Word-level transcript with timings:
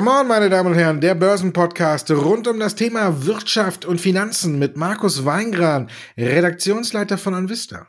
Come 0.00 0.12
on, 0.12 0.28
meine 0.28 0.48
Damen 0.48 0.70
und 0.72 0.78
Herren, 0.78 1.02
der 1.02 1.14
Börsenpodcast 1.14 2.10
rund 2.12 2.48
um 2.48 2.58
das 2.58 2.74
Thema 2.74 3.26
Wirtschaft 3.26 3.84
und 3.84 4.00
Finanzen 4.00 4.58
mit 4.58 4.74
Markus 4.74 5.26
Weingran, 5.26 5.90
Redaktionsleiter 6.16 7.18
von 7.18 7.34
Anvista. 7.34 7.86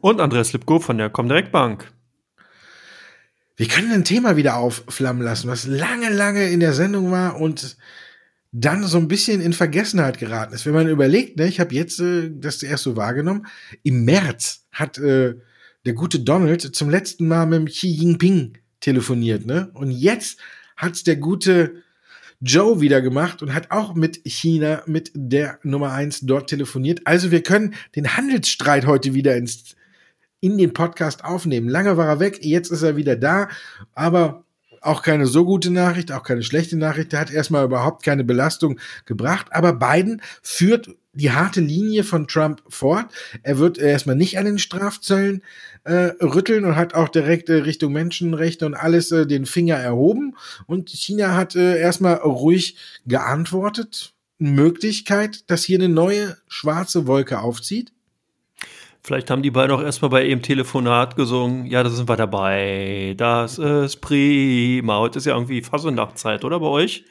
Und 0.00 0.20
Andreas 0.20 0.52
Lipko 0.52 0.78
von 0.78 0.96
der 0.96 1.10
Comdirect 1.10 1.50
Bank. 1.50 1.92
Wir 3.56 3.66
können 3.66 3.90
ein 3.90 4.04
Thema 4.04 4.36
wieder 4.36 4.58
aufflammen 4.58 5.24
lassen, 5.24 5.48
was 5.48 5.66
lange, 5.66 6.08
lange 6.08 6.50
in 6.50 6.60
der 6.60 6.72
Sendung 6.72 7.10
war 7.10 7.40
und 7.40 7.78
dann 8.52 8.84
so 8.84 8.98
ein 8.98 9.08
bisschen 9.08 9.40
in 9.40 9.54
Vergessenheit 9.54 10.18
geraten 10.18 10.54
ist. 10.54 10.66
Wenn 10.66 10.74
man 10.74 10.88
überlegt, 10.88 11.36
ne, 11.36 11.48
ich 11.48 11.58
habe 11.58 11.74
jetzt 11.74 11.98
äh, 11.98 12.30
das 12.32 12.62
erst 12.62 12.84
so 12.84 12.94
wahrgenommen, 12.94 13.48
im 13.82 14.04
März 14.04 14.68
hat 14.70 14.98
äh, 14.98 15.34
der 15.84 15.94
gute 15.94 16.20
Donald 16.20 16.76
zum 16.76 16.90
letzten 16.90 17.26
Mal 17.26 17.46
mit 17.46 17.70
Xi 17.70 17.88
Jinping 17.88 18.56
telefoniert, 18.78 19.46
ne? 19.46 19.72
Und 19.74 19.90
jetzt 19.90 20.38
hat's 20.76 21.04
der 21.04 21.16
gute 21.16 21.82
Joe 22.40 22.80
wieder 22.80 23.00
gemacht 23.00 23.42
und 23.42 23.54
hat 23.54 23.70
auch 23.70 23.94
mit 23.94 24.20
China, 24.24 24.82
mit 24.86 25.10
der 25.14 25.58
Nummer 25.62 25.92
eins 25.92 26.20
dort 26.20 26.50
telefoniert. 26.50 27.00
Also 27.04 27.30
wir 27.30 27.42
können 27.42 27.74
den 27.96 28.16
Handelsstreit 28.16 28.86
heute 28.86 29.14
wieder 29.14 29.36
ins, 29.36 29.76
in 30.40 30.58
den 30.58 30.74
Podcast 30.74 31.24
aufnehmen. 31.24 31.68
Lange 31.68 31.96
war 31.96 32.06
er 32.06 32.20
weg, 32.20 32.44
jetzt 32.44 32.70
ist 32.70 32.82
er 32.82 32.96
wieder 32.96 33.16
da, 33.16 33.48
aber 33.94 34.44
auch 34.82 35.02
keine 35.02 35.26
so 35.26 35.44
gute 35.46 35.70
Nachricht, 35.70 36.12
auch 36.12 36.22
keine 36.22 36.42
schlechte 36.42 36.76
Nachricht. 36.76 37.14
Er 37.14 37.20
hat 37.20 37.32
erstmal 37.32 37.64
überhaupt 37.64 38.02
keine 38.02 38.24
Belastung 38.24 38.78
gebracht, 39.06 39.46
aber 39.50 39.72
Biden 39.72 40.20
führt 40.42 40.90
die 41.14 41.30
harte 41.30 41.60
Linie 41.60 42.04
von 42.04 42.28
Trump 42.28 42.62
fort. 42.68 43.06
Er 43.42 43.58
wird 43.58 43.78
erstmal 43.78 44.16
nicht 44.16 44.38
an 44.38 44.44
den 44.44 44.58
Strafzöllen 44.58 45.42
äh, 45.84 46.12
rütteln 46.22 46.64
und 46.64 46.76
hat 46.76 46.94
auch 46.94 47.08
direkt 47.08 47.48
äh, 47.48 47.54
Richtung 47.54 47.92
Menschenrechte 47.92 48.66
und 48.66 48.74
alles 48.74 49.12
äh, 49.12 49.26
den 49.26 49.46
Finger 49.46 49.76
erhoben. 49.76 50.36
Und 50.66 50.90
China 50.90 51.34
hat 51.34 51.54
äh, 51.56 51.78
erstmal 51.78 52.14
ruhig 52.14 52.76
geantwortet. 53.06 54.12
Möglichkeit, 54.38 55.48
dass 55.50 55.64
hier 55.64 55.78
eine 55.78 55.88
neue 55.88 56.36
schwarze 56.48 57.06
Wolke 57.06 57.40
aufzieht? 57.40 57.92
Vielleicht 59.02 59.30
haben 59.30 59.42
die 59.42 59.50
beiden 59.50 59.76
auch 59.76 59.82
erstmal 59.82 60.10
bei 60.10 60.24
ihrem 60.24 60.40
Telefonat 60.40 61.14
gesungen, 61.14 61.66
ja, 61.66 61.82
da 61.82 61.90
sind 61.90 62.08
wir 62.08 62.16
dabei, 62.16 63.14
das 63.18 63.58
ist 63.58 63.96
prima. 64.00 64.98
Heute 64.98 65.18
ist 65.18 65.26
ja 65.26 65.34
irgendwie 65.34 65.60
Fasernachtzeit, 65.60 66.42
oder 66.42 66.58
bei 66.58 66.66
euch? 66.66 67.04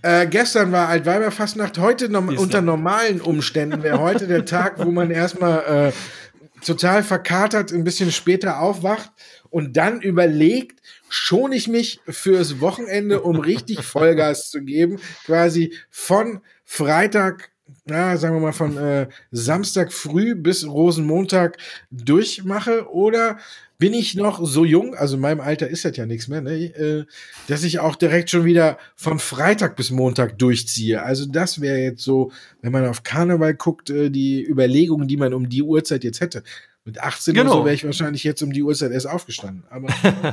Äh, 0.00 0.26
gestern 0.26 0.72
war 0.72 0.88
Altweiberfastnacht, 0.88 1.78
heute 1.78 2.08
no 2.08 2.20
unter 2.20 2.62
normalen 2.62 3.20
Umständen 3.20 3.82
wäre 3.82 4.00
heute 4.00 4.26
der 4.26 4.44
Tag, 4.44 4.84
wo 4.84 4.90
man 4.90 5.10
erstmal 5.10 5.92
äh, 5.92 6.64
total 6.64 7.02
verkatert, 7.02 7.72
ein 7.72 7.84
bisschen 7.84 8.10
später 8.10 8.60
aufwacht 8.60 9.10
und 9.50 9.76
dann 9.76 10.00
überlegt, 10.00 10.80
schon 11.08 11.52
ich 11.52 11.68
mich 11.68 12.00
fürs 12.08 12.60
Wochenende, 12.60 13.20
um 13.20 13.38
richtig 13.38 13.84
Vollgas 13.84 14.50
zu 14.50 14.62
geben, 14.62 14.98
quasi 15.26 15.74
von 15.90 16.40
Freitag 16.64 17.51
na, 17.84 18.16
sagen 18.16 18.36
wir 18.36 18.40
mal, 18.40 18.52
von 18.52 18.76
äh, 18.76 19.08
Samstag 19.30 19.92
früh 19.92 20.34
bis 20.34 20.66
Rosenmontag 20.66 21.58
durchmache? 21.90 22.90
Oder 22.90 23.38
bin 23.82 23.94
ich 23.94 24.14
noch 24.14 24.38
so 24.46 24.64
jung, 24.64 24.94
also 24.94 25.16
in 25.16 25.22
meinem 25.22 25.40
Alter 25.40 25.66
ist 25.66 25.84
das 25.84 25.96
ja 25.96 26.06
nichts 26.06 26.28
mehr, 26.28 26.40
ne, 26.40 26.52
äh, 26.52 27.04
dass 27.48 27.64
ich 27.64 27.80
auch 27.80 27.96
direkt 27.96 28.30
schon 28.30 28.44
wieder 28.44 28.78
von 28.94 29.18
Freitag 29.18 29.74
bis 29.74 29.90
Montag 29.90 30.38
durchziehe. 30.38 31.02
Also 31.02 31.26
das 31.26 31.60
wäre 31.60 31.78
jetzt 31.78 32.04
so, 32.04 32.30
wenn 32.60 32.70
man 32.70 32.86
auf 32.86 33.02
Karneval 33.02 33.54
guckt, 33.54 33.90
äh, 33.90 34.08
die 34.08 34.44
Überlegungen, 34.44 35.08
die 35.08 35.16
man 35.16 35.34
um 35.34 35.48
die 35.48 35.64
Uhrzeit 35.64 36.04
jetzt 36.04 36.20
hätte. 36.20 36.44
Mit 36.84 37.00
18 37.00 37.34
genau. 37.34 37.52
so 37.54 37.64
wäre 37.64 37.74
ich 37.74 37.84
wahrscheinlich 37.84 38.22
jetzt 38.22 38.40
um 38.42 38.52
die 38.52 38.62
Uhrzeit 38.62 38.92
erst 38.92 39.08
aufgestanden. 39.08 39.64
Aber 39.68 39.88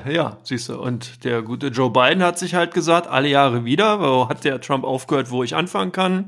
ja, 0.11 0.37
siehst 0.43 0.69
du. 0.69 0.79
Und 0.79 1.23
der 1.23 1.41
gute 1.41 1.69
Joe 1.69 1.89
Biden 1.89 2.21
hat 2.21 2.37
sich 2.37 2.53
halt 2.53 2.75
gesagt, 2.75 3.07
alle 3.07 3.29
Jahre 3.29 3.65
wieder, 3.65 3.99
wo 3.99 4.29
hat 4.29 4.43
der 4.43 4.61
Trump 4.61 4.83
aufgehört, 4.83 5.31
wo 5.31 5.43
ich 5.43 5.55
anfangen 5.55 5.91
kann. 5.91 6.25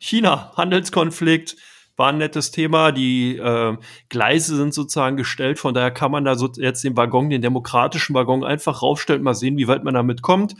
China, 0.00 0.52
Handelskonflikt, 0.56 1.56
war 1.96 2.08
ein 2.08 2.18
nettes 2.18 2.50
Thema. 2.50 2.90
Die 2.90 3.36
äh, 3.36 3.76
Gleise 4.08 4.56
sind 4.56 4.72
sozusagen 4.72 5.16
gestellt, 5.16 5.58
von 5.58 5.74
daher 5.74 5.90
kann 5.90 6.10
man 6.10 6.24
da 6.24 6.34
so 6.34 6.50
jetzt 6.56 6.82
den 6.82 6.96
Waggon, 6.96 7.30
den 7.30 7.42
demokratischen 7.42 8.14
Waggon 8.14 8.42
einfach 8.42 8.82
raufstellen, 8.82 9.22
mal 9.22 9.34
sehen, 9.34 9.58
wie 9.58 9.68
weit 9.68 9.84
man 9.84 9.94
damit 9.94 10.22
kommt 10.22 10.54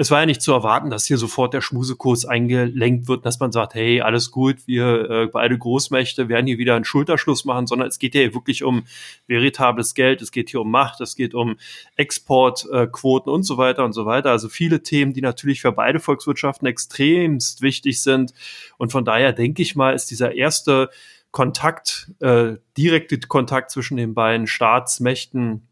es 0.00 0.10
war 0.10 0.20
ja 0.20 0.26
nicht 0.26 0.40
zu 0.40 0.52
erwarten, 0.52 0.88
dass 0.88 1.04
hier 1.04 1.18
sofort 1.18 1.52
der 1.52 1.60
Schmusekurs 1.60 2.24
eingelenkt 2.24 3.06
wird, 3.06 3.26
dass 3.26 3.38
man 3.38 3.52
sagt, 3.52 3.74
hey, 3.74 4.00
alles 4.00 4.30
gut, 4.30 4.66
wir 4.66 5.10
äh, 5.10 5.26
beide 5.26 5.58
Großmächte 5.58 6.30
werden 6.30 6.46
hier 6.46 6.56
wieder 6.56 6.74
einen 6.74 6.86
Schulterschluss 6.86 7.44
machen, 7.44 7.66
sondern 7.66 7.88
es 7.88 7.98
geht 7.98 8.14
ja 8.14 8.32
wirklich 8.32 8.64
um 8.64 8.84
veritables 9.26 9.92
Geld, 9.92 10.22
es 10.22 10.32
geht 10.32 10.48
hier 10.48 10.62
um 10.62 10.70
Macht, 10.70 11.02
es 11.02 11.16
geht 11.16 11.34
um 11.34 11.56
Exportquoten 11.96 13.30
äh, 13.30 13.34
und 13.34 13.42
so 13.42 13.58
weiter 13.58 13.84
und 13.84 13.92
so 13.92 14.06
weiter. 14.06 14.30
Also 14.30 14.48
viele 14.48 14.82
Themen, 14.82 15.12
die 15.12 15.20
natürlich 15.20 15.60
für 15.60 15.70
beide 15.70 16.00
Volkswirtschaften 16.00 16.66
extremst 16.66 17.60
wichtig 17.60 18.00
sind. 18.00 18.32
Und 18.78 18.92
von 18.92 19.04
daher 19.04 19.34
denke 19.34 19.60
ich 19.60 19.76
mal, 19.76 19.94
ist 19.94 20.10
dieser 20.10 20.34
erste 20.34 20.88
Kontakt, 21.30 22.10
äh, 22.20 22.54
direkte 22.74 23.20
Kontakt 23.20 23.70
zwischen 23.70 23.98
den 23.98 24.14
beiden 24.14 24.46
Staatsmächten 24.46 25.68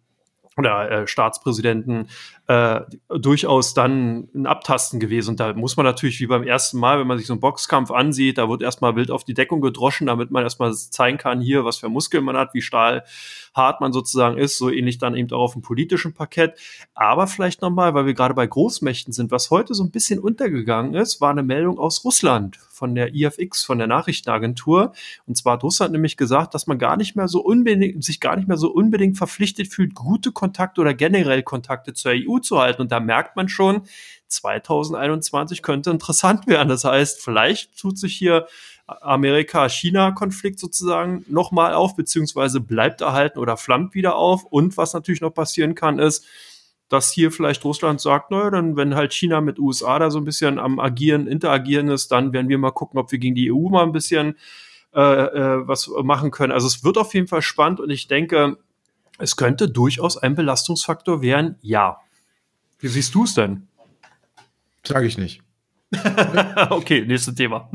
oder 0.58 0.90
äh, 0.90 1.06
Staatspräsidenten 1.06 2.08
äh, 2.48 2.80
durchaus 3.08 3.74
dann 3.74 4.28
ein 4.34 4.46
Abtasten 4.46 5.00
gewesen. 5.00 5.30
Und 5.30 5.40
da 5.40 5.54
muss 5.54 5.76
man 5.76 5.86
natürlich 5.86 6.20
wie 6.20 6.26
beim 6.26 6.42
ersten 6.42 6.78
Mal, 6.78 6.98
wenn 6.98 7.06
man 7.06 7.18
sich 7.18 7.26
so 7.26 7.34
einen 7.34 7.40
Boxkampf 7.40 7.90
ansieht, 7.90 8.38
da 8.38 8.48
wird 8.48 8.62
erstmal 8.62 8.96
wild 8.96 9.10
auf 9.10 9.24
die 9.24 9.34
Deckung 9.34 9.60
gedroschen, 9.60 10.08
damit 10.08 10.30
man 10.30 10.42
erstmal 10.42 10.74
zeigen 10.74 11.18
kann, 11.18 11.40
hier, 11.40 11.64
was 11.64 11.78
für 11.78 11.88
Muskeln 11.88 12.24
man 12.24 12.36
hat, 12.36 12.54
wie 12.54 12.62
stahlhart 12.62 13.80
man 13.80 13.92
sozusagen 13.92 14.36
ist, 14.36 14.58
so 14.58 14.70
ähnlich 14.70 14.98
dann 14.98 15.14
eben 15.14 15.30
auch 15.30 15.44
auf 15.44 15.52
dem 15.52 15.62
politischen 15.62 16.12
Parkett. 16.14 16.58
Aber 16.94 17.26
vielleicht 17.26 17.62
nochmal, 17.62 17.94
weil 17.94 18.06
wir 18.06 18.14
gerade 18.14 18.34
bei 18.34 18.46
Großmächten 18.46 19.12
sind, 19.12 19.30
was 19.30 19.50
heute 19.50 19.74
so 19.74 19.84
ein 19.84 19.90
bisschen 19.90 20.18
untergegangen 20.18 20.94
ist, 20.94 21.20
war 21.20 21.30
eine 21.30 21.42
Meldung 21.42 21.78
aus 21.78 22.04
Russland 22.04 22.58
von 22.78 22.94
der 22.94 23.14
IFX, 23.14 23.64
von 23.64 23.78
der 23.78 23.88
Nachrichtenagentur. 23.88 24.92
Und 25.26 25.36
zwar 25.36 25.54
hat 25.54 25.64
Russland 25.64 25.92
nämlich 25.92 26.16
gesagt, 26.16 26.54
dass 26.54 26.66
man 26.66 26.78
gar 26.78 26.96
nicht 26.96 27.16
mehr 27.16 27.26
so 27.26 27.40
unbedingt, 27.40 28.04
sich 28.04 28.20
gar 28.20 28.36
nicht 28.36 28.46
mehr 28.46 28.56
so 28.56 28.70
unbedingt 28.70 29.18
verpflichtet 29.18 29.68
fühlt, 29.68 29.94
gute 29.94 30.30
Kontakte 30.30 30.80
oder 30.80 30.94
generell 30.94 31.42
Kontakte 31.42 31.92
zur 31.92 32.12
EU 32.14 32.38
zu 32.38 32.58
halten. 32.58 32.82
Und 32.82 32.92
da 32.92 33.00
merkt 33.00 33.34
man 33.34 33.48
schon, 33.48 33.82
2021 34.28 35.62
könnte 35.62 35.90
interessant 35.90 36.46
werden. 36.46 36.68
Das 36.68 36.84
heißt, 36.84 37.20
vielleicht 37.22 37.76
tut 37.76 37.98
sich 37.98 38.16
hier 38.16 38.46
Amerika-China-Konflikt 38.86 40.58
sozusagen 40.58 41.24
nochmal 41.28 41.74
auf, 41.74 41.94
beziehungsweise 41.96 42.60
bleibt 42.60 43.00
erhalten 43.00 43.38
oder 43.38 43.56
flammt 43.56 43.94
wieder 43.94 44.16
auf. 44.16 44.44
Und 44.44 44.76
was 44.76 44.94
natürlich 44.94 45.20
noch 45.20 45.34
passieren 45.34 45.74
kann, 45.74 45.98
ist, 45.98 46.24
dass 46.88 47.12
hier 47.12 47.30
vielleicht 47.30 47.64
Russland 47.64 48.00
sagt, 48.00 48.30
naja, 48.30 48.50
dann 48.50 48.76
wenn 48.76 48.94
halt 48.94 49.12
China 49.12 49.40
mit 49.40 49.58
USA 49.58 49.98
da 49.98 50.10
so 50.10 50.18
ein 50.18 50.24
bisschen 50.24 50.58
am 50.58 50.78
Agieren, 50.78 51.26
interagieren 51.26 51.88
ist, 51.88 52.10
dann 52.10 52.32
werden 52.32 52.48
wir 52.48 52.58
mal 52.58 52.70
gucken, 52.70 52.98
ob 52.98 53.12
wir 53.12 53.18
gegen 53.18 53.34
die 53.34 53.52
EU 53.52 53.68
mal 53.68 53.82
ein 53.82 53.92
bisschen 53.92 54.36
äh, 54.94 55.00
äh, 55.00 55.68
was 55.68 55.90
machen 56.02 56.30
können. 56.30 56.52
Also 56.52 56.66
es 56.66 56.82
wird 56.84 56.96
auf 56.96 57.12
jeden 57.14 57.28
Fall 57.28 57.42
spannend 57.42 57.80
und 57.80 57.90
ich 57.90 58.08
denke, 58.08 58.56
es 59.18 59.36
könnte 59.36 59.68
durchaus 59.68 60.16
ein 60.16 60.34
Belastungsfaktor 60.34 61.20
werden, 61.20 61.56
ja. 61.60 61.98
Wie 62.78 62.88
siehst 62.88 63.14
du 63.14 63.24
es 63.24 63.34
denn? 63.34 63.66
Sage 64.86 65.06
ich 65.06 65.18
nicht. 65.18 65.42
okay, 66.70 67.04
nächstes 67.04 67.34
Thema. 67.34 67.70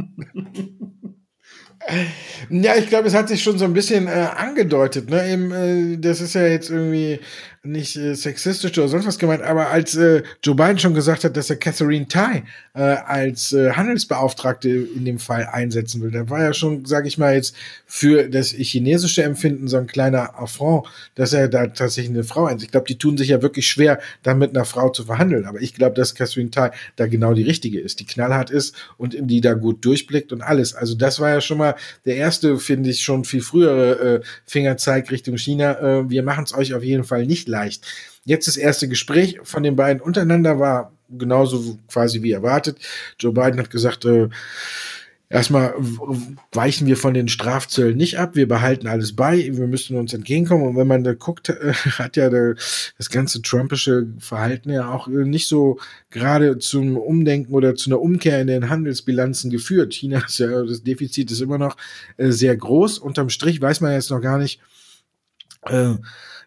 Ja, 2.49 2.75
ich 2.75 2.87
glaube, 2.87 3.07
es 3.07 3.13
hat 3.13 3.27
sich 3.27 3.43
schon 3.43 3.57
so 3.57 3.65
ein 3.65 3.73
bisschen 3.73 4.07
äh, 4.07 4.29
angedeutet. 4.35 5.09
Ne? 5.09 5.29
Eben, 5.29 5.51
äh, 5.51 5.97
das 5.97 6.21
ist 6.21 6.33
ja 6.33 6.47
jetzt 6.47 6.69
irgendwie 6.69 7.19
nicht 7.65 7.95
äh, 7.95 8.13
sexistisch 8.13 8.77
oder 8.77 8.89
sonst 8.89 9.07
was 9.07 9.17
gemeint, 9.17 9.41
aber 9.41 9.69
als 9.69 9.95
äh, 9.95 10.21
Joe 10.43 10.53
Biden 10.53 10.79
schon 10.79 10.93
gesagt 10.93 11.23
hat, 11.23 11.37
dass 11.37 11.49
er 11.49 11.55
Catherine 11.55 12.09
Tai 12.09 12.43
äh, 12.73 12.81
als 12.81 13.53
äh, 13.53 13.71
Handelsbeauftragte 13.71 14.69
in 14.69 15.05
dem 15.05 15.17
Fall 15.17 15.47
einsetzen 15.49 16.01
will, 16.01 16.11
da 16.11 16.29
war 16.29 16.41
ja 16.41 16.53
schon, 16.53 16.83
sage 16.83 17.07
ich 17.07 17.17
mal 17.17 17.35
jetzt, 17.35 17.55
für 17.85 18.27
das 18.27 18.49
chinesische 18.49 19.23
Empfinden 19.23 19.69
so 19.69 19.77
ein 19.77 19.87
kleiner 19.87 20.37
Affront, 20.37 20.87
dass 21.15 21.31
er 21.31 21.47
da 21.47 21.67
tatsächlich 21.67 22.13
eine 22.13 22.25
Frau 22.25 22.47
einsetzt. 22.47 22.65
Ich 22.65 22.71
glaube, 22.71 22.87
die 22.87 22.97
tun 22.97 23.17
sich 23.17 23.29
ja 23.29 23.41
wirklich 23.41 23.65
schwer, 23.65 24.01
da 24.23 24.33
mit 24.33 24.49
einer 24.49 24.65
Frau 24.65 24.89
zu 24.89 25.05
verhandeln, 25.05 25.45
aber 25.45 25.61
ich 25.61 25.73
glaube, 25.73 25.95
dass 25.95 26.15
Catherine 26.15 26.51
Tai 26.51 26.71
da 26.97 27.07
genau 27.07 27.33
die 27.33 27.43
richtige 27.43 27.79
ist, 27.79 28.01
die 28.01 28.05
knallhart 28.05 28.49
ist 28.49 28.75
und 28.97 29.15
die 29.17 29.39
da 29.39 29.53
gut 29.53 29.85
durchblickt 29.85 30.33
und 30.33 30.41
alles. 30.41 30.73
Also 30.73 30.95
das 30.95 31.21
war 31.21 31.29
ja 31.29 31.39
schon 31.39 31.59
mal 31.59 31.75
der 32.03 32.17
erste, 32.17 32.57
finde 32.57 32.89
ich, 32.89 33.05
schon 33.05 33.23
viel 33.23 33.41
frühere 33.41 34.15
äh, 34.15 34.21
Fingerzeig 34.45 35.09
Richtung 35.11 35.37
China. 35.37 35.79
Äh, 35.79 36.09
wir 36.09 36.23
machen 36.23 36.43
es 36.43 36.53
euch 36.53 36.73
auf 36.73 36.83
jeden 36.83 37.05
Fall 37.05 37.25
nicht 37.25 37.52
leicht. 37.53 37.85
Jetzt 38.25 38.47
das 38.47 38.57
erste 38.57 38.87
Gespräch 38.87 39.39
von 39.43 39.63
den 39.63 39.75
beiden 39.75 40.01
untereinander 40.01 40.59
war 40.59 40.91
genauso 41.09 41.77
quasi 41.87 42.21
wie 42.23 42.31
erwartet. 42.31 42.77
Joe 43.19 43.33
Biden 43.33 43.59
hat 43.59 43.69
gesagt, 43.69 44.05
äh, 44.05 44.29
erstmal 45.33 45.73
weichen 46.51 46.85
wir 46.85 46.95
von 46.95 47.15
den 47.15 47.27
Strafzöllen 47.27 47.97
nicht 47.97 48.19
ab, 48.19 48.35
wir 48.35 48.47
behalten 48.47 48.87
alles 48.87 49.15
bei, 49.15 49.49
wir 49.51 49.67
müssen 49.67 49.97
uns 49.97 50.13
entgegenkommen. 50.13 50.67
Und 50.67 50.75
wenn 50.75 50.87
man 50.87 51.03
da 51.03 51.13
guckt, 51.13 51.49
äh, 51.49 51.73
hat 51.97 52.15
ja 52.15 52.29
der, 52.29 52.55
das 52.97 53.09
ganze 53.09 53.41
Trumpische 53.41 54.07
Verhalten 54.19 54.69
ja 54.69 54.91
auch 54.91 55.07
äh, 55.07 55.25
nicht 55.25 55.47
so 55.47 55.79
gerade 56.11 56.59
zum 56.59 56.97
Umdenken 56.97 57.53
oder 57.53 57.75
zu 57.75 57.89
einer 57.89 57.99
Umkehr 57.99 58.39
in 58.41 58.47
den 58.47 58.69
Handelsbilanzen 58.69 59.49
geführt. 59.49 59.93
China 59.93 60.23
ist 60.25 60.37
ja, 60.37 60.63
das 60.63 60.83
Defizit 60.83 61.31
ist 61.31 61.41
immer 61.41 61.57
noch 61.57 61.77
äh, 62.17 62.29
sehr 62.29 62.55
groß. 62.55 62.99
Unterm 62.99 63.29
Strich 63.29 63.59
weiß 63.59 63.81
man 63.81 63.93
jetzt 63.93 64.11
noch 64.11 64.21
gar 64.21 64.37
nicht, 64.37 64.61
äh, 65.63 65.95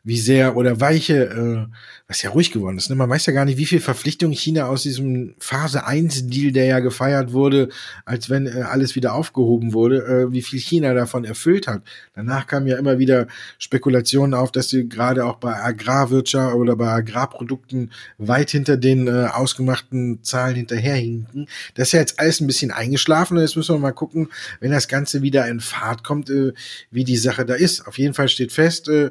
wie 0.07 0.21
sehr 0.21 0.57
oder 0.57 0.81
weiche, 0.81 1.25
äh, 1.25 1.67
was 2.07 2.23
ja 2.23 2.31
ruhig 2.31 2.53
geworden 2.53 2.79
ist. 2.79 2.89
Ne? 2.89 2.95
Man 2.95 3.11
weiß 3.11 3.27
ja 3.27 3.33
gar 3.33 3.45
nicht, 3.45 3.59
wie 3.59 3.67
viel 3.67 3.81
Verpflichtung 3.81 4.31
China 4.31 4.67
aus 4.67 4.85
diesem 4.85 5.35
Phase 5.41 5.85
1 5.85 6.29
Deal, 6.29 6.53
der 6.53 6.67
ja 6.67 6.79
gefeiert 6.79 7.33
wurde, 7.33 7.71
als 8.05 8.31
wenn 8.31 8.47
äh, 8.47 8.63
alles 8.63 8.95
wieder 8.95 9.15
aufgehoben 9.15 9.73
wurde, 9.73 10.07
äh, 10.07 10.33
wie 10.33 10.43
viel 10.43 10.61
China 10.61 10.95
davon 10.95 11.25
erfüllt 11.25 11.67
hat. 11.67 11.83
Danach 12.15 12.47
kamen 12.47 12.69
ja 12.69 12.77
immer 12.77 13.01
wieder 13.01 13.27
Spekulationen 13.59 14.33
auf, 14.33 14.53
dass 14.53 14.69
sie 14.69 14.89
gerade 14.89 15.25
auch 15.25 15.39
bei 15.39 15.61
Agrarwirtschaft 15.61 16.55
oder 16.55 16.77
bei 16.77 16.89
Agrarprodukten 16.89 17.91
weit 18.17 18.51
hinter 18.51 18.77
den 18.77 19.09
äh, 19.09 19.27
ausgemachten 19.33 20.23
Zahlen 20.23 20.55
hinterherhinken. 20.55 21.49
Das 21.75 21.89
ist 21.89 21.93
ja 21.93 22.01
jetzt 22.01 22.21
alles 22.21 22.41
ein 22.41 22.47
bisschen 22.47 22.71
eingeschlafen 22.71 23.39
und 23.39 23.43
jetzt 23.43 23.57
müssen 23.57 23.75
wir 23.75 23.81
mal 23.81 23.91
gucken, 23.91 24.29
wenn 24.61 24.71
das 24.71 24.87
Ganze 24.87 25.23
wieder 25.23 25.49
in 25.49 25.59
Fahrt 25.59 26.05
kommt, 26.05 26.31
äh, 26.31 26.53
wie 26.93 27.03
die 27.03 27.17
Sache 27.17 27.45
da 27.45 27.55
ist. 27.55 27.89
Auf 27.89 27.99
jeden 27.99 28.15
Fall 28.15 28.29
steht 28.29 28.53
fest, 28.53 28.89
äh, 28.89 29.11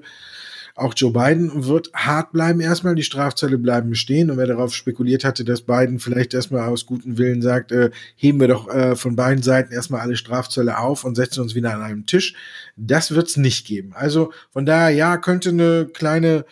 auch 0.75 0.93
Joe 0.95 1.11
Biden 1.11 1.65
wird 1.65 1.89
hart 1.93 2.33
bleiben 2.33 2.59
erstmal, 2.59 2.95
die 2.95 3.03
Strafzölle 3.03 3.57
bleiben 3.57 3.89
bestehen. 3.89 4.29
Und 4.29 4.37
wer 4.37 4.45
darauf 4.45 4.75
spekuliert 4.75 5.23
hatte, 5.23 5.45
dass 5.45 5.61
Biden 5.61 5.99
vielleicht 5.99 6.33
erstmal 6.33 6.67
aus 6.67 6.85
gutem 6.85 7.17
Willen 7.17 7.41
sagt, 7.41 7.71
äh, 7.71 7.91
heben 8.17 8.41
wir 8.41 8.49
doch 8.49 8.67
äh, 8.67 8.97
von 8.97 9.15
beiden 9.15 9.41
Seiten 9.41 9.71
erstmal 9.73 10.01
alle 10.01 10.17
Strafzölle 10.17 10.77
auf 10.77 11.05
und 11.05 11.15
setzen 11.15 11.41
uns 11.41 11.55
wieder 11.55 11.73
an 11.73 11.81
einem 11.81 12.05
Tisch, 12.05 12.35
das 12.75 13.11
wird's 13.11 13.37
nicht 13.37 13.65
geben. 13.65 13.93
Also 13.95 14.33
von 14.51 14.65
daher, 14.65 14.89
ja, 14.89 15.17
könnte 15.17 15.49
eine 15.49 15.87
kleine 15.93 16.45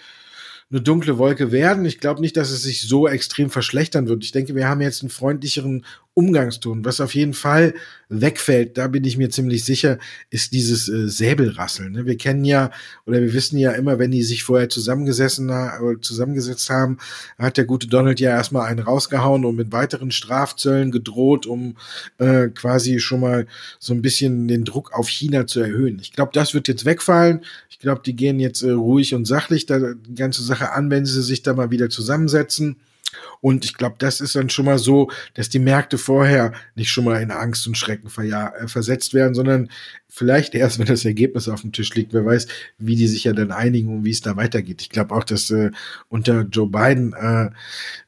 eine 0.74 0.81
dunkle 0.81 1.19
Wolke 1.19 1.52
werden. 1.52 1.86
Ich 1.86 2.00
glaube 2.00 2.19
nicht, 2.19 2.36
dass 2.36 2.50
es 2.50 2.64
sich 2.64 2.81
so 2.81 3.08
extrem 3.08 3.52
verschlechtern 3.52 4.08
wird. 4.08 4.24
Ich 4.24 4.31
denke, 4.31 4.56
wir 4.56 4.68
haben 4.68 4.81
jetzt 4.81 5.04
einen 5.04 5.12
freundlicheren 5.12 5.86
Umgangston. 6.15 6.86
Was 6.86 7.01
auf 7.01 7.15
jeden 7.15 7.33
Fall 7.33 7.74
wegfällt, 8.07 8.77
da 8.77 8.88
bin 8.88 9.04
ich 9.04 9.18
mir 9.18 9.31
ziemlich 9.31 9.65
sicher, 9.65 9.98
ist 10.30 10.54
dieses 10.54 10.88
äh, 10.88 11.07
Säbelrasseln. 11.07 11.94
Ne? 11.94 12.06
Wir 12.06 12.18
kennen 12.18 12.45
ja 12.45 12.69
oder 13.07 13.19
wir 13.19 13.33
wissen 13.33 13.57
ja 13.57 13.71
immer, 13.71 13.98
wenn 13.98 14.12
die 14.12 14.21
sich 14.21 14.44
vorher 14.44 14.69
zusammengesessen 14.69 15.50
oder 15.50 16.00
zusammengesetzt 16.01 16.69
haben, 16.69 16.98
hat 17.39 17.57
der 17.57 17.65
gute 17.65 17.88
Donald 17.88 18.19
ja 18.19 18.30
erstmal 18.30 18.68
einen 18.68 18.80
rausgehauen 18.80 19.44
und 19.44 19.56
mit 19.56 19.71
weiteren 19.71 20.12
Strafzöllen 20.12 20.92
gedroht, 20.92 21.48
um 21.48 21.77
äh, 22.19 22.50
quasi 22.50 23.00
schon 23.00 23.21
mal 23.21 23.48
so 23.80 23.94
ein 23.94 24.04
bisschen 24.04 24.48
den 24.48 24.66
Druck 24.66 24.94
auf 24.94 25.09
China 25.09 25.48
zu 25.48 25.62
erhöhen. 25.62 25.98
Ich 26.00 26.12
glaube, 26.12 26.31
das 26.33 26.54
wird 26.54 26.68
jetzt 26.68 26.86
wegfallen. 26.86 27.42
Ich 27.69 27.80
glaube, 27.80 28.01
die 28.06 28.16
gehen 28.16 28.39
jetzt 28.39 28.62
äh, 28.62 28.71
ruhig 28.71 29.16
und 29.16 29.25
sachlich 29.25 29.66
da 29.66 29.80
die 29.94 30.16
ganze 30.16 30.44
Sache 30.44 30.74
an, 30.74 30.92
wenn 30.92 31.06
sie 31.06 31.24
sich 31.24 31.42
da 31.42 31.54
mal 31.54 31.71
wieder 31.71 31.89
zusammensetzen. 31.89 32.77
Und 33.42 33.65
ich 33.65 33.75
glaube, 33.75 33.95
das 34.00 34.21
ist 34.21 34.36
dann 34.36 34.50
schon 34.50 34.65
mal 34.65 34.80
so, 34.80 35.10
dass 35.33 35.50
die 35.50 35.60
Märkte 35.60 35.98
vorher 35.98 36.54
nicht 36.75 36.89
schon 36.89 37.06
mal 37.06 37.21
in 37.21 37.31
Angst 37.31 37.68
und 37.68 37.77
Schrecken 37.77 38.07
äh, 38.07 38.68
versetzt 38.68 39.13
werden, 39.13 39.33
sondern 39.33 39.69
vielleicht 40.07 40.56
erst, 40.56 40.80
wenn 40.80 40.86
das 40.86 41.06
Ergebnis 41.06 41.50
auf 41.50 41.62
dem 41.62 41.71
Tisch 41.71 41.94
liegt. 41.95 42.13
Wer 42.13 42.25
weiß, 42.25 42.48
wie 42.77 42.95
die 42.95 43.07
sich 43.07 43.24
ja 43.24 43.33
dann 43.33 43.51
einigen 43.51 43.98
und 43.98 44.06
wie 44.06 44.12
es 44.12 44.21
da 44.21 44.36
weitergeht. 44.36 44.81
Ich 44.81 44.89
glaube 44.89 45.15
auch, 45.15 45.24
dass 45.24 45.50
äh, 45.51 45.71
unter 46.10 46.42
Joe 46.42 46.68
Biden 46.68 47.13
äh, 47.13 47.50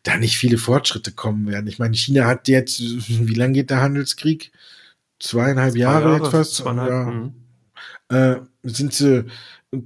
da 0.04 0.18
nicht 0.18 0.38
viele 0.38 0.58
Fortschritte 0.58 1.12
kommen 1.12 1.48
werden. 1.48 1.68
Ich 1.68 1.80
meine, 1.80 1.96
China 1.96 2.26
hat 2.26 2.48
jetzt, 2.48 2.80
wie 3.08 3.34
lange 3.34 3.54
geht 3.54 3.70
der 3.70 3.82
Handelskrieg? 3.82 4.52
Zweieinhalb 5.20 5.76
Jahre, 5.76 6.18
Jahre 6.18 6.32
fast. 6.32 6.56
Zweieinhalb, 6.56 6.90
ja. 6.90 7.06
Mhm. 7.06 7.34
Äh, 8.10 8.36
sind 8.64 8.94
sie 8.94 9.26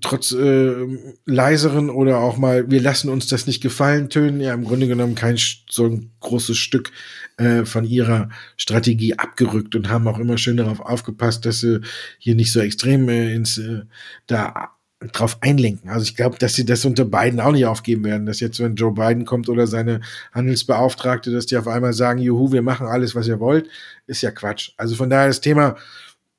trotz 0.02 0.32
äh, 0.32 0.86
leiseren 1.26 1.90
oder 1.90 2.20
auch 2.20 2.38
mal, 2.38 2.70
wir 2.70 2.82
lassen 2.82 3.10
uns 3.10 3.28
das 3.28 3.48
nicht 3.48 3.62
gefallen, 3.62 4.10
tönen 4.10 4.42
ja 4.42 4.54
im 4.54 4.66
Grunde 4.66 4.88
genommen 4.88 5.16
kein 5.16 5.38
so 5.70 5.86
ein 5.86 6.12
großes 6.20 6.58
Stück 6.58 6.92
äh, 7.38 7.66
von 7.66 7.86
ihrer 7.86 8.30
Strategie 8.58 9.18
abgerückt 9.18 9.76
und 9.76 9.90
haben 9.90 10.08
auch 10.08 10.20
immer 10.20 10.38
schön 10.38 10.58
darauf 10.58 10.80
aufgepasst, 10.80 11.46
dass 11.46 11.60
sie 11.60 11.82
hier 12.18 12.36
nicht 12.36 12.52
so 12.52 12.60
extrem 12.60 13.10
äh, 13.10 13.34
ins 13.34 13.58
äh, 13.58 13.82
da 14.28 14.72
drauf 15.14 15.38
einlenken. 15.42 15.90
Also 15.90 16.04
ich 16.04 16.16
glaube, 16.18 16.38
dass 16.38 16.56
sie 16.56 16.66
das 16.66 16.84
unter 16.84 17.06
Biden 17.06 17.40
auch 17.40 17.54
nicht 17.54 17.66
aufgeben 17.66 18.04
werden, 18.04 18.26
dass 18.26 18.42
jetzt, 18.42 18.60
wenn 18.60 18.76
Joe 18.76 18.94
Biden 18.94 19.24
kommt 19.24 19.48
oder 19.48 19.66
seine 19.66 20.02
Handelsbeauftragte, 20.34 21.32
dass 21.32 21.46
die 21.46 21.56
auf 21.56 21.70
einmal 21.70 21.94
sagen, 21.94 22.20
juhu, 22.20 22.52
wir 22.52 22.62
machen 22.62 22.86
alles, 22.86 23.16
was 23.16 23.28
ihr 23.28 23.40
wollt, 23.40 23.70
ist 24.08 24.22
ja 24.22 24.32
Quatsch. 24.32 24.72
Also 24.76 24.96
von 24.96 25.10
daher 25.10 25.28
das 25.28 25.40
Thema 25.40 25.78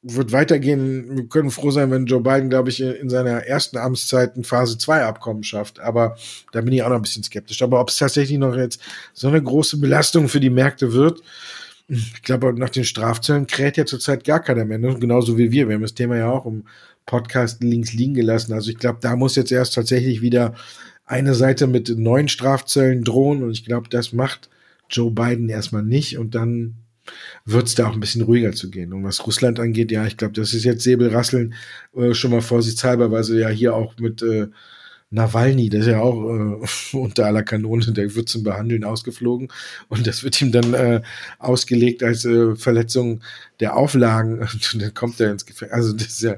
wird 0.02 0.32
weitergehen. 0.32 1.16
Wir 1.16 1.26
können 1.28 1.50
froh 1.50 1.70
sein, 1.70 1.90
wenn 1.90 2.06
Joe 2.06 2.22
Biden, 2.22 2.48
glaube 2.48 2.70
ich, 2.70 2.80
in 2.80 3.10
seiner 3.10 3.44
ersten 3.44 3.76
Amtszeit 3.76 4.36
ein 4.36 4.44
Phase 4.44 4.78
2 4.78 5.04
Abkommen 5.04 5.42
schafft. 5.42 5.78
Aber 5.80 6.16
da 6.52 6.62
bin 6.62 6.72
ich 6.72 6.82
auch 6.82 6.88
noch 6.88 6.96
ein 6.96 7.02
bisschen 7.02 7.22
skeptisch. 7.22 7.62
Aber 7.62 7.80
ob 7.80 7.90
es 7.90 7.98
tatsächlich 7.98 8.38
noch 8.38 8.56
jetzt 8.56 8.80
so 9.12 9.28
eine 9.28 9.42
große 9.42 9.78
Belastung 9.78 10.28
für 10.28 10.40
die 10.40 10.50
Märkte 10.50 10.92
wird, 10.92 11.22
ich 11.88 12.22
glaube, 12.22 12.52
nach 12.54 12.70
den 12.70 12.84
Strafzöllen 12.84 13.48
kräht 13.48 13.76
ja 13.76 13.84
zurzeit 13.84 14.24
gar 14.24 14.40
keiner 14.40 14.64
mehr. 14.64 14.78
Ne? 14.78 14.96
Genauso 14.98 15.36
wie 15.36 15.50
wir. 15.50 15.68
Wir 15.68 15.74
haben 15.74 15.82
das 15.82 15.94
Thema 15.94 16.16
ja 16.16 16.30
auch 16.30 16.46
im 16.46 16.64
Podcast 17.04 17.62
links 17.62 17.92
liegen 17.92 18.14
gelassen. 18.14 18.52
Also 18.52 18.70
ich 18.70 18.78
glaube, 18.78 18.98
da 19.00 19.16
muss 19.16 19.34
jetzt 19.34 19.50
erst 19.50 19.74
tatsächlich 19.74 20.22
wieder 20.22 20.54
eine 21.04 21.34
Seite 21.34 21.66
mit 21.66 21.88
neuen 21.98 22.28
Strafzöllen 22.28 23.02
drohen. 23.02 23.42
Und 23.42 23.50
ich 23.50 23.64
glaube, 23.64 23.88
das 23.88 24.12
macht 24.12 24.48
Joe 24.88 25.10
Biden 25.10 25.48
erstmal 25.48 25.82
nicht. 25.82 26.16
Und 26.16 26.36
dann 26.36 26.76
wird 27.44 27.66
es 27.66 27.74
da 27.74 27.88
auch 27.88 27.94
ein 27.94 28.00
bisschen 28.00 28.22
ruhiger 28.22 28.52
zu 28.52 28.70
gehen. 28.70 28.92
Und 28.92 29.04
was 29.04 29.26
Russland 29.26 29.60
angeht, 29.60 29.90
ja, 29.90 30.06
ich 30.06 30.16
glaube, 30.16 30.34
das 30.34 30.54
ist 30.54 30.64
jetzt 30.64 30.82
Säbelrasseln 30.82 31.54
äh, 31.96 32.14
schon 32.14 32.30
mal 32.30 32.42
vorsichtshalber, 32.42 33.10
weil 33.10 33.24
sie 33.24 33.38
ja 33.38 33.48
hier 33.48 33.74
auch 33.74 33.96
mit 33.98 34.22
äh, 34.22 34.48
Nawalny, 35.12 35.68
der 35.68 35.80
ist 35.80 35.86
ja 35.86 36.00
auch 36.00 36.22
äh, 36.22 36.66
unter 36.96 37.26
aller 37.26 37.42
Kanone, 37.42 37.92
der 37.92 38.14
wird 38.14 38.28
zum 38.28 38.44
Behandeln 38.44 38.84
ausgeflogen 38.84 39.48
und 39.88 40.06
das 40.06 40.22
wird 40.22 40.40
ihm 40.40 40.52
dann 40.52 40.72
äh, 40.72 41.02
ausgelegt 41.38 42.02
als 42.02 42.24
äh, 42.24 42.54
Verletzung 42.54 43.20
der 43.58 43.76
Auflagen 43.76 44.38
und 44.72 44.82
dann 44.82 44.94
kommt 44.94 45.18
er 45.20 45.32
ins 45.32 45.46
Gefängnis. 45.46 45.74
Also 45.74 45.92
das 45.94 46.06
ist 46.06 46.22
ja, 46.22 46.36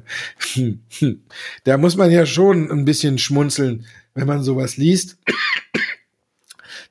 hm, 0.54 0.80
hm. 0.98 1.20
da 1.64 1.76
muss 1.76 1.96
man 1.96 2.10
ja 2.10 2.24
schon 2.24 2.70
ein 2.70 2.86
bisschen 2.86 3.18
schmunzeln, 3.18 3.84
wenn 4.14 4.26
man 4.26 4.42
sowas 4.42 4.78
liest 4.78 5.18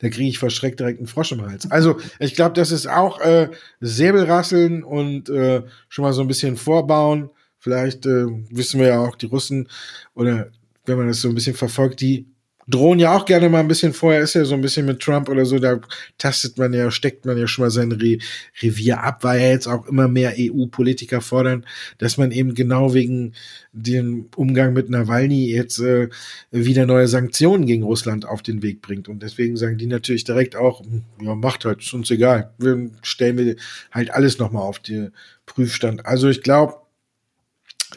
da 0.02 0.10
kriege 0.10 0.30
ich 0.30 0.40
verschreckt 0.40 0.80
direkt 0.80 1.00
einen 1.00 1.08
Frosch 1.08 1.32
im 1.32 1.42
Hals. 1.42 1.70
Also 1.70 1.98
ich 2.20 2.36
glaube, 2.36 2.54
das 2.54 2.72
ist 2.72 2.88
auch 2.88 3.20
äh, 3.22 3.50
Säbelrasseln 3.80 4.84
und 4.84 5.30
äh, 5.30 5.62
schon 5.90 6.04
mal 6.04 6.14
so 6.14 6.22
ein 6.22 6.28
bisschen 6.28 6.58
vorbauen. 6.58 7.30
Vielleicht 7.60 8.08
äh, 8.08 8.26
wissen 8.50 8.80
wir 8.80 8.88
ja 8.88 9.00
auch, 9.00 9.16
die 9.16 9.28
Russen 9.28 9.70
oder 10.16 10.50
wenn 10.86 10.98
man 10.98 11.08
das 11.08 11.22
so 11.22 11.30
ein 11.30 11.36
bisschen 11.36 11.56
verfolgt, 11.56 12.02
die 12.02 12.26
drohen 12.72 13.00
ja 13.00 13.16
auch 13.16 13.26
gerne 13.26 13.50
mal 13.50 13.60
ein 13.60 13.68
bisschen 13.68 13.94
vorher, 13.94 14.22
ist 14.22 14.34
ja 14.34 14.46
so 14.46 14.56
ein 14.56 14.62
bisschen 14.62 14.86
mit 14.86 15.00
Trump 15.00 15.30
oder 15.30 15.46
so, 15.46 15.60
da 15.60 15.80
tastet 16.18 16.58
man 16.58 16.74
ja, 16.74 16.90
steckt 16.90 17.26
man 17.26 17.38
ja 17.38 17.48
schon 17.48 17.66
mal 17.66 17.70
sein 17.70 17.92
Re 17.92 18.18
Revier 18.62 19.04
ab, 19.04 19.24
weil 19.24 19.42
ja 19.42 19.48
jetzt 19.50 19.68
auch 19.68 19.88
immer 19.88 20.08
mehr 20.08 20.34
EU-Politiker 20.38 21.22
fordern, 21.22 21.66
dass 21.98 22.18
man 22.18 22.32
eben 22.32 22.56
genau 22.56 22.94
wegen 22.94 23.34
dem 23.74 24.28
Umgang 24.36 24.74
mit 24.74 24.90
Nawalny 24.90 25.50
jetzt 25.50 25.80
äh, 25.80 26.10
wieder 26.52 26.86
neue 26.86 27.08
Sanktionen 27.08 27.66
gegen 27.66 27.84
Russland 27.84 28.26
auf 28.26 28.42
den 28.42 28.62
Weg 28.62 28.82
bringt. 28.82 29.08
Und 29.08 29.22
deswegen 29.24 29.58
sagen 29.58 29.78
die 29.78 29.88
natürlich 29.88 30.24
direkt 30.24 30.56
auch, 30.56 30.82
hm, 30.82 31.04
ja, 31.22 31.36
macht 31.36 31.66
halt, 31.66 31.82
ist 31.82 31.94
uns 31.94 32.12
egal. 32.12 32.54
Wir 32.58 32.90
stellen 33.02 33.38
wir 33.38 33.56
halt 33.92 34.12
alles 34.12 34.40
nochmal 34.40 34.64
auf 34.64 34.80
den 34.80 35.12
Prüfstand. 35.46 36.06
Also 36.06 36.30
ich 36.30 36.42
glaube, 36.42 36.81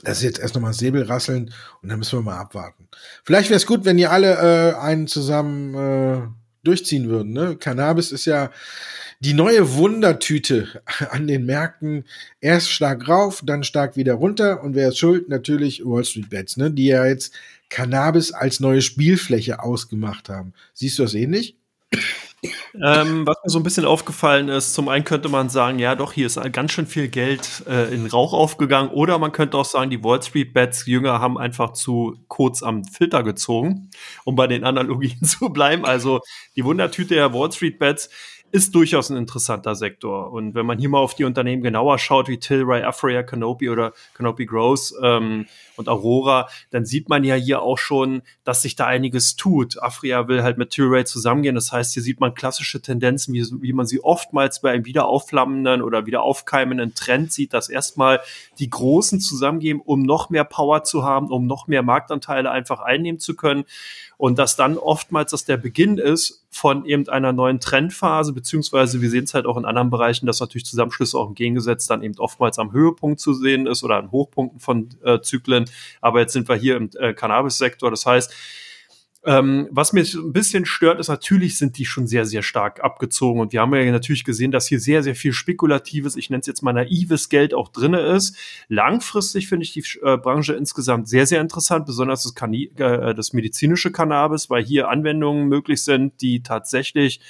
das 0.05 0.19
ist 0.19 0.25
jetzt 0.25 0.39
erst 0.39 0.55
nochmal 0.55 0.75
Säbelrasseln 0.75 1.53
und 1.83 1.89
dann 1.89 1.99
müssen 1.99 2.19
wir 2.19 2.23
mal 2.23 2.39
abwarten. 2.39 2.89
Vielleicht 3.25 3.49
wäre 3.49 3.57
es 3.57 3.67
gut, 3.67 3.85
wenn 3.85 3.99
ihr 3.99 4.13
alle 4.13 4.73
äh, 4.73 4.79
einen 4.79 5.07
zusammen 5.07 5.75
äh, 5.75 6.23
durchziehen 6.63 7.09
würden. 7.09 7.33
Ne? 7.33 7.57
Cannabis 7.57 8.13
ist 8.13 8.25
ja 8.25 8.51
die 9.21 9.35
neue 9.35 9.75
Wundertüte 9.75 10.83
an 11.11 11.27
den 11.27 11.47
Märkten. 11.47 12.05
Erst 12.41 12.71
stark 12.71 13.09
rauf, 13.09 13.41
dann 13.45 13.65
stark 13.65 13.97
wieder 13.97 14.15
runter. 14.15 14.63
Und 14.63 14.75
wer 14.75 14.89
ist 14.89 14.99
schuld? 14.99 15.29
Natürlich 15.29 15.85
Wall 15.85 16.05
Street 16.05 16.31
Bets, 16.31 16.57
ne? 16.57 16.71
die 16.71 16.87
ja 16.87 17.07
jetzt 17.07 17.33
Cannabis 17.71 18.33
als 18.33 18.61
neue 18.61 18.83
Spielfläche 18.83 19.63
ausgemacht 19.63 20.29
haben. 20.29 20.53
Siehst 20.75 20.99
du 20.99 21.03
das 21.03 21.15
ähnlich? 21.15 21.57
Ähm, 22.83 23.27
was 23.27 23.37
mir 23.45 23.51
so 23.51 23.59
ein 23.59 23.63
bisschen 23.63 23.85
aufgefallen 23.85 24.49
ist, 24.49 24.75
zum 24.75 24.89
einen 24.89 25.05
könnte 25.05 25.29
man 25.29 25.49
sagen, 25.49 25.79
ja 25.79 25.95
doch, 25.95 26.13
hier 26.13 26.27
ist 26.27 26.41
ganz 26.53 26.73
schön 26.73 26.87
viel 26.87 27.09
Geld 27.09 27.65
äh, 27.69 27.95
in 27.95 28.07
Rauch 28.07 28.33
aufgegangen. 28.33 28.91
Oder 28.91 29.19
man 29.19 29.33
könnte 29.33 29.57
auch 29.57 29.65
sagen, 29.65 29.91
die 29.91 30.03
Wall 30.03 30.23
Street 30.23 30.53
Bets 30.53 30.87
Jünger 30.87 31.21
haben 31.21 31.39
einfach 31.39 31.73
zu 31.73 32.17
kurz 32.29 32.63
am 32.63 32.85
Filter 32.85 33.23
gezogen, 33.23 33.91
um 34.25 34.37
bei 34.37 34.47
den 34.47 34.65
Analogien 34.65 35.23
zu 35.25 35.51
bleiben. 35.51 35.85
Also 35.85 36.21
die 36.57 36.65
Wundertüte 36.65 37.15
der 37.15 37.33
Wall 37.33 37.53
Street 37.53 37.79
Bets 37.79 38.09
ist 38.55 38.73
durchaus 38.73 39.11
ein 39.11 39.17
interessanter 39.17 39.75
Sektor. 39.75 40.31
Und 40.31 40.55
wenn 40.55 40.65
man 40.65 40.79
hier 40.79 40.89
mal 40.89 41.01
auf 41.01 41.17
die 41.17 41.25
Unternehmen 41.25 41.61
genauer 41.61 41.99
schaut, 41.99 42.29
wie 42.29 42.39
Tilray, 42.39 42.85
Afria, 42.85 43.25
Canopy 43.25 43.69
oder 43.69 43.93
Canopy 44.15 44.47
Growth 44.47 44.95
ähm, 45.03 45.47
und 45.76 45.88
Aurora, 45.88 46.49
dann 46.71 46.85
sieht 46.85 47.09
man 47.09 47.25
ja 47.25 47.35
hier 47.35 47.62
auch 47.62 47.78
schon, 47.78 48.23
dass 48.45 48.62
sich 48.62 48.76
da 48.76 48.87
einiges 48.87 49.37
tut. 49.37 49.83
Afria 49.83 50.28
will 50.28 50.43
halt 50.43 50.59
mit 50.59 50.71
Tilray 50.71 51.04
zusammengehen. 51.04 51.54
Das 51.54 51.73
heißt, 51.73 51.95
hier 51.95 52.02
sieht 52.02 52.21
man 52.21 52.35
klassische 52.35 52.81
Tendenzen, 52.81 53.35
wie, 53.35 53.45
wie 53.61 53.73
man 53.73 53.87
sie 53.87 54.02
oftmals 54.02 54.61
bei 54.61 54.73
einem 54.73 54.85
wieder 54.85 55.07
aufflammenden 55.07 55.83
oder 55.83 56.07
wieder 56.07 56.23
aufkeimenden 56.23 56.95
Trend 56.95 57.33
sieht, 57.33 57.52
dass 57.52 57.69
erstmal 57.69 58.21
die 58.59 58.71
Großen 58.71 59.21
zusammengehen, 59.21 59.81
um 59.85 60.02
noch 60.02 60.31
mehr 60.31 60.45
Power 60.45 60.85
zu 60.85 61.04
haben, 61.04 61.31
um 61.31 61.47
noch 61.47 61.66
mehr 61.66 61.83
Marktanteile 61.83 62.50
einfach 62.50 62.81
einnehmen 62.81 63.21
zu 63.21 63.35
können. 63.35 63.64
Und 64.16 64.38
dass 64.38 64.57
dann 64.57 64.78
oftmals 64.78 65.33
das 65.33 65.45
der 65.45 65.57
Beginn 65.57 65.99
ist 65.99 66.45
von 66.54 66.85
eben 66.85 67.09
einer 67.09 67.33
neuen 67.33 67.59
Trendphase, 67.59 68.33
beziehungsweise 68.33 69.02
wir 69.02 69.11
sehen 69.11 69.25
es 69.25 69.35
halt 69.35 69.45
auch 69.45 69.57
in 69.57 69.64
anderen 69.64 69.90
Bereichen, 69.90 70.26
dass 70.26 70.38
natürlich 70.38 70.64
Zusammenschlüsse 70.64 71.19
auch 71.19 71.26
im 71.26 71.35
Gegensatz 71.35 71.88
dann 71.88 72.00
eben 72.02 72.16
oftmals 72.19 72.61
am 72.61 72.71
Höhepunkt 72.71 73.19
zu 73.19 73.35
sehen 73.35 73.66
ist 73.66 73.83
oder 73.83 73.97
an 73.97 74.12
Hochpunkten 74.12 74.61
von 74.61 74.88
äh, 75.02 75.21
Zyklen. 75.21 75.63
Aber 76.00 76.21
jetzt 76.21 76.33
sind 76.33 76.49
wir 76.49 76.56
hier 76.56 76.76
im 76.76 76.90
äh, 76.99 77.14
Cannabis-Sektor. 77.14 77.90
Das 77.90 78.06
heißt, 78.06 78.33
ähm, 79.26 79.68
was 79.71 79.94
mich 79.94 80.14
ein 80.14 80.33
bisschen 80.33 80.66
stört, 80.66 81.00
ist 81.00 81.09
natürlich 81.09 81.56
sind 81.56 81.78
die 81.78 81.87
schon 81.87 82.06
sehr, 82.06 82.26
sehr 82.26 82.42
stark 82.42 82.85
abgezogen. 82.85 83.40
Und 83.40 83.52
wir 83.52 83.62
haben 83.62 83.75
ja 83.75 83.90
natürlich 83.90 84.25
gesehen, 84.25 84.50
dass 84.50 84.66
hier 84.66 84.78
sehr, 84.78 85.02
sehr 85.02 85.14
viel 85.14 85.33
spekulatives, 85.33 86.16
ich 86.16 86.28
nenne 86.28 86.40
es 86.40 86.47
jetzt 86.47 86.62
mal 86.62 86.75
naives 86.75 87.30
Geld 87.30 87.54
auch 87.54 87.68
drinne 87.68 88.00
ist. 88.00 88.37
Langfristig 88.68 89.49
finde 89.49 89.64
ich 89.64 89.73
die 89.73 89.85
äh, 90.02 90.18
Branche 90.18 90.52
insgesamt 90.52 91.09
sehr, 91.09 91.26
sehr 91.26 91.40
interessant, 91.40 91.87
besonders 91.87 92.23
das, 92.25 92.35
Kani 92.35 92.71
äh, 92.76 93.14
das 93.14 93.33
medizinische 93.33 93.90
Cannabis, 93.92 94.50
weil 94.50 94.62
hier 94.62 94.88
Anwendungen 94.88 95.49
möglich 95.49 95.83
sind, 95.83 96.21
die 96.21 96.42
tatsächlich 96.42 97.21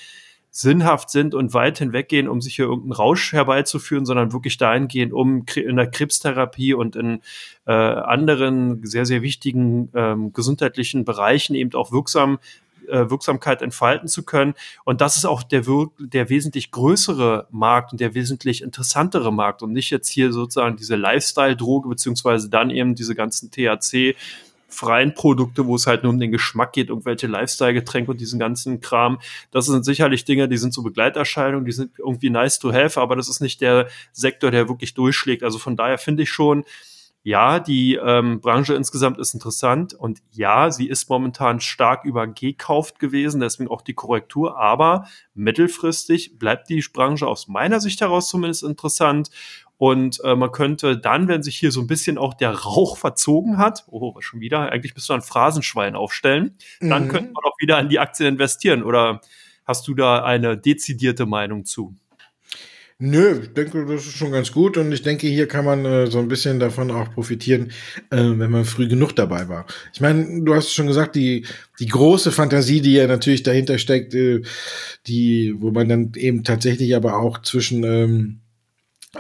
sinnhaft 0.56 1.11
sind 1.11 1.34
und 1.34 1.52
weit 1.52 1.78
hinweggehen, 1.78 2.28
um 2.28 2.40
sich 2.40 2.54
hier 2.54 2.66
irgendeinen 2.66 2.92
Rausch 2.92 3.32
herbeizuführen, 3.32 4.06
sondern 4.06 4.32
wirklich 4.32 4.56
dahingehend, 4.56 5.12
um 5.12 5.44
in 5.56 5.75
der 5.75 5.90
Krebstherapie 5.90 6.75
und 6.75 6.94
in 6.94 7.23
äh, 7.66 7.73
anderen 7.73 8.87
sehr, 8.87 9.04
sehr 9.04 9.23
wichtigen 9.23 9.90
ähm, 9.94 10.32
gesundheitlichen 10.32 11.04
Bereichen 11.04 11.56
eben 11.56 11.75
auch 11.75 11.90
wirksam 11.90 12.38
äh, 12.87 13.11
Wirksamkeit 13.11 13.62
entfalten 13.62 14.06
zu 14.06 14.23
können. 14.23 14.54
Und 14.84 15.00
das 15.00 15.16
ist 15.16 15.25
auch 15.25 15.42
der, 15.42 15.64
der 15.99 16.28
wesentlich 16.30 16.70
größere 16.70 17.49
Markt 17.50 17.90
und 17.90 18.00
der 18.00 18.14
wesentlich 18.14 18.62
interessantere 18.62 19.32
Markt 19.32 19.61
und 19.64 19.73
nicht 19.73 19.90
jetzt 19.90 20.08
hier 20.08 20.32
sozusagen 20.32 20.76
diese 20.76 20.94
Lifestyle-Droge, 20.94 21.88
beziehungsweise 21.88 22.49
dann 22.49 22.70
eben 22.70 22.94
diese 22.94 23.16
ganzen 23.16 23.50
THC, 23.50 24.14
freien 24.75 25.14
Produkte, 25.14 25.66
wo 25.66 25.76
es 25.76 25.87
halt 25.87 26.02
nur 26.02 26.12
um 26.12 26.19
den 26.19 26.33
Geschmack 26.33 26.73
geht, 26.73 26.88
irgendwelche 26.88 27.26
Lifestyle-Getränke 27.26 28.11
und 28.11 28.21
diesen 28.21 28.38
ganzen 28.38 28.81
Kram. 28.81 29.19
Das 29.50 29.66
sind 29.66 29.85
sicherlich 29.85 30.25
Dinge, 30.25 30.49
die 30.49 30.57
sind 30.57 30.75
so 30.75 30.83
Begleiterscheinungen, 30.83 31.64
die 31.64 31.73
sind 31.73 31.99
irgendwie 31.99 32.31
nice 32.31 32.59
to 32.59 32.73
have, 32.73 33.00
aber 33.00 33.16
das 33.16 33.28
ist 33.28 33.40
nicht 33.40 33.61
der 33.61 33.88
Sektor, 34.12 34.50
der 34.50 34.69
wirklich 34.69 34.95
durchschlägt. 34.95 35.43
Also 35.43 35.59
von 35.59 35.76
daher 35.76 35.99
finde 35.99 36.25
ich 36.25 36.31
schon, 36.31 36.64
ja, 37.26 37.59
die 37.59 37.95
ähm, 37.95 38.40
Branche 38.40 38.75
insgesamt 38.75 39.19
ist 39.19 39.33
interessant 39.33 39.95
und 39.95 40.21
ja, 40.33 40.71
sie 40.71 40.87
ist 40.87 41.09
momentan 41.09 41.59
stark 41.59 42.04
übergekauft 42.04 42.99
gewesen, 42.99 43.40
deswegen 43.40 43.71
auch 43.71 43.81
die 43.81 43.95
Korrektur, 43.95 44.59
aber 44.59 45.07
mittelfristig 45.33 46.38
bleibt 46.38 46.69
die 46.69 46.85
Branche 46.93 47.26
aus 47.26 47.49
meiner 47.49 47.81
Sicht 47.81 48.02
heraus 48.02 48.28
zumindest 48.28 48.62
interessant 48.62 49.31
und 49.76 50.21
äh, 50.25 50.37
man 50.37 50.52
könnte 50.52 50.97
dann, 50.97 51.28
wenn 51.28 51.43
sich 51.43 51.57
hier 51.57 51.73
so 51.73 51.81
ein 51.81 51.87
bisschen 51.87 52.19
auch 52.19 52.35
der 52.35 52.52
Rauch 52.52 52.97
verzogen 52.97 53.59
hat, 53.59 53.85
oh, 53.88 54.21
schon 54.21 54.40
wieder, 54.40 54.71
eigentlich 54.71 54.95
bist 54.95 55.09
du 55.09 55.14
ein 55.14 55.23
Phrasenschwein 55.23 55.97
aufstellen, 55.97 56.57
dann 56.81 57.04
mhm. 57.04 57.09
könnte 57.09 57.33
man 57.33 57.45
auch 57.45 57.57
wieder 57.59 57.78
in 57.81 57.88
die 57.88 57.99
Aktien 57.99 58.28
investieren. 58.28 58.83
Oder 58.83 59.21
hast 59.64 59.88
du 59.88 59.95
da 59.95 60.25
eine 60.25 60.57
dezidierte 60.57 61.26
Meinung 61.26 61.64
zu? 61.64 61.97
Nö, 63.00 63.40
ich 63.43 63.52
denke, 63.54 63.85
das 63.87 64.07
ist 64.07 64.16
schon 64.16 64.31
ganz 64.31 64.52
gut 64.52 64.76
und 64.76 64.93
ich 64.93 65.02
denke, 65.02 65.26
hier 65.26 65.49
kann 65.49 65.64
man 65.64 65.85
äh, 65.85 66.07
so 66.07 66.21
ein 66.21 66.28
bisschen 66.28 66.61
davon 66.61 66.93
auch 66.93 67.12
profitieren, 67.12 67.73
äh, 68.11 68.16
wenn 68.16 68.52
man 68.52 68.64
früh 68.64 68.87
genug 68.87 69.16
dabei 69.16 69.49
war. 69.49 69.66
Ich 69.93 70.00
meine, 70.00 70.43
du 70.43 70.54
hast 70.54 70.73
schon 70.73 70.87
gesagt, 70.87 71.16
die, 71.16 71.45
die 71.81 71.88
große 71.88 72.31
Fantasie, 72.31 72.81
die 72.81 72.95
ja 72.95 73.09
natürlich 73.09 73.43
dahinter 73.43 73.78
steckt, 73.78 74.14
äh, 74.14 74.43
die, 75.09 75.57
wo 75.59 75.73
man 75.73 75.88
dann 75.88 76.12
eben 76.14 76.45
tatsächlich 76.45 76.95
aber 76.95 77.19
auch 77.19 77.43
zwischen 77.43 77.83
ähm, 77.83 78.40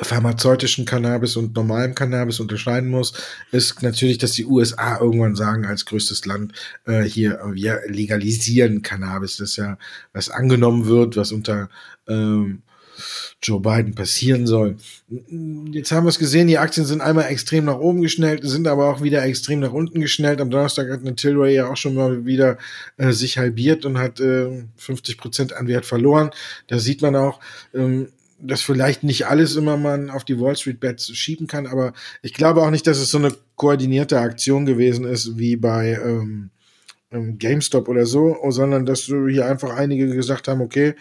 pharmazeutischen 0.02 0.84
Cannabis 0.84 1.36
und 1.36 1.54
normalem 1.54 1.94
Cannabis 1.94 2.40
unterscheiden 2.40 2.90
muss, 2.90 3.12
ist 3.52 3.82
natürlich, 3.82 4.18
dass 4.18 4.32
die 4.32 4.46
USA 4.46 4.98
irgendwann 5.00 5.36
sagen, 5.36 5.66
als 5.66 5.84
größtes 5.84 6.26
Land 6.26 6.52
äh, 6.86 7.02
hier, 7.02 7.40
wir 7.52 7.82
legalisieren 7.86 8.82
Cannabis. 8.82 9.36
Das 9.36 9.50
ist 9.50 9.56
ja, 9.56 9.78
was 10.12 10.30
angenommen 10.30 10.86
wird, 10.86 11.16
was 11.16 11.32
unter 11.32 11.68
ähm, 12.08 12.62
Joe 13.42 13.60
Biden 13.60 13.94
passieren 13.94 14.46
soll. 14.46 14.76
Jetzt 15.08 15.92
haben 15.92 16.04
wir 16.04 16.10
es 16.10 16.18
gesehen, 16.18 16.48
die 16.48 16.58
Aktien 16.58 16.86
sind 16.86 17.00
einmal 17.00 17.26
extrem 17.26 17.64
nach 17.64 17.78
oben 17.78 18.02
geschnellt, 18.02 18.40
sind 18.44 18.66
aber 18.66 18.88
auch 18.88 19.02
wieder 19.02 19.22
extrem 19.24 19.60
nach 19.60 19.72
unten 19.72 20.00
geschnellt. 20.00 20.40
Am 20.40 20.50
Donnerstag 20.50 20.90
hat 20.90 21.00
eine 21.00 21.14
Tilray 21.14 21.54
ja 21.54 21.68
auch 21.68 21.76
schon 21.76 21.94
mal 21.94 22.24
wieder 22.24 22.58
äh, 22.96 23.12
sich 23.12 23.38
halbiert 23.38 23.84
und 23.84 23.98
hat 23.98 24.20
äh, 24.20 24.64
50 24.76 25.18
Prozent 25.18 25.52
an 25.52 25.68
Wert 25.68 25.86
verloren. 25.86 26.30
Da 26.68 26.78
sieht 26.78 27.02
man 27.02 27.16
auch, 27.16 27.40
ähm, 27.74 28.08
dass 28.46 28.62
vielleicht 28.62 29.02
nicht 29.02 29.26
alles 29.26 29.56
immer 29.56 29.76
man 29.76 30.10
auf 30.10 30.24
die 30.24 30.38
Wall 30.40 30.56
Street 30.56 30.80
Bets 30.80 31.14
schieben 31.16 31.46
kann, 31.46 31.66
aber 31.66 31.92
ich 32.22 32.34
glaube 32.34 32.62
auch 32.62 32.70
nicht, 32.70 32.86
dass 32.86 32.98
es 32.98 33.10
so 33.10 33.18
eine 33.18 33.34
koordinierte 33.56 34.18
Aktion 34.18 34.66
gewesen 34.66 35.04
ist 35.04 35.38
wie 35.38 35.56
bei 35.56 35.98
ähm, 36.04 36.50
ähm 37.10 37.38
GameStop 37.38 37.88
oder 37.88 38.06
so, 38.06 38.36
sondern 38.48 38.86
dass 38.86 39.02
hier 39.02 39.46
einfach 39.46 39.74
einige 39.74 40.08
gesagt 40.08 40.48
haben, 40.48 40.60
okay, 40.60 40.94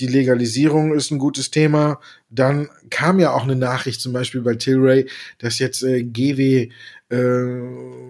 die 0.00 0.08
Legalisierung 0.08 0.94
ist 0.94 1.10
ein 1.10 1.18
gutes 1.18 1.50
Thema. 1.50 2.00
Dann 2.30 2.68
kam 2.90 3.20
ja 3.20 3.32
auch 3.32 3.44
eine 3.44 3.56
Nachricht 3.56 4.00
zum 4.00 4.12
Beispiel 4.12 4.42
bei 4.42 4.54
Tilray, 4.54 5.06
dass 5.38 5.58
jetzt 5.58 5.82
äh, 5.82 6.02
GW 6.02 6.70
äh, 7.10 7.16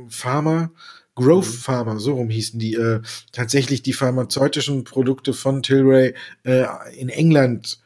Pharma 0.09 0.71
Growth 1.15 1.47
mhm. 1.47 1.59
Pharma, 1.59 1.99
so 1.99 2.15
rum 2.15 2.29
hießen 2.29 2.59
die, 2.59 2.75
äh, 2.75 3.01
tatsächlich 3.33 3.83
die 3.83 3.93
pharmazeutischen 3.93 4.85
Produkte 4.85 5.33
von 5.33 5.63
Tilray 5.63 6.15
äh, 6.45 6.65
in 6.97 7.09
England 7.09 7.79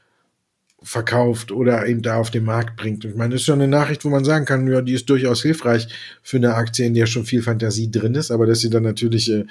verkauft 0.88 1.52
oder 1.52 1.86
eben 1.86 2.00
da 2.00 2.16
auf 2.16 2.30
den 2.30 2.44
Markt 2.44 2.76
bringt. 2.76 3.04
Und 3.04 3.10
ich 3.10 3.16
meine, 3.16 3.34
das 3.34 3.42
ist 3.42 3.46
schon 3.46 3.60
eine 3.60 3.68
Nachricht, 3.68 4.06
wo 4.06 4.08
man 4.08 4.24
sagen 4.24 4.46
kann, 4.46 4.66
ja, 4.66 4.80
die 4.80 4.94
ist 4.94 5.10
durchaus 5.10 5.42
hilfreich 5.42 5.86
für 6.22 6.38
eine 6.38 6.54
Aktie, 6.54 6.86
in 6.86 6.94
der 6.94 7.04
schon 7.04 7.26
viel 7.26 7.42
Fantasie 7.42 7.90
drin 7.90 8.14
ist, 8.14 8.30
aber 8.30 8.46
dass 8.46 8.60
sie 8.60 8.70
dann 8.70 8.84
natürlich 8.84 9.30
äh, 9.30 9.44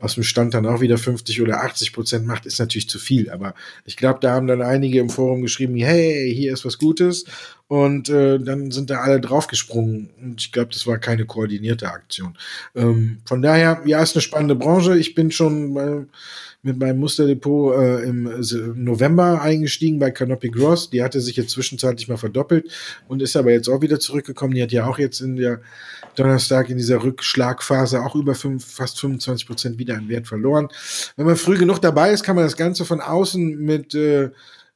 aus 0.00 0.14
dem 0.14 0.24
Stand 0.24 0.52
dann 0.52 0.66
auch 0.66 0.80
wieder 0.80 0.98
50 0.98 1.40
oder 1.42 1.62
80 1.62 1.92
Prozent 1.92 2.26
macht, 2.26 2.44
ist 2.44 2.58
natürlich 2.58 2.88
zu 2.88 2.98
viel. 2.98 3.30
Aber 3.30 3.54
ich 3.84 3.96
glaube, 3.96 4.18
da 4.20 4.32
haben 4.32 4.48
dann 4.48 4.62
einige 4.62 4.98
im 4.98 5.10
Forum 5.10 5.42
geschrieben, 5.42 5.76
hey, 5.76 6.34
hier 6.34 6.52
ist 6.52 6.64
was 6.64 6.76
Gutes. 6.76 7.24
Und 7.70 8.08
äh, 8.08 8.40
dann 8.40 8.72
sind 8.72 8.90
da 8.90 8.96
alle 8.96 9.20
draufgesprungen. 9.20 10.10
Und 10.20 10.40
ich 10.40 10.50
glaube, 10.50 10.70
das 10.72 10.88
war 10.88 10.98
keine 10.98 11.24
koordinierte 11.24 11.88
Aktion. 11.88 12.36
Ähm, 12.74 13.18
von 13.24 13.42
daher, 13.42 13.80
ja, 13.84 14.02
ist 14.02 14.16
eine 14.16 14.22
spannende 14.22 14.56
Branche. 14.56 14.98
Ich 14.98 15.14
bin 15.14 15.30
schon 15.30 15.72
bei 15.72 16.04
mit 16.62 16.78
meinem 16.78 16.98
Musterdepot 16.98 17.74
äh, 17.76 18.02
im 18.02 18.28
November 18.74 19.40
eingestiegen 19.40 19.98
bei 19.98 20.10
Canopy 20.10 20.50
Gross. 20.50 20.90
Die 20.90 21.02
hatte 21.02 21.20
sich 21.20 21.36
jetzt 21.36 21.50
zwischenzeitlich 21.50 22.08
mal 22.08 22.18
verdoppelt 22.18 22.70
und 23.08 23.22
ist 23.22 23.36
aber 23.36 23.52
jetzt 23.52 23.68
auch 23.68 23.80
wieder 23.80 23.98
zurückgekommen. 23.98 24.54
Die 24.54 24.62
hat 24.62 24.72
ja 24.72 24.86
auch 24.86 24.98
jetzt 24.98 25.20
in 25.20 25.36
der 25.36 25.60
Donnerstag 26.16 26.68
in 26.68 26.76
dieser 26.76 27.02
Rückschlagphase 27.02 28.02
auch 28.02 28.14
über 28.14 28.34
fünf, 28.34 28.64
fast 28.66 29.00
25 29.00 29.46
Prozent 29.46 29.78
wieder 29.78 29.94
an 29.94 30.08
Wert 30.08 30.26
verloren. 30.26 30.68
Wenn 31.16 31.26
man 31.26 31.36
früh 31.36 31.56
genug 31.56 31.80
dabei 31.80 32.10
ist, 32.10 32.24
kann 32.24 32.36
man 32.36 32.44
das 32.44 32.56
Ganze 32.56 32.84
von 32.84 33.00
außen 33.00 33.58
mit 33.58 33.94
äh, 33.94 34.30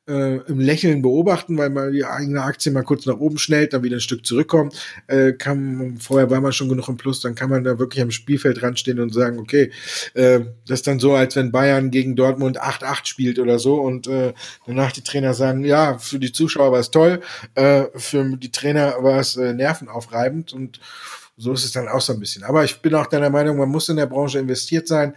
äh, 0.08 0.37
im 0.37 0.61
Lächeln 0.61 1.02
beobachten, 1.02 1.56
weil 1.56 1.70
man 1.70 1.92
die 1.92 2.04
eigene 2.04 2.42
Aktie 2.42 2.73
mal 2.73 2.82
kurz 2.82 3.06
nach 3.06 3.18
oben 3.18 3.38
schnellt, 3.38 3.73
dann 3.73 3.82
wieder 3.82 3.96
ein 3.96 4.00
Stück 4.00 4.26
zurückkommt. 4.26 4.75
Äh, 5.06 5.32
kann, 5.32 5.96
vorher 5.99 6.30
war 6.30 6.40
man 6.40 6.52
schon 6.52 6.68
genug 6.68 6.88
im 6.88 6.96
Plus, 6.96 7.20
dann 7.20 7.34
kann 7.34 7.50
man 7.50 7.64
da 7.64 7.78
wirklich 7.78 8.02
am 8.02 8.11
Spielfeld 8.11 8.62
ranstehen 8.62 9.00
und 9.00 9.14
sagen, 9.14 9.38
okay, 9.38 9.70
äh, 10.14 10.40
das 10.66 10.80
ist 10.80 10.87
dann 10.87 11.00
so, 11.00 11.14
als 11.14 11.37
wenn 11.37 11.52
Bayern 11.52 11.90
gegen 11.90 12.16
Dortmund 12.16 12.61
8-8 12.61 13.06
spielt 13.06 13.38
oder 13.38 13.58
so 13.58 13.80
und 13.80 14.06
äh, 14.06 14.34
danach 14.66 14.92
die 14.92 15.02
Trainer 15.02 15.34
sagen, 15.34 15.64
ja, 15.64 15.99
für 15.99 16.18
die 16.18 16.32
Zuschauer 16.32 16.73
war 16.73 16.80
es 16.80 16.90
toll, 16.90 17.20
äh, 17.54 17.84
für 17.94 18.37
die 18.37 18.52
Trainer 18.52 18.96
war 19.00 19.20
es 19.20 19.37
äh, 19.37 19.54
nervenaufreibend 19.54 20.52
und 20.52 20.80
so 21.37 21.52
ist 21.52 21.64
es 21.64 21.73
dann 21.73 21.88
auch 21.88 22.00
so 22.00 22.12
ein 22.12 22.20
bisschen. 22.20 22.44
Aber 22.44 22.64
ich 22.64 22.80
bin 22.80 22.94
auch 22.94 23.06
deiner 23.06 23.30
Meinung, 23.30 23.56
man 23.56 23.68
muss 23.68 23.88
in 23.88 23.96
der 23.96 24.06
Branche 24.06 24.38
investiert 24.38 24.87
sein. 24.87 25.14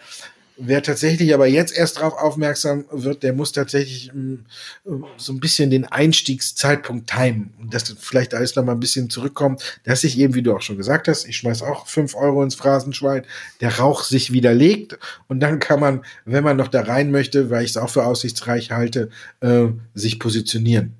Wer 0.59 0.81
tatsächlich 0.81 1.33
aber 1.35 1.45
jetzt 1.45 1.77
erst 1.77 1.97
darauf 1.97 2.13
aufmerksam 2.13 2.85
wird, 2.91 3.21
der 3.21 3.33
muss 3.33 3.51
tatsächlich 3.51 4.09
ähm, 4.13 4.45
so 5.15 5.31
ein 5.31 5.39
bisschen 5.39 5.69
den 5.69 5.85
Einstiegszeitpunkt 5.85 7.09
timen. 7.09 7.53
Und 7.59 7.73
dass 7.73 7.95
vielleicht 7.99 8.33
alles 8.33 8.55
noch 8.55 8.63
mal 8.63 8.71
ein 8.71 8.79
bisschen 8.79 9.11
zurückkommt, 9.11 9.79
dass 9.83 10.03
ich 10.03 10.17
eben, 10.17 10.33
wie 10.33 10.41
du 10.41 10.55
auch 10.55 10.61
schon 10.61 10.77
gesagt 10.77 11.07
hast, 11.07 11.27
ich 11.27 11.37
schmeiß 11.37 11.61
auch 11.61 11.85
fünf 11.85 12.15
Euro 12.15 12.41
ins 12.41 12.55
Phrasenschwein, 12.55 13.23
der 13.61 13.77
Rauch 13.77 14.03
sich 14.03 14.33
widerlegt 14.33 14.97
und 15.27 15.41
dann 15.41 15.59
kann 15.59 15.79
man, 15.79 16.03
wenn 16.25 16.43
man 16.43 16.57
noch 16.57 16.69
da 16.69 16.81
rein 16.81 17.11
möchte, 17.11 17.51
weil 17.51 17.63
ich 17.63 17.71
es 17.71 17.77
auch 17.77 17.89
für 17.89 18.05
aussichtsreich 18.05 18.71
halte, 18.71 19.09
äh, 19.41 19.67
sich 19.93 20.19
positionieren. 20.19 20.95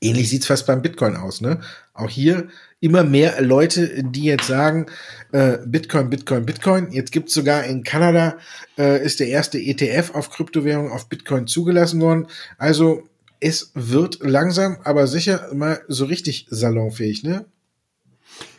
Ähnlich 0.00 0.28
sieht's 0.28 0.46
fast 0.46 0.66
beim 0.66 0.82
Bitcoin 0.82 1.16
aus, 1.16 1.40
ne? 1.40 1.60
Auch 1.94 2.10
hier 2.10 2.48
immer 2.80 3.02
mehr 3.02 3.40
Leute, 3.40 4.02
die 4.04 4.24
jetzt 4.24 4.46
sagen, 4.46 4.86
äh, 5.32 5.58
Bitcoin, 5.64 6.10
Bitcoin, 6.10 6.44
Bitcoin. 6.44 6.92
Jetzt 6.92 7.12
gibt's 7.12 7.32
sogar 7.32 7.64
in 7.64 7.82
Kanada, 7.82 8.36
äh, 8.76 9.02
ist 9.02 9.20
der 9.20 9.28
erste 9.28 9.58
ETF 9.58 10.14
auf 10.14 10.30
Kryptowährung 10.30 10.92
auf 10.92 11.08
Bitcoin 11.08 11.46
zugelassen 11.46 12.00
worden. 12.00 12.26
Also 12.58 13.08
es 13.40 13.70
wird 13.74 14.18
langsam, 14.20 14.78
aber 14.84 15.06
sicher 15.06 15.48
mal 15.54 15.80
so 15.88 16.04
richtig 16.04 16.46
salonfähig, 16.50 17.22
ne? 17.22 17.46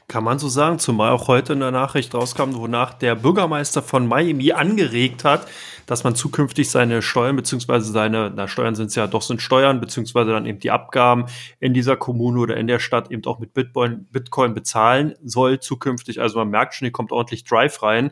Kann 0.07 0.23
man 0.23 0.39
so 0.39 0.47
sagen, 0.47 0.79
zumal 0.79 1.11
auch 1.11 1.27
heute 1.27 1.53
in 1.53 1.59
der 1.59 1.71
Nachricht 1.71 2.15
rauskam, 2.15 2.53
wonach 2.53 2.93
der 2.93 3.15
Bürgermeister 3.15 3.81
von 3.81 4.07
Miami 4.07 4.53
angeregt 4.53 5.25
hat, 5.25 5.47
dass 5.87 6.03
man 6.03 6.13
zukünftig 6.13 6.69
seine 6.69 7.01
Steuern 7.01 7.35
beziehungsweise 7.35 7.91
seine, 7.91 8.31
na 8.35 8.47
Steuern 8.47 8.75
sind 8.75 8.87
es 8.87 8.95
ja 8.95 9.07
doch 9.07 9.23
sind 9.23 9.41
Steuern 9.41 9.79
beziehungsweise 9.79 10.31
dann 10.31 10.45
eben 10.45 10.59
die 10.59 10.69
Abgaben 10.69 11.25
in 11.59 11.73
dieser 11.73 11.95
Kommune 11.97 12.39
oder 12.39 12.57
in 12.57 12.67
der 12.67 12.79
Stadt 12.79 13.09
eben 13.09 13.25
auch 13.25 13.39
mit 13.39 13.53
Bitcoin, 13.53 14.05
Bitcoin 14.11 14.53
bezahlen 14.53 15.15
soll 15.23 15.59
zukünftig. 15.59 16.21
Also 16.21 16.37
man 16.37 16.49
merkt 16.49 16.75
schon, 16.75 16.85
hier 16.85 16.91
kommt 16.91 17.11
ordentlich 17.11 17.45
Drive 17.45 17.81
rein. 17.81 18.11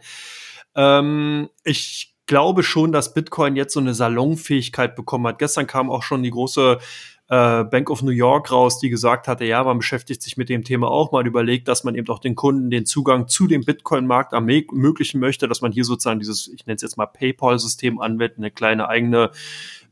Ähm, 0.74 1.50
ich 1.64 2.16
glaube 2.28 2.64
schon, 2.64 2.92
dass 2.92 3.14
Bitcoin 3.14 3.56
jetzt 3.56 3.74
so 3.74 3.80
eine 3.80 3.94
Salonfähigkeit 3.94 4.96
bekommen 4.96 5.28
hat. 5.28 5.40
Gestern 5.40 5.68
kam 5.68 5.92
auch 5.92 6.02
schon 6.02 6.24
die 6.24 6.32
große 6.32 6.80
äh, 7.28 7.64
Bank 7.64 7.90
of 7.90 8.04
New 8.04 8.12
York 8.12 8.52
raus, 8.52 8.80
die 8.80 8.90
gesagt 8.90 9.28
hatte, 9.28 9.46
ja, 9.46 9.64
man 9.64 9.78
beschäftigt 9.78 10.22
sich 10.22 10.38
mit 10.38 10.50
dem 10.50 10.64
Thema 10.64 10.90
auch 10.90 11.12
mal 11.12 11.26
überlegt, 11.26 11.68
dass 11.68 11.84
man 11.84 11.96
eben 11.96 12.08
auch 12.10 12.20
den 12.20 12.36
Kunden 12.36 12.70
den 12.70 12.86
Zugang 12.86 13.28
zu 13.28 13.48
dem 13.48 13.64
Bitcoin-Markt 13.64 14.34
ermöglichen 14.34 15.20
möchte, 15.20 15.48
dass 15.48 15.62
man 15.62 15.72
hier 15.72 15.86
sozusagen 15.86 16.20
dieses, 16.20 16.48
ich 16.48 16.66
nenne 16.66 16.76
es 16.76 16.82
jetzt 16.82 16.98
mal 16.98 17.08
PayPal-System 17.08 18.00
anwendet, 18.00 18.38
eine 18.38 18.52
kleine 18.52 18.88
eigene 18.90 19.32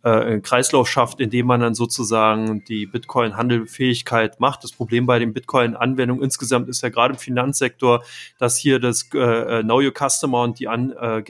äh, 0.03 0.41
Kreislauf 0.41 0.89
schafft, 0.89 1.19
indem 1.19 1.47
man 1.47 1.61
dann 1.61 1.73
sozusagen 1.73 2.63
die 2.65 2.85
Bitcoin-Handelfähigkeit 2.85 4.39
macht. 4.39 4.63
Das 4.63 4.73
Problem 4.73 5.05
bei 5.05 5.17
den 5.17 5.33
Bitcoin-Anwendungen 5.33 6.23
insgesamt 6.23 6.69
ist 6.69 6.83
ja 6.83 6.89
gerade 6.89 7.13
im 7.13 7.19
Finanzsektor, 7.19 8.03
dass 8.37 8.57
hier 8.57 8.79
das 8.79 9.09
äh, 9.13 9.59
äh, 9.59 9.63
Know 9.63 9.79
Your 9.79 9.93
Customer 9.93 10.43
und 10.43 10.59
die 10.59 10.67
An 10.67 10.91
äh, 10.91 11.23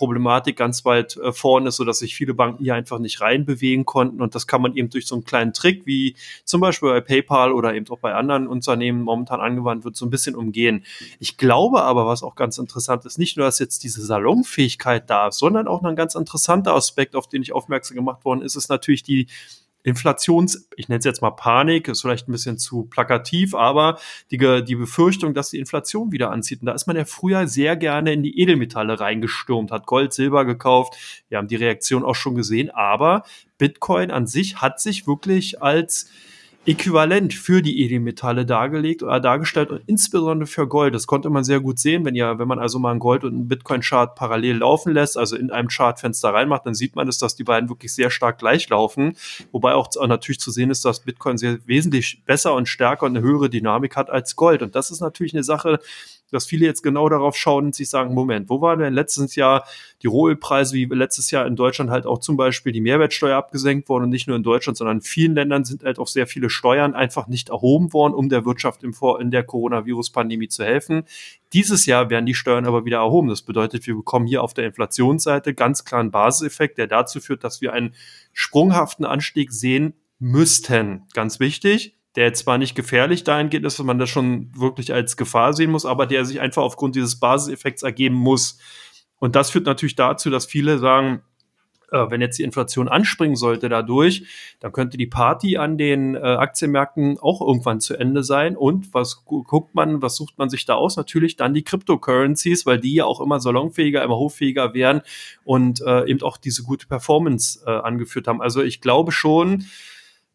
Geldwäsche-Problematik 0.00 0.56
ganz 0.56 0.84
weit 0.84 1.16
äh, 1.16 1.32
vorne 1.32 1.68
ist, 1.68 1.76
sodass 1.76 1.98
sich 1.98 2.14
viele 2.14 2.34
Banken 2.34 2.64
hier 2.64 2.74
einfach 2.74 2.98
nicht 2.98 3.20
reinbewegen 3.20 3.84
konnten. 3.84 4.20
Und 4.20 4.34
das 4.34 4.46
kann 4.46 4.62
man 4.62 4.74
eben 4.74 4.90
durch 4.90 5.06
so 5.06 5.14
einen 5.14 5.24
kleinen 5.24 5.52
Trick, 5.52 5.86
wie 5.86 6.16
zum 6.44 6.60
Beispiel 6.60 6.88
bei 6.90 7.00
PayPal 7.00 7.52
oder 7.52 7.74
eben 7.74 7.88
auch 7.90 7.98
bei 7.98 8.14
anderen 8.14 8.46
Unternehmen 8.46 9.02
momentan 9.02 9.40
angewandt 9.40 9.84
wird, 9.84 9.96
so 9.96 10.06
ein 10.06 10.10
bisschen 10.10 10.34
umgehen. 10.34 10.84
Ich 11.18 11.36
glaube 11.36 11.82
aber, 11.82 12.06
was 12.06 12.22
auch 12.22 12.34
ganz 12.34 12.58
interessant 12.58 13.04
ist, 13.04 13.18
nicht 13.18 13.36
nur, 13.36 13.46
dass 13.46 13.58
jetzt 13.58 13.84
diese 13.84 14.02
Salonfähigkeit 14.04 15.08
da 15.08 15.28
ist, 15.28 15.38
sondern 15.38 15.68
auch 15.68 15.82
ein 15.82 15.96
ganz 15.96 16.14
interessanter 16.14 16.74
Aspekt, 16.74 17.14
auf 17.14 17.28
den 17.28 17.42
ich 17.42 17.52
auf 17.52 17.60
aufmerksam 17.60 17.96
gemacht 17.96 18.24
worden 18.24 18.42
ist, 18.42 18.56
ist 18.56 18.70
natürlich 18.70 19.02
die 19.02 19.26
Inflations, 19.82 20.68
ich 20.76 20.88
nenne 20.88 20.98
es 20.98 21.04
jetzt 21.04 21.22
mal 21.22 21.30
Panik, 21.30 21.88
ist 21.88 22.02
vielleicht 22.02 22.28
ein 22.28 22.32
bisschen 22.32 22.58
zu 22.58 22.84
plakativ, 22.84 23.54
aber 23.54 23.98
die, 24.30 24.38
die 24.64 24.76
Befürchtung, 24.76 25.32
dass 25.32 25.50
die 25.50 25.58
Inflation 25.58 26.12
wieder 26.12 26.30
anzieht. 26.30 26.60
Und 26.60 26.66
da 26.66 26.72
ist 26.72 26.86
man 26.86 26.96
ja 26.96 27.04
früher 27.04 27.46
sehr 27.46 27.76
gerne 27.76 28.12
in 28.12 28.22
die 28.22 28.38
Edelmetalle 28.40 29.00
reingestürmt, 29.00 29.72
hat 29.72 29.86
Gold, 29.86 30.12
Silber 30.12 30.44
gekauft. 30.44 31.22
Wir 31.28 31.38
haben 31.38 31.48
die 31.48 31.56
Reaktion 31.56 32.04
auch 32.04 32.14
schon 32.14 32.34
gesehen, 32.34 32.70
aber 32.70 33.24
Bitcoin 33.58 34.10
an 34.10 34.26
sich 34.26 34.56
hat 34.60 34.80
sich 34.80 35.06
wirklich 35.06 35.62
als 35.62 36.10
äquivalent 36.70 37.34
für 37.34 37.62
die 37.62 37.82
Edelmetalle 37.82 38.46
dargelegt 38.46 39.02
oder 39.02 39.18
dargestellt 39.18 39.70
und 39.70 39.82
insbesondere 39.86 40.46
für 40.46 40.68
Gold. 40.68 40.94
Das 40.94 41.08
konnte 41.08 41.28
man 41.28 41.42
sehr 41.42 41.58
gut 41.58 41.80
sehen, 41.80 42.04
wenn 42.04 42.14
ja, 42.14 42.38
wenn 42.38 42.46
man 42.46 42.60
also 42.60 42.78
mal 42.78 42.92
einen 42.92 43.00
Gold- 43.00 43.24
und 43.24 43.34
einen 43.34 43.48
Bitcoin-Chart 43.48 44.14
parallel 44.14 44.58
laufen 44.58 44.92
lässt, 44.92 45.18
also 45.18 45.34
in 45.34 45.50
einem 45.50 45.66
Chartfenster 45.66 46.32
reinmacht, 46.32 46.64
dann 46.66 46.74
sieht 46.74 46.94
man 46.94 47.08
es, 47.08 47.18
dass 47.18 47.34
die 47.34 47.42
beiden 47.42 47.68
wirklich 47.68 47.92
sehr 47.92 48.10
stark 48.10 48.38
gleich 48.38 48.68
laufen. 48.68 49.16
Wobei 49.50 49.74
auch 49.74 49.88
natürlich 50.06 50.38
zu 50.38 50.52
sehen 50.52 50.70
ist, 50.70 50.84
dass 50.84 51.00
Bitcoin 51.00 51.38
sehr 51.38 51.58
wesentlich 51.66 52.22
besser 52.24 52.54
und 52.54 52.68
stärker 52.68 53.06
und 53.06 53.16
eine 53.16 53.26
höhere 53.26 53.50
Dynamik 53.50 53.96
hat 53.96 54.08
als 54.08 54.36
Gold. 54.36 54.62
Und 54.62 54.76
das 54.76 54.92
ist 54.92 55.00
natürlich 55.00 55.34
eine 55.34 55.42
Sache, 55.42 55.80
dass 56.32 56.46
viele 56.46 56.66
jetzt 56.66 56.82
genau 56.82 57.08
darauf 57.08 57.36
schauen 57.36 57.66
und 57.66 57.74
sich 57.74 57.88
sagen, 57.88 58.14
Moment, 58.14 58.48
wo 58.48 58.60
waren 58.60 58.78
denn 58.78 58.94
letztes 58.94 59.34
Jahr 59.34 59.64
die 60.02 60.06
Rohölpreise, 60.06 60.74
wie 60.74 60.84
letztes 60.84 61.30
Jahr 61.30 61.46
in 61.46 61.56
Deutschland 61.56 61.90
halt 61.90 62.06
auch 62.06 62.18
zum 62.18 62.36
Beispiel 62.36 62.72
die 62.72 62.80
Mehrwertsteuer 62.80 63.36
abgesenkt 63.36 63.88
worden 63.88 64.04
und 64.04 64.10
nicht 64.10 64.26
nur 64.26 64.36
in 64.36 64.42
Deutschland, 64.42 64.76
sondern 64.76 64.98
in 64.98 65.02
vielen 65.02 65.34
Ländern 65.34 65.64
sind 65.64 65.84
halt 65.84 65.98
auch 65.98 66.06
sehr 66.06 66.26
viele 66.26 66.50
Steuern 66.50 66.94
einfach 66.94 67.26
nicht 67.26 67.50
erhoben 67.50 67.92
worden, 67.92 68.14
um 68.14 68.28
der 68.28 68.44
Wirtschaft 68.44 68.82
im 68.82 68.92
Vor 68.92 69.20
in 69.20 69.30
der 69.30 69.44
Coronavirus-Pandemie 69.44 70.48
zu 70.48 70.64
helfen. 70.64 71.04
Dieses 71.52 71.86
Jahr 71.86 72.10
werden 72.10 72.26
die 72.26 72.34
Steuern 72.34 72.66
aber 72.66 72.84
wieder 72.84 72.98
erhoben. 72.98 73.28
Das 73.28 73.42
bedeutet, 73.42 73.86
wir 73.86 73.94
bekommen 73.94 74.26
hier 74.26 74.42
auf 74.42 74.54
der 74.54 74.66
Inflationsseite 74.66 75.54
ganz 75.54 75.84
klar 75.84 76.00
einen 76.00 76.10
Basiseffekt, 76.10 76.78
der 76.78 76.86
dazu 76.86 77.20
führt, 77.20 77.44
dass 77.44 77.60
wir 77.60 77.72
einen 77.72 77.94
sprunghaften 78.32 79.04
Anstieg 79.04 79.52
sehen 79.52 79.94
müssten. 80.18 81.02
Ganz 81.12 81.40
wichtig 81.40 81.99
der 82.16 82.32
zwar 82.34 82.58
nicht 82.58 82.74
gefährlich 82.74 83.24
dahingehend 83.24 83.66
ist, 83.66 83.78
dass 83.78 83.86
man 83.86 83.98
das 83.98 84.10
schon 84.10 84.50
wirklich 84.56 84.92
als 84.92 85.16
Gefahr 85.16 85.52
sehen 85.52 85.70
muss, 85.70 85.86
aber 85.86 86.06
der 86.06 86.24
sich 86.24 86.40
einfach 86.40 86.62
aufgrund 86.62 86.96
dieses 86.96 87.20
Basiseffekts 87.20 87.82
ergeben 87.82 88.16
muss. 88.16 88.58
Und 89.18 89.36
das 89.36 89.50
führt 89.50 89.66
natürlich 89.66 89.96
dazu, 89.96 90.30
dass 90.30 90.46
viele 90.46 90.78
sagen, 90.78 91.22
äh, 91.92 92.10
wenn 92.10 92.20
jetzt 92.20 92.38
die 92.38 92.42
Inflation 92.42 92.88
anspringen 92.88 93.36
sollte 93.36 93.68
dadurch, 93.68 94.24
dann 94.60 94.72
könnte 94.72 94.96
die 94.96 95.06
Party 95.06 95.56
an 95.56 95.78
den 95.78 96.14
äh, 96.14 96.18
Aktienmärkten 96.18 97.18
auch 97.18 97.40
irgendwann 97.40 97.80
zu 97.80 97.96
Ende 97.96 98.22
sein. 98.22 98.56
Und 98.56 98.92
was 98.94 99.24
guckt 99.24 99.74
man, 99.74 100.02
was 100.02 100.16
sucht 100.16 100.38
man 100.38 100.48
sich 100.48 100.64
da 100.64 100.74
aus? 100.74 100.96
Natürlich 100.96 101.36
dann 101.36 101.54
die 101.54 101.62
Cryptocurrencies, 101.62 102.66
weil 102.66 102.78
die 102.78 102.94
ja 102.94 103.04
auch 103.04 103.20
immer 103.20 103.40
salonfähiger, 103.40 104.02
immer 104.02 104.16
hochfähiger 104.16 104.74
werden 104.74 105.02
und 105.44 105.80
äh, 105.82 106.08
eben 106.08 106.22
auch 106.22 106.36
diese 106.36 106.62
gute 106.62 106.86
Performance 106.86 107.60
äh, 107.66 107.70
angeführt 107.70 108.26
haben. 108.26 108.40
Also 108.40 108.62
ich 108.62 108.80
glaube 108.80 109.12
schon, 109.12 109.66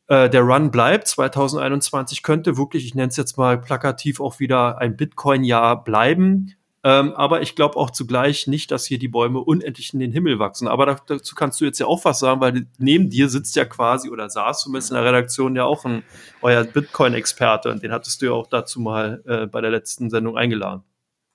äh, 0.07 0.29
der 0.29 0.41
Run 0.41 0.71
bleibt. 0.71 1.07
2021 1.07 2.23
könnte 2.23 2.57
wirklich, 2.57 2.85
ich 2.85 2.95
nenne 2.95 3.09
es 3.09 3.17
jetzt 3.17 3.37
mal 3.37 3.59
plakativ, 3.59 4.19
auch 4.19 4.39
wieder 4.39 4.79
ein 4.79 4.95
Bitcoin-Jahr 4.95 5.83
bleiben. 5.83 6.55
Ähm, 6.83 7.13
aber 7.15 7.41
ich 7.41 7.55
glaube 7.55 7.77
auch 7.77 7.89
zugleich 7.89 8.45
nicht, 8.45 8.69
dass 8.69 8.85
hier 8.85 8.99
die 8.99 9.07
Bäume 9.07 9.39
unendlich 9.39 9.91
in 9.95 9.99
den 9.99 10.11
Himmel 10.11 10.37
wachsen. 10.37 10.67
Aber 10.67 10.99
dazu 11.07 11.33
kannst 11.33 11.59
du 11.59 11.65
jetzt 11.65 11.79
ja 11.79 11.87
auch 11.87 12.05
was 12.05 12.19
sagen, 12.19 12.41
weil 12.41 12.67
neben 12.77 13.09
dir 13.09 13.27
sitzt 13.27 13.55
ja 13.55 13.65
quasi 13.65 14.09
oder 14.09 14.29
saß 14.29 14.61
zumindest 14.61 14.91
in 14.91 14.95
der 14.95 15.05
Redaktion 15.05 15.55
ja 15.55 15.63
auch 15.63 15.83
ein 15.85 16.03
euer 16.43 16.63
Bitcoin-Experte 16.63 17.71
und 17.71 17.81
den 17.81 17.91
hattest 17.91 18.21
du 18.21 18.27
ja 18.27 18.33
auch 18.33 18.45
dazu 18.45 18.79
mal 18.79 19.23
äh, 19.25 19.47
bei 19.47 19.61
der 19.61 19.71
letzten 19.71 20.11
Sendung 20.11 20.37
eingeladen. 20.37 20.83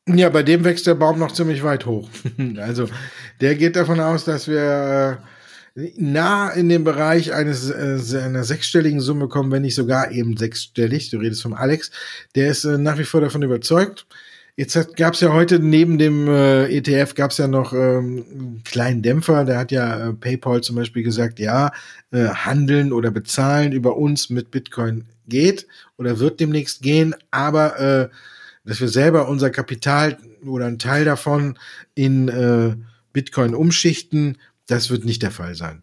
Ja, 0.07 0.29
bei 0.29 0.45
dem 0.45 0.65
wächst 0.65 0.87
der 0.87 0.95
Baum 0.95 1.19
noch 1.19 1.33
ziemlich 1.33 1.65
weit 1.65 1.85
hoch. 1.85 2.09
also 2.59 2.87
der 3.41 3.57
geht 3.57 3.75
davon 3.75 3.99
aus, 3.99 4.25
dass 4.25 4.47
wir 4.47 5.19
äh, 5.21 5.40
nah 5.97 6.51
in 6.51 6.69
den 6.69 6.85
Bereich 6.85 7.33
eines 7.33 7.71
äh, 7.71 8.21
einer 8.23 8.45
sechsstelligen 8.45 9.01
Summe 9.01 9.29
kommen, 9.29 9.51
wenn 9.53 9.63
nicht 9.63 9.75
sogar 9.75 10.11
eben 10.11 10.37
sechsstellig. 10.37 11.11
Du 11.11 11.19
redest 11.19 11.43
vom 11.43 11.55
Alex. 11.55 11.91
Der 12.35 12.51
ist 12.51 12.65
äh, 12.65 12.79
nach 12.79 12.99
wie 12.99 13.05
vor 13.05 13.21
davon 13.21 13.43
überzeugt. 13.43 14.07
Jetzt 14.57 14.97
gab 14.97 15.15
es 15.15 15.21
ja 15.21 15.33
heute 15.33 15.59
neben 15.59 15.97
dem 15.97 16.29
äh, 16.29 16.67
ETF 16.67 17.15
gab 17.15 17.31
es 17.31 17.39
ja 17.39 17.49
noch 17.49 17.73
ähm, 17.73 18.27
einen 18.31 18.63
kleinen 18.65 19.03
Dämpfer. 19.03 19.45
Da 19.45 19.59
hat 19.59 19.73
ja 19.73 20.09
äh, 20.09 20.13
PayPal 20.13 20.61
zum 20.61 20.77
Beispiel 20.77 21.03
gesagt, 21.03 21.39
ja, 21.39 21.73
äh, 22.11 22.27
handeln 22.27 22.93
oder 22.93 23.11
bezahlen 23.11 23.73
über 23.73 23.97
uns 23.97 24.29
mit 24.29 24.51
Bitcoin 24.51 25.07
geht 25.29 25.67
oder 25.97 26.19
wird 26.19 26.41
demnächst 26.41 26.83
gehen, 26.83 27.15
aber 27.31 27.81
äh, 27.81 28.09
dass 28.65 28.81
wir 28.81 28.89
selber 28.89 29.29
unser 29.29 29.49
Kapital 29.49 30.19
oder 30.45 30.67
einen 30.67 30.79
Teil 30.79 31.05
davon 31.05 31.59
in 31.95 32.29
äh, 32.29 32.77
Bitcoin 33.13 33.55
umschichten 33.55 34.37
das 34.71 34.91
wird 34.91 35.05
nicht 35.05 35.23
der 35.23 35.31
Fall 35.31 35.55
sein. 35.55 35.83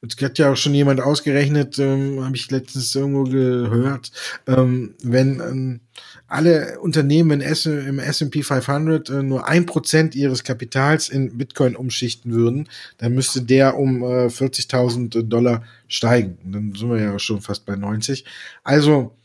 Es 0.00 0.22
hat 0.22 0.38
ja 0.38 0.52
auch 0.52 0.56
schon 0.56 0.74
jemand 0.74 1.00
ausgerechnet, 1.00 1.78
ähm, 1.78 2.24
habe 2.24 2.36
ich 2.36 2.50
letztens 2.50 2.94
irgendwo 2.94 3.24
gehört, 3.24 4.12
ähm, 4.46 4.94
wenn 5.02 5.40
ähm, 5.40 5.80
alle 6.28 6.78
Unternehmen 6.78 7.40
im 7.40 7.98
S&P 7.98 8.42
500 8.44 9.10
äh, 9.10 9.22
nur 9.24 9.48
ein 9.48 9.66
Prozent 9.66 10.14
ihres 10.14 10.44
Kapitals 10.44 11.08
in 11.08 11.36
Bitcoin 11.36 11.74
umschichten 11.74 12.32
würden, 12.32 12.68
dann 12.98 13.14
müsste 13.14 13.42
der 13.42 13.76
um 13.76 14.02
äh, 14.02 14.26
40.000 14.26 15.22
Dollar 15.24 15.64
steigen. 15.88 16.38
dann 16.44 16.74
sind 16.74 16.90
wir 16.90 17.00
ja 17.00 17.18
schon 17.18 17.40
fast 17.40 17.66
bei 17.66 17.74
90. 17.74 18.24
Also 18.62 19.16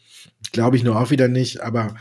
glaube 0.52 0.78
ich 0.78 0.84
nur 0.84 1.00
auch 1.00 1.12
wieder 1.12 1.28
nicht, 1.28 1.62
aber 1.62 1.96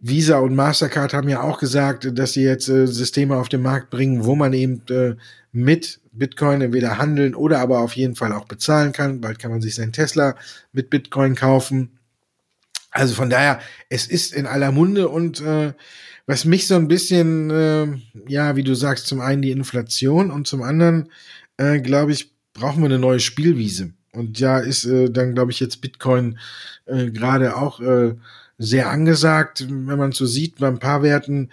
Visa 0.00 0.38
und 0.38 0.54
Mastercard 0.54 1.14
haben 1.14 1.28
ja 1.28 1.42
auch 1.42 1.58
gesagt, 1.58 2.08
dass 2.16 2.34
sie 2.34 2.42
jetzt 2.42 2.68
äh, 2.68 2.86
Systeme 2.86 3.36
auf 3.36 3.48
den 3.48 3.62
Markt 3.62 3.90
bringen, 3.90 4.24
wo 4.24 4.36
man 4.36 4.52
eben 4.52 4.82
äh, 4.90 5.16
mit 5.50 5.98
Bitcoin 6.14 6.60
entweder 6.60 6.98
handeln 6.98 7.34
oder 7.34 7.60
aber 7.60 7.80
auf 7.80 7.96
jeden 7.96 8.14
Fall 8.14 8.32
auch 8.32 8.46
bezahlen 8.46 8.92
kann. 8.92 9.20
Bald 9.20 9.38
kann 9.38 9.50
man 9.50 9.60
sich 9.60 9.74
sein 9.74 9.92
Tesla 9.92 10.36
mit 10.72 10.90
Bitcoin 10.90 11.34
kaufen. 11.34 11.98
Also 12.90 13.14
von 13.14 13.28
daher, 13.28 13.60
es 13.88 14.06
ist 14.06 14.32
in 14.32 14.46
aller 14.46 14.70
Munde 14.70 15.08
und 15.08 15.40
äh, 15.40 15.72
was 16.26 16.44
mich 16.44 16.66
so 16.66 16.76
ein 16.76 16.88
bisschen, 16.88 17.50
äh, 17.50 17.86
ja, 18.28 18.56
wie 18.56 18.62
du 18.62 18.74
sagst, 18.74 19.06
zum 19.06 19.20
einen 19.20 19.42
die 19.42 19.50
Inflation 19.50 20.30
und 20.30 20.46
zum 20.46 20.62
anderen, 20.62 21.10
äh, 21.56 21.80
glaube 21.80 22.12
ich, 22.12 22.32
brauchen 22.54 22.82
wir 22.82 22.86
eine 22.86 22.98
neue 22.98 23.20
Spielwiese. 23.20 23.92
Und 24.12 24.38
ja, 24.38 24.58
ist 24.58 24.84
äh, 24.84 25.10
dann, 25.10 25.34
glaube 25.34 25.50
ich, 25.50 25.60
jetzt 25.60 25.80
Bitcoin 25.80 26.38
äh, 26.86 27.10
gerade 27.10 27.56
auch 27.56 27.80
äh, 27.80 28.14
sehr 28.58 28.90
angesagt. 28.90 29.66
Wenn 29.68 29.98
man 29.98 30.12
so 30.12 30.24
sieht, 30.24 30.58
bei 30.60 30.68
ein 30.68 30.78
paar 30.78 31.02
Werten 31.02 31.50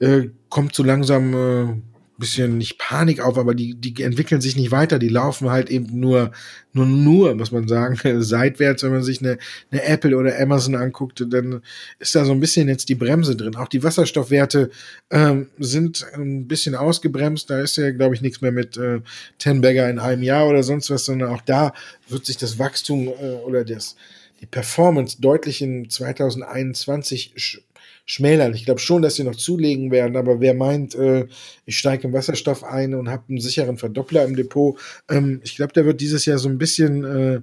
äh, 0.00 0.28
kommt 0.48 0.74
so 0.74 0.82
langsam 0.82 1.34
äh, 1.34 1.89
bisschen 2.20 2.56
nicht 2.58 2.78
Panik 2.78 3.20
auf, 3.20 3.36
aber 3.36 3.54
die, 3.54 3.74
die 3.74 4.00
entwickeln 4.04 4.40
sich 4.40 4.54
nicht 4.54 4.70
weiter, 4.70 5.00
die 5.00 5.08
laufen 5.08 5.50
halt 5.50 5.70
eben 5.70 5.98
nur, 5.98 6.30
nur, 6.72 6.86
nur, 6.86 7.34
muss 7.34 7.50
man 7.50 7.66
sagen, 7.66 7.98
seitwärts, 8.22 8.84
wenn 8.84 8.92
man 8.92 9.02
sich 9.02 9.20
eine, 9.20 9.38
eine 9.72 9.82
Apple 9.82 10.16
oder 10.16 10.38
Amazon 10.38 10.76
anguckt, 10.76 11.24
dann 11.28 11.62
ist 11.98 12.14
da 12.14 12.24
so 12.24 12.30
ein 12.30 12.38
bisschen 12.38 12.68
jetzt 12.68 12.88
die 12.88 12.94
Bremse 12.94 13.34
drin. 13.34 13.56
Auch 13.56 13.66
die 13.66 13.82
Wasserstoffwerte 13.82 14.70
ähm, 15.10 15.48
sind 15.58 16.06
ein 16.14 16.46
bisschen 16.46 16.76
ausgebremst, 16.76 17.50
da 17.50 17.60
ist 17.60 17.76
ja, 17.76 17.90
glaube 17.90 18.14
ich, 18.14 18.20
nichts 18.20 18.40
mehr 18.40 18.52
mit 18.52 18.76
äh, 18.76 19.00
Ten 19.38 19.60
Bagger 19.60 19.90
in 19.90 19.98
einem 19.98 20.22
Jahr 20.22 20.46
oder 20.46 20.62
sonst 20.62 20.90
was, 20.90 21.04
sondern 21.04 21.30
auch 21.30 21.42
da 21.42 21.72
wird 22.08 22.26
sich 22.26 22.36
das 22.36 22.58
Wachstum 22.60 23.08
äh, 23.08 23.32
oder 23.44 23.64
das, 23.64 23.96
die 24.40 24.46
Performance 24.46 25.18
deutlich 25.20 25.60
in 25.60 25.90
2021 25.90 27.62
schmälern. 28.10 28.54
Ich 28.54 28.64
glaube 28.64 28.80
schon, 28.80 29.02
dass 29.02 29.14
sie 29.14 29.22
noch 29.22 29.36
zulegen 29.36 29.92
werden, 29.92 30.16
aber 30.16 30.40
wer 30.40 30.52
meint, 30.52 30.96
äh, 30.96 31.28
ich 31.64 31.78
steige 31.78 32.08
im 32.08 32.12
Wasserstoff 32.12 32.64
ein 32.64 32.94
und 32.94 33.08
habe 33.08 33.22
einen 33.28 33.40
sicheren 33.40 33.78
Verdoppler 33.78 34.24
im 34.24 34.34
Depot, 34.34 34.76
ähm, 35.08 35.40
ich 35.44 35.54
glaube, 35.54 35.72
der 35.74 35.84
wird 35.84 36.00
dieses 36.00 36.26
Jahr 36.26 36.38
so 36.38 36.48
ein 36.48 36.58
bisschen 36.58 37.04
äh, 37.04 37.40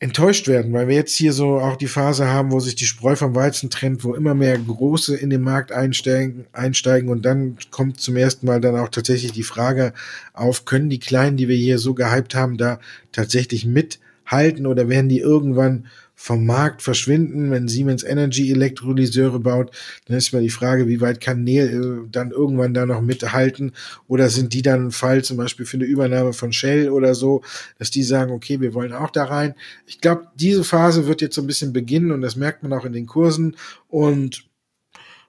enttäuscht 0.00 0.48
werden, 0.48 0.72
weil 0.72 0.88
wir 0.88 0.96
jetzt 0.96 1.16
hier 1.16 1.32
so 1.32 1.60
auch 1.60 1.76
die 1.76 1.86
Phase 1.86 2.26
haben, 2.26 2.50
wo 2.50 2.58
sich 2.58 2.74
die 2.74 2.84
Spreu 2.84 3.14
vom 3.14 3.36
Weizen 3.36 3.70
trennt, 3.70 4.02
wo 4.02 4.14
immer 4.14 4.34
mehr 4.34 4.58
Große 4.58 5.14
in 5.14 5.30
den 5.30 5.42
Markt 5.42 5.70
einsteigen, 5.70 6.46
einsteigen 6.52 7.08
und 7.08 7.24
dann 7.24 7.56
kommt 7.70 8.00
zum 8.00 8.16
ersten 8.16 8.46
Mal 8.46 8.60
dann 8.60 8.76
auch 8.76 8.88
tatsächlich 8.88 9.30
die 9.30 9.44
Frage 9.44 9.92
auf, 10.32 10.64
können 10.64 10.90
die 10.90 10.98
Kleinen, 10.98 11.36
die 11.36 11.46
wir 11.46 11.56
hier 11.56 11.78
so 11.78 11.94
gehypt 11.94 12.34
haben, 12.34 12.56
da 12.56 12.80
tatsächlich 13.12 13.66
mithalten 13.66 14.66
oder 14.66 14.88
werden 14.88 15.08
die 15.08 15.20
irgendwann 15.20 15.86
vom 16.14 16.46
Markt 16.46 16.82
verschwinden, 16.82 17.50
wenn 17.50 17.68
Siemens 17.68 18.04
Energy 18.04 18.50
Elektrolyseure 18.50 19.40
baut, 19.40 19.70
dann 20.06 20.16
ist 20.16 20.32
mal 20.32 20.42
die 20.42 20.50
Frage, 20.50 20.86
wie 20.88 21.00
weit 21.00 21.20
kann 21.20 21.44
Neil 21.44 22.04
äh, 22.04 22.08
dann 22.10 22.30
irgendwann 22.30 22.72
da 22.72 22.86
noch 22.86 23.00
mithalten 23.00 23.72
oder 24.06 24.30
sind 24.30 24.52
die 24.52 24.62
dann 24.62 24.86
ein 24.86 24.90
Fall 24.92 25.24
zum 25.24 25.36
Beispiel 25.36 25.66
für 25.66 25.76
eine 25.76 25.86
Übernahme 25.86 26.32
von 26.32 26.52
Shell 26.52 26.90
oder 26.90 27.14
so, 27.14 27.42
dass 27.78 27.90
die 27.90 28.02
sagen, 28.02 28.32
okay, 28.32 28.60
wir 28.60 28.74
wollen 28.74 28.92
auch 28.92 29.10
da 29.10 29.24
rein. 29.24 29.54
Ich 29.86 30.00
glaube, 30.00 30.28
diese 30.36 30.64
Phase 30.64 31.06
wird 31.06 31.20
jetzt 31.20 31.34
so 31.34 31.42
ein 31.42 31.46
bisschen 31.46 31.72
beginnen 31.72 32.12
und 32.12 32.20
das 32.20 32.36
merkt 32.36 32.62
man 32.62 32.72
auch 32.72 32.84
in 32.84 32.92
den 32.92 33.06
Kursen 33.06 33.56
und 33.88 34.44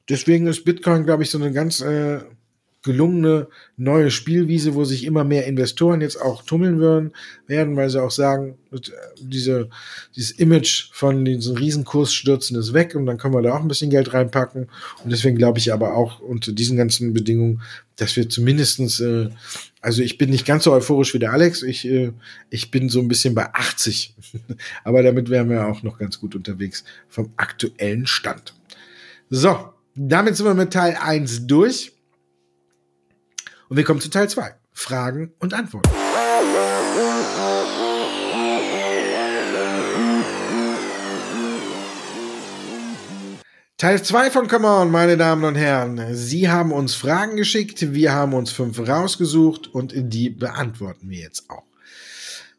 deswegen 0.09 0.47
ist 0.47 0.65
Bitcoin, 0.65 1.05
glaube 1.05 1.23
ich, 1.23 1.29
so 1.29 1.39
eine 1.39 1.51
ganz 1.51 1.81
äh, 1.81 2.19
gelungene 2.85 3.47
neue 3.77 4.11
Spielwiese, 4.11 4.75
wo 4.75 4.85
sich 4.85 5.03
immer 5.03 5.23
mehr 5.23 5.47
Investoren 5.47 6.01
jetzt 6.01 6.21
auch 6.21 6.43
tummeln 6.43 6.79
würden, 6.79 7.11
werden, 7.47 7.75
weil 7.75 7.89
sie 7.89 8.01
auch 8.01 8.11
sagen, 8.11 8.57
äh, 8.71 8.79
diese, 9.19 9.69
dieses 10.15 10.31
Image 10.31 10.91
von 10.93 11.25
diesen 11.25 11.57
Riesenkursstürzen 11.57 12.57
ist 12.57 12.73
weg 12.73 12.95
und 12.95 13.07
dann 13.07 13.17
können 13.17 13.33
wir 13.33 13.41
da 13.41 13.55
auch 13.55 13.61
ein 13.61 13.67
bisschen 13.67 13.89
Geld 13.89 14.13
reinpacken. 14.13 14.67
Und 15.03 15.11
deswegen 15.11 15.35
glaube 15.35 15.57
ich 15.57 15.73
aber 15.73 15.95
auch 15.95 16.19
unter 16.19 16.51
diesen 16.51 16.77
ganzen 16.77 17.13
Bedingungen, 17.13 17.61
dass 17.95 18.15
wir 18.15 18.29
zumindestens, 18.29 18.99
äh, 18.99 19.29
also 19.81 20.03
ich 20.03 20.19
bin 20.19 20.29
nicht 20.29 20.45
ganz 20.45 20.63
so 20.63 20.71
euphorisch 20.71 21.13
wie 21.15 21.19
der 21.19 21.33
Alex, 21.33 21.63
ich, 21.63 21.85
äh, 21.87 22.11
ich 22.51 22.69
bin 22.69 22.89
so 22.89 22.99
ein 22.99 23.07
bisschen 23.07 23.33
bei 23.33 23.51
80. 23.51 24.13
aber 24.83 25.01
damit 25.01 25.29
wären 25.29 25.49
wir 25.49 25.65
auch 25.65 25.81
noch 25.81 25.97
ganz 25.97 26.19
gut 26.19 26.35
unterwegs 26.35 26.83
vom 27.09 27.33
aktuellen 27.35 28.05
Stand. 28.05 28.53
So, 29.31 29.73
damit 29.95 30.37
sind 30.37 30.45
wir 30.45 30.53
mit 30.53 30.71
Teil 30.71 30.97
1 31.01 31.47
durch. 31.47 31.94
Und 33.75 33.79
wir 33.79 33.83
kommen 33.83 33.99
zu 33.99 34.09
Teil 34.09 34.29
2. 34.29 34.55
Fragen 34.71 35.33
und 35.39 35.53
Antworten. 35.53 35.89
Teil 43.75 44.01
2 44.01 44.31
von 44.31 44.47
Come 44.47 44.65
On, 44.65 44.89
meine 44.89 45.17
Damen 45.17 45.43
und 45.43 45.55
Herren. 45.55 46.15
Sie 46.15 46.49
haben 46.49 46.71
uns 46.71 46.95
Fragen 46.95 47.35
geschickt, 47.35 47.93
wir 47.93 48.13
haben 48.13 48.33
uns 48.33 48.53
fünf 48.53 48.79
rausgesucht 48.79 49.67
und 49.67 49.91
die 49.93 50.29
beantworten 50.29 51.09
wir 51.09 51.19
jetzt 51.19 51.49
auch. 51.49 51.65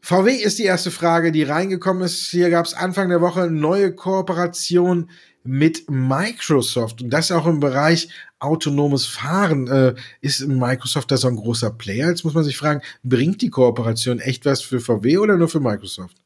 VW 0.03 0.35
ist 0.35 0.59
die 0.59 0.65
erste 0.65 0.91
Frage, 0.91 1.33
die 1.33 1.45
reingekommen 1.45 2.03
ist. 2.03 2.27
Hier 2.27 2.51
gab 2.51 2.67
es 2.67 2.75
Anfang 2.75 3.09
der 3.09 3.23
Woche 3.23 3.51
neue 3.51 3.91
Kooperation 3.95 5.09
mit 5.47 5.91
Microsoft 5.91 7.03
und 7.03 7.11
das 7.11 7.33
auch 7.33 7.47
im 7.47 7.61
Bereich 7.61 8.09
autonomes 8.39 9.07
Fahren. 9.07 9.67
Äh, 9.69 9.95
ist 10.21 10.47
Microsoft 10.47 11.11
da 11.11 11.17
so 11.17 11.29
ein 11.29 11.37
großer 11.37 11.71
Player? 11.71 12.09
Jetzt 12.09 12.25
muss 12.25 12.35
man 12.35 12.45
sich 12.45 12.57
fragen, 12.57 12.83
bringt 13.03 13.43
die 13.43 13.51
Kooperation 13.51 14.19
echt 14.19 14.45
was 14.45 14.63
für 14.63 14.81
VW 14.81 15.19
oder 15.19 15.37
nur 15.37 15.49
für 15.49 15.61
Microsoft? 15.61 16.17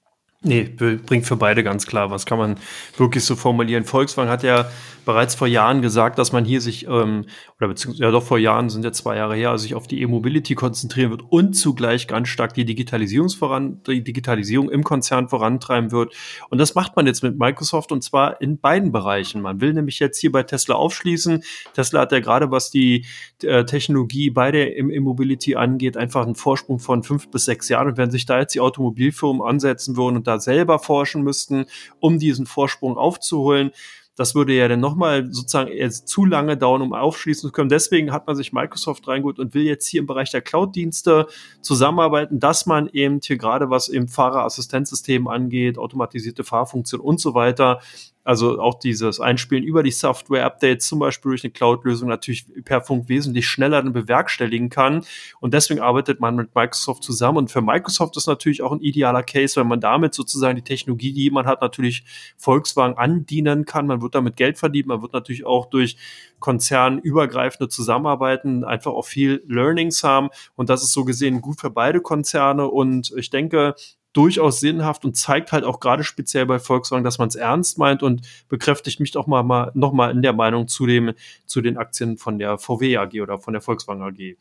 Nee, 0.43 0.63
bringt 0.65 1.27
für 1.27 1.37
beide 1.37 1.63
ganz 1.63 1.87
klar. 1.87 2.11
Was 2.11 2.25
kann 2.25 2.39
man 2.39 2.57
wirklich 2.97 3.25
so 3.25 3.37
formulieren? 3.37 3.85
Volkswagen 3.85 4.31
hat 4.31 4.43
ja 4.43 4.71
bereits 5.05 5.35
vor 5.35 5.47
Jahren 5.47 5.83
gesagt, 5.83 6.19
dass 6.19 6.33
man 6.33 6.47
hier 6.47 6.63
sich, 6.63 6.87
ähm, 6.87 7.27
oder 7.59 7.69
beziehungsweise 7.69 8.05
ja 8.05 8.11
doch 8.11 8.23
vor 8.23 8.39
Jahren, 8.39 8.71
sind 8.71 8.83
ja 8.85 8.93
zwei 8.93 9.17
Jahre 9.17 9.35
her, 9.35 9.59
sich 9.59 9.75
auf 9.75 9.87
die 9.87 10.01
E-Mobility 10.01 10.55
konzentrieren 10.55 11.11
wird 11.11 11.25
und 11.29 11.55
zugleich 11.55 12.07
ganz 12.07 12.29
stark 12.29 12.55
die, 12.55 12.65
Digitalisierungs 12.65 13.35
voran, 13.35 13.83
die 13.87 14.03
Digitalisierung 14.03 14.71
im 14.71 14.83
Konzern 14.83 15.29
vorantreiben 15.29 15.93
wird. 15.93 16.15
Und 16.49 16.57
das 16.57 16.75
macht 16.75 16.97
man 16.97 17.07
jetzt 17.07 17.23
mit 17.23 17.39
Microsoft 17.39 17.93
und 17.93 18.03
zwar 18.03 18.41
in 18.41 18.59
beiden 18.59 18.93
Bereichen. 18.93 19.43
Man 19.43 19.61
will 19.61 19.75
nämlich 19.75 19.99
jetzt 19.99 20.19
hier 20.19 20.33
bei 20.33 20.43
Tesla 20.43 20.75
aufschließen. 20.75 21.43
Tesla 21.75 22.01
hat 22.01 22.13
ja 22.13 22.21
gerade, 22.21 22.51
was 22.51 22.71
die 22.71 23.05
äh, 23.43 23.65
Technologie 23.65 24.31
bei 24.31 24.53
der 24.53 24.79
E-Mobility 24.79 25.57
angeht, 25.57 25.99
einfach 25.99 26.25
einen 26.25 26.35
Vorsprung 26.35 26.79
von 26.79 27.03
fünf 27.03 27.31
bis 27.31 27.45
sechs 27.45 27.69
Jahren. 27.69 27.89
Und 27.89 27.97
wenn 27.99 28.11
sich 28.11 28.25
da 28.25 28.39
jetzt 28.39 28.55
die 28.55 28.61
Automobilfirmen 28.61 29.43
ansetzen 29.43 29.97
würden 29.97 30.17
und 30.17 30.27
da 30.31 30.41
selber 30.41 30.79
forschen 30.79 31.23
müssten, 31.23 31.67
um 31.99 32.19
diesen 32.19 32.47
Vorsprung 32.47 32.97
aufzuholen, 32.97 33.73
das 34.21 34.35
würde 34.35 34.53
ja 34.53 34.69
dann 34.69 34.81
nochmal 34.81 35.33
sozusagen 35.33 35.73
jetzt 35.73 36.09
zu 36.09 36.27
lange 36.27 36.57
dauern, 36.59 36.83
um 36.83 36.93
aufschließen 36.93 37.49
zu 37.49 37.53
können. 37.53 37.71
Deswegen 37.71 38.13
hat 38.13 38.27
man 38.27 38.37
sich 38.37 38.53
Microsoft 38.53 39.09
reingeholt 39.09 39.39
und 39.39 39.55
will 39.55 39.63
jetzt 39.63 39.87
hier 39.87 40.01
im 40.01 40.07
Bereich 40.07 40.31
der 40.31 40.43
Cloud-Dienste 40.43 41.27
zusammenarbeiten, 41.63 42.39
dass 42.39 42.67
man 42.67 42.89
eben 42.89 43.21
hier 43.23 43.39
gerade 43.39 43.71
was 43.71 43.89
im 43.89 44.09
Fahrerassistenzsystem 44.09 45.27
angeht, 45.27 45.79
automatisierte 45.79 46.45
Fahrfunktion 46.45 47.01
und 47.01 47.19
so 47.19 47.33
weiter, 47.33 47.81
also 48.25 48.61
auch 48.61 48.79
dieses 48.79 49.21
Einspielen 49.21 49.65
über 49.65 49.83
die 49.83 49.91
Software-Updates, 49.91 50.87
zum 50.87 50.99
Beispiel 50.99 51.31
durch 51.31 51.45
eine 51.45 51.53
Cloud-Lösung, 51.53 52.09
natürlich 52.09 52.47
per 52.65 52.83
Funk 52.83 53.09
wesentlich 53.09 53.49
schneller 53.49 53.83
bewerkstelligen 53.83 54.69
kann. 54.69 55.05
Und 55.41 55.55
deswegen 55.55 55.81
arbeitet 55.81 56.21
man 56.21 56.37
mit 56.37 56.55
Microsoft 56.55 57.03
zusammen. 57.03 57.39
Und 57.39 57.51
für 57.51 57.63
Microsoft 57.63 58.17
ist 58.17 58.27
natürlich 58.27 58.63
auch 58.63 58.73
ein 58.73 58.81
idealer 58.81 59.23
Case, 59.23 59.59
wenn 59.59 59.69
man 59.69 59.81
damit 59.81 60.15
sozusagen 60.15 60.57
die 60.57 60.63
Technologie, 60.63 61.13
die 61.13 61.31
man 61.31 61.47
hat, 61.47 61.63
natürlich 61.63 62.05
Volkswagen 62.37 62.99
andienen 62.99 63.65
kann. 63.65 63.87
Man 63.87 64.03
wird 64.03 64.15
damit 64.15 64.37
Geld 64.37 64.59
verdienen. 64.59 64.89
Man 64.89 65.03
wird 65.03 65.13
natürlich 65.13 65.47
auch 65.47 65.67
durch 65.67 65.97
konzernübergreifende 66.41 67.69
Zusammenarbeiten 67.69 68.65
einfach 68.65 68.93
auch 68.93 69.07
viel 69.07 69.43
Learnings 69.47 70.05
haben. 70.05 70.29
Und 70.57 70.69
das 70.69 70.83
ist 70.83 70.93
so 70.93 71.05
gesehen 71.05 71.41
gut 71.41 71.61
für 71.61 71.71
beide 71.71 72.01
Konzerne. 72.01 72.69
Und 72.69 73.13
ich 73.17 73.31
denke, 73.31 73.75
durchaus 74.13 74.61
sinnhaft 74.61 75.05
und 75.05 75.17
zeigt 75.17 75.53
halt 75.53 75.65
auch 75.65 75.81
gerade 75.81 76.05
speziell 76.05 76.47
bei 76.47 76.59
Volkswagen, 76.59 77.05
dass 77.05 77.19
man 77.19 77.29
es 77.29 77.37
ernst 77.37 77.79
meint 77.79 78.03
und 78.03 78.23
bekräftigt 78.49 79.01
mich 79.01 79.13
doch 79.13 79.27
mal, 79.27 79.43
mal 79.43 79.71
noch 79.75 79.93
mal 79.93 80.11
in 80.11 80.23
der 80.23 80.33
Meinung 80.33 80.69
zu 80.69 80.87
dem 80.87 81.13
zu 81.47 81.61
den 81.61 81.77
Aktien 81.77 82.17
von 82.17 82.39
der 82.39 82.59
VW 82.59 82.97
AG 82.97 83.21
oder 83.21 83.39
von 83.39 83.53
der 83.53 83.63
Volkswagen 83.63 84.03
AG. 84.03 84.37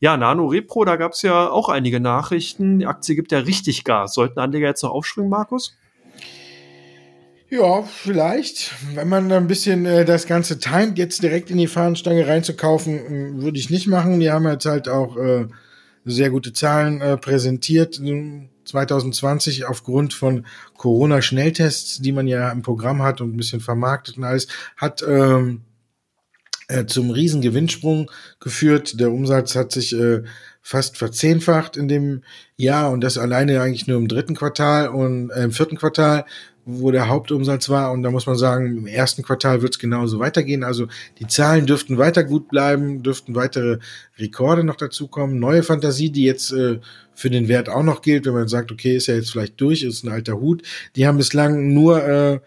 Ja, 0.00 0.16
Nano 0.16 0.46
Repro, 0.46 0.84
da 0.84 0.96
gab 0.96 1.12
es 1.12 1.22
ja 1.22 1.50
auch 1.50 1.68
einige 1.68 1.98
Nachrichten. 1.98 2.78
Die 2.78 2.86
Aktie 2.86 3.16
gibt 3.16 3.32
ja 3.32 3.40
richtig 3.40 3.82
Gas. 3.82 4.14
Sollten 4.14 4.38
Anleger 4.38 4.68
jetzt 4.68 4.82
noch 4.82 4.92
aufspringen, 4.92 5.30
Markus? 5.30 5.76
Ja, 7.50 7.82
vielleicht. 7.82 8.74
Wenn 8.94 9.08
man 9.08 9.32
ein 9.32 9.48
bisschen 9.48 9.86
äh, 9.86 10.04
das 10.04 10.26
Ganze 10.26 10.58
timet, 10.58 10.98
jetzt 10.98 11.22
direkt 11.22 11.50
in 11.50 11.56
die 11.56 11.66
Fahnenstange 11.66 12.26
reinzukaufen, 12.26 13.42
würde 13.42 13.58
ich 13.58 13.70
nicht 13.70 13.86
machen. 13.86 14.20
Die 14.20 14.30
haben 14.30 14.46
jetzt 14.46 14.66
halt 14.66 14.88
auch 14.88 15.16
äh, 15.16 15.46
sehr 16.04 16.30
gute 16.30 16.52
Zahlen 16.52 17.00
äh, 17.00 17.16
präsentiert. 17.16 18.00
2020 18.68 19.66
aufgrund 19.66 20.14
von 20.14 20.46
Corona-Schnelltests, 20.76 22.00
die 22.00 22.12
man 22.12 22.26
ja 22.28 22.50
im 22.50 22.62
Programm 22.62 23.02
hat 23.02 23.20
und 23.20 23.34
ein 23.34 23.36
bisschen 23.36 23.60
vermarktet 23.60 24.16
und 24.18 24.24
alles, 24.24 24.48
hat 24.76 25.02
ähm, 25.02 25.62
äh, 26.68 26.86
zum 26.86 27.10
riesen 27.10 27.40
Gewinnsprung 27.40 28.10
geführt. 28.40 29.00
Der 29.00 29.10
Umsatz 29.10 29.56
hat 29.56 29.72
sich 29.72 29.94
äh, 29.94 30.22
fast 30.62 30.98
verzehnfacht 30.98 31.78
in 31.78 31.88
dem 31.88 32.22
Jahr 32.56 32.90
und 32.90 33.00
das 33.00 33.16
alleine 33.16 33.62
eigentlich 33.62 33.86
nur 33.86 33.96
im 33.96 34.06
dritten 34.06 34.36
Quartal 34.36 34.88
und 34.88 35.30
äh, 35.30 35.44
im 35.44 35.52
vierten 35.52 35.78
Quartal 35.78 36.26
wo 36.70 36.90
der 36.90 37.08
Hauptumsatz 37.08 37.70
war. 37.70 37.92
Und 37.92 38.02
da 38.02 38.10
muss 38.10 38.26
man 38.26 38.36
sagen, 38.36 38.66
im 38.66 38.86
ersten 38.86 39.22
Quartal 39.22 39.62
wird 39.62 39.74
es 39.74 39.78
genauso 39.78 40.18
weitergehen. 40.18 40.62
Also 40.62 40.86
die 41.18 41.26
Zahlen 41.26 41.64
dürften 41.64 41.96
weiter 41.96 42.24
gut 42.24 42.48
bleiben, 42.48 43.02
dürften 43.02 43.34
weitere 43.34 43.78
Rekorde 44.18 44.64
noch 44.64 44.76
dazukommen. 44.76 45.38
Neue 45.38 45.62
Fantasie, 45.62 46.10
die 46.10 46.24
jetzt 46.24 46.52
äh, 46.52 46.78
für 47.14 47.30
den 47.30 47.48
Wert 47.48 47.70
auch 47.70 47.82
noch 47.82 48.02
gilt, 48.02 48.26
wenn 48.26 48.34
man 48.34 48.48
sagt, 48.48 48.70
okay, 48.70 48.96
ist 48.96 49.06
ja 49.06 49.14
jetzt 49.14 49.30
vielleicht 49.30 49.58
durch, 49.62 49.82
ist 49.82 50.04
ein 50.04 50.12
alter 50.12 50.38
Hut. 50.40 50.62
Die 50.94 51.06
haben 51.06 51.16
bislang 51.16 51.72
nur 51.72 52.04
äh, 52.04 52.40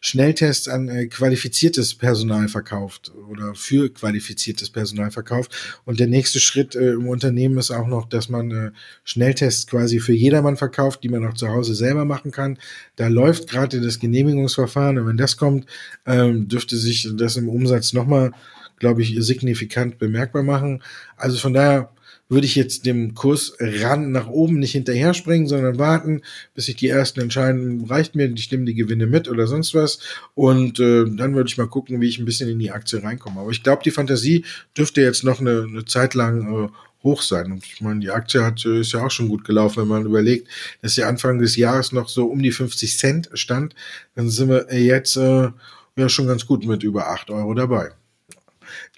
Schnelltests 0.00 0.68
an 0.68 0.88
äh, 0.88 1.06
qualifiziertes 1.06 1.94
Personal 1.94 2.48
verkauft 2.48 3.12
oder 3.30 3.54
für 3.54 3.92
qualifiziertes 3.92 4.70
Personal 4.70 5.10
verkauft. 5.10 5.80
Und 5.84 6.00
der 6.00 6.06
nächste 6.06 6.40
Schritt 6.40 6.74
äh, 6.74 6.92
im 6.92 7.08
Unternehmen 7.08 7.58
ist 7.58 7.70
auch 7.70 7.86
noch, 7.86 8.08
dass 8.08 8.28
man 8.28 8.50
äh, 8.50 8.70
Schnelltests 9.04 9.66
quasi 9.66 10.00
für 10.00 10.12
jedermann 10.12 10.56
verkauft, 10.56 11.02
die 11.02 11.08
man 11.08 11.26
auch 11.26 11.34
zu 11.34 11.48
Hause 11.48 11.74
selber 11.74 12.04
machen 12.04 12.30
kann. 12.30 12.58
Da 12.96 13.08
läuft 13.08 13.48
gerade 13.48 13.80
das 13.80 13.98
Genehmigungsverfahren 13.98 14.98
und 14.98 15.06
wenn 15.06 15.16
das 15.16 15.36
kommt, 15.36 15.66
ähm, 16.06 16.48
dürfte 16.48 16.76
sich 16.76 17.08
das 17.14 17.36
im 17.36 17.48
Umsatz 17.48 17.92
nochmal, 17.92 18.32
glaube 18.78 19.02
ich, 19.02 19.16
signifikant 19.18 19.98
bemerkbar 19.98 20.42
machen. 20.42 20.82
Also 21.16 21.38
von 21.38 21.52
daher 21.52 21.90
würde 22.28 22.46
ich 22.46 22.56
jetzt 22.56 22.84
dem 22.84 23.14
Kurs 23.14 23.54
ran 23.58 24.12
nach 24.12 24.28
oben 24.28 24.58
nicht 24.58 24.72
hinterher 24.72 25.14
springen, 25.14 25.46
sondern 25.46 25.78
warten, 25.78 26.22
bis 26.54 26.66
sich 26.66 26.76
die 26.76 26.88
ersten 26.88 27.20
entscheiden, 27.20 27.84
reicht 27.86 28.14
mir, 28.14 28.30
ich 28.32 28.50
nehme 28.50 28.64
die 28.64 28.74
Gewinne 28.74 29.06
mit 29.06 29.28
oder 29.28 29.46
sonst 29.46 29.74
was. 29.74 29.98
Und 30.34 30.78
äh, 30.78 31.04
dann 31.06 31.34
würde 31.34 31.48
ich 31.48 31.58
mal 31.58 31.68
gucken, 31.68 32.00
wie 32.00 32.08
ich 32.08 32.18
ein 32.18 32.26
bisschen 32.26 32.50
in 32.50 32.58
die 32.58 32.70
Aktie 32.70 33.02
reinkomme. 33.02 33.40
Aber 33.40 33.50
ich 33.50 33.62
glaube, 33.62 33.82
die 33.82 33.90
Fantasie 33.90 34.44
dürfte 34.76 35.00
jetzt 35.00 35.24
noch 35.24 35.40
eine, 35.40 35.66
eine 35.68 35.84
Zeit 35.84 36.14
lang 36.14 36.66
äh, 36.66 36.68
hoch 37.02 37.22
sein. 37.22 37.52
Und 37.52 37.64
ich 37.64 37.80
meine, 37.80 38.00
die 38.00 38.10
Aktie 38.10 38.44
hat, 38.44 38.64
äh, 38.66 38.80
ist 38.80 38.92
ja 38.92 39.04
auch 39.04 39.10
schon 39.10 39.28
gut 39.28 39.44
gelaufen, 39.44 39.82
wenn 39.82 39.88
man 39.88 40.04
überlegt, 40.04 40.48
dass 40.82 40.94
sie 40.94 41.04
Anfang 41.04 41.38
des 41.38 41.56
Jahres 41.56 41.92
noch 41.92 42.08
so 42.08 42.26
um 42.26 42.42
die 42.42 42.52
50 42.52 42.98
Cent 42.98 43.30
stand. 43.34 43.74
Dann 44.14 44.28
sind 44.28 44.50
wir 44.50 44.66
jetzt 44.72 45.16
äh, 45.16 45.50
ja 45.96 46.08
schon 46.08 46.26
ganz 46.26 46.46
gut 46.46 46.66
mit 46.66 46.82
über 46.82 47.08
8 47.08 47.30
Euro 47.30 47.54
dabei. 47.54 47.92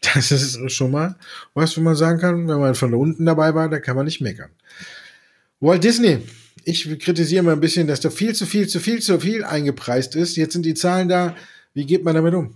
Das 0.02 0.32
ist 0.32 0.72
schon 0.72 0.92
mal 0.92 1.16
was, 1.52 1.76
wo 1.76 1.82
man 1.82 1.94
sagen 1.94 2.18
kann, 2.18 2.48
wenn 2.48 2.58
man 2.58 2.74
von 2.74 2.94
unten 2.94 3.26
dabei 3.26 3.54
war, 3.54 3.68
da 3.68 3.78
kann 3.80 3.96
man 3.96 4.06
nicht 4.06 4.22
meckern. 4.22 4.50
Walt 5.60 5.84
Disney 5.84 6.22
ich 6.64 6.98
kritisiere 6.98 7.42
mal 7.42 7.52
ein 7.52 7.60
bisschen, 7.60 7.86
dass 7.86 8.00
da 8.00 8.10
viel 8.10 8.34
zu 8.34 8.46
viel, 8.46 8.68
zu 8.68 8.80
viel, 8.80 9.00
zu 9.00 9.20
viel 9.20 9.44
eingepreist 9.44 10.14
ist. 10.14 10.36
Jetzt 10.36 10.52
sind 10.52 10.66
die 10.66 10.74
Zahlen 10.74 11.08
da. 11.08 11.34
Wie 11.74 11.86
geht 11.86 12.04
man 12.04 12.14
damit 12.14 12.34
um? 12.34 12.54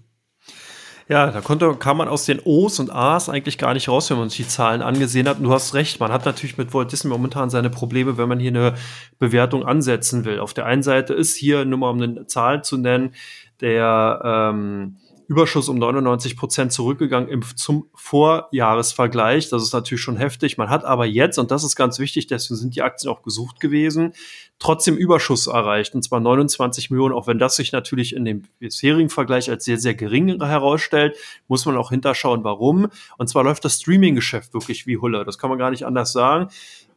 Ja, 1.06 1.30
da 1.30 1.42
konnte, 1.42 1.74
kam 1.74 1.98
man 1.98 2.08
aus 2.08 2.24
den 2.24 2.40
O's 2.42 2.80
und 2.80 2.90
A's 2.90 3.28
eigentlich 3.28 3.58
gar 3.58 3.74
nicht 3.74 3.90
raus, 3.90 4.08
wenn 4.08 4.16
man 4.16 4.30
sich 4.30 4.38
die 4.38 4.48
Zahlen 4.48 4.80
angesehen 4.80 5.28
hat. 5.28 5.36
Und 5.36 5.44
du 5.44 5.52
hast 5.52 5.74
recht, 5.74 6.00
man 6.00 6.10
hat 6.10 6.24
natürlich 6.24 6.56
mit 6.56 6.72
Walt 6.72 6.92
Disney 6.92 7.10
momentan 7.10 7.50
seine 7.50 7.68
Probleme, 7.68 8.16
wenn 8.16 8.28
man 8.28 8.40
hier 8.40 8.50
eine 8.50 8.74
Bewertung 9.18 9.64
ansetzen 9.64 10.24
will. 10.24 10.40
Auf 10.40 10.54
der 10.54 10.64
einen 10.64 10.82
Seite 10.82 11.12
ist 11.12 11.36
hier, 11.36 11.66
nur 11.66 11.78
mal 11.78 11.90
um 11.90 12.00
eine 12.00 12.26
Zahl 12.26 12.64
zu 12.64 12.78
nennen, 12.78 13.14
der 13.60 14.20
ähm, 14.24 14.96
Überschuss 15.26 15.68
um 15.68 15.78
99 15.78 16.36
Prozent 16.36 16.72
zurückgegangen 16.72 17.28
im, 17.28 17.42
zum 17.56 17.88
Vorjahresvergleich. 17.94 19.48
Das 19.48 19.62
ist 19.62 19.72
natürlich 19.72 20.02
schon 20.02 20.16
heftig. 20.16 20.58
Man 20.58 20.70
hat 20.70 20.84
aber 20.84 21.06
jetzt, 21.06 21.38
und 21.38 21.50
das 21.50 21.64
ist 21.64 21.76
ganz 21.76 21.98
wichtig, 21.98 22.26
deswegen 22.26 22.56
sind 22.56 22.76
die 22.76 22.82
Aktien 22.82 23.10
auch 23.12 23.22
gesucht 23.22 23.60
gewesen, 23.60 24.12
trotzdem 24.58 24.96
Überschuss 24.96 25.46
erreicht. 25.46 25.94
Und 25.94 26.02
zwar 26.02 26.20
29 26.20 26.90
Millionen, 26.90 27.14
auch 27.14 27.26
wenn 27.26 27.38
das 27.38 27.56
sich 27.56 27.72
natürlich 27.72 28.14
in 28.14 28.24
dem 28.24 28.42
bisherigen 28.58 29.10
Vergleich 29.10 29.50
als 29.50 29.64
sehr, 29.64 29.78
sehr 29.78 29.94
gering 29.94 30.42
herausstellt, 30.42 31.16
muss 31.48 31.64
man 31.66 31.76
auch 31.76 31.90
hinterschauen, 31.90 32.44
warum. 32.44 32.88
Und 33.16 33.28
zwar 33.28 33.44
läuft 33.44 33.64
das 33.64 33.80
Streaming-Geschäft 33.80 34.54
wirklich 34.54 34.86
wie 34.86 34.98
Hulle. 34.98 35.24
Das 35.24 35.38
kann 35.38 35.50
man 35.50 35.58
gar 35.58 35.70
nicht 35.70 35.86
anders 35.86 36.12
sagen. 36.12 36.48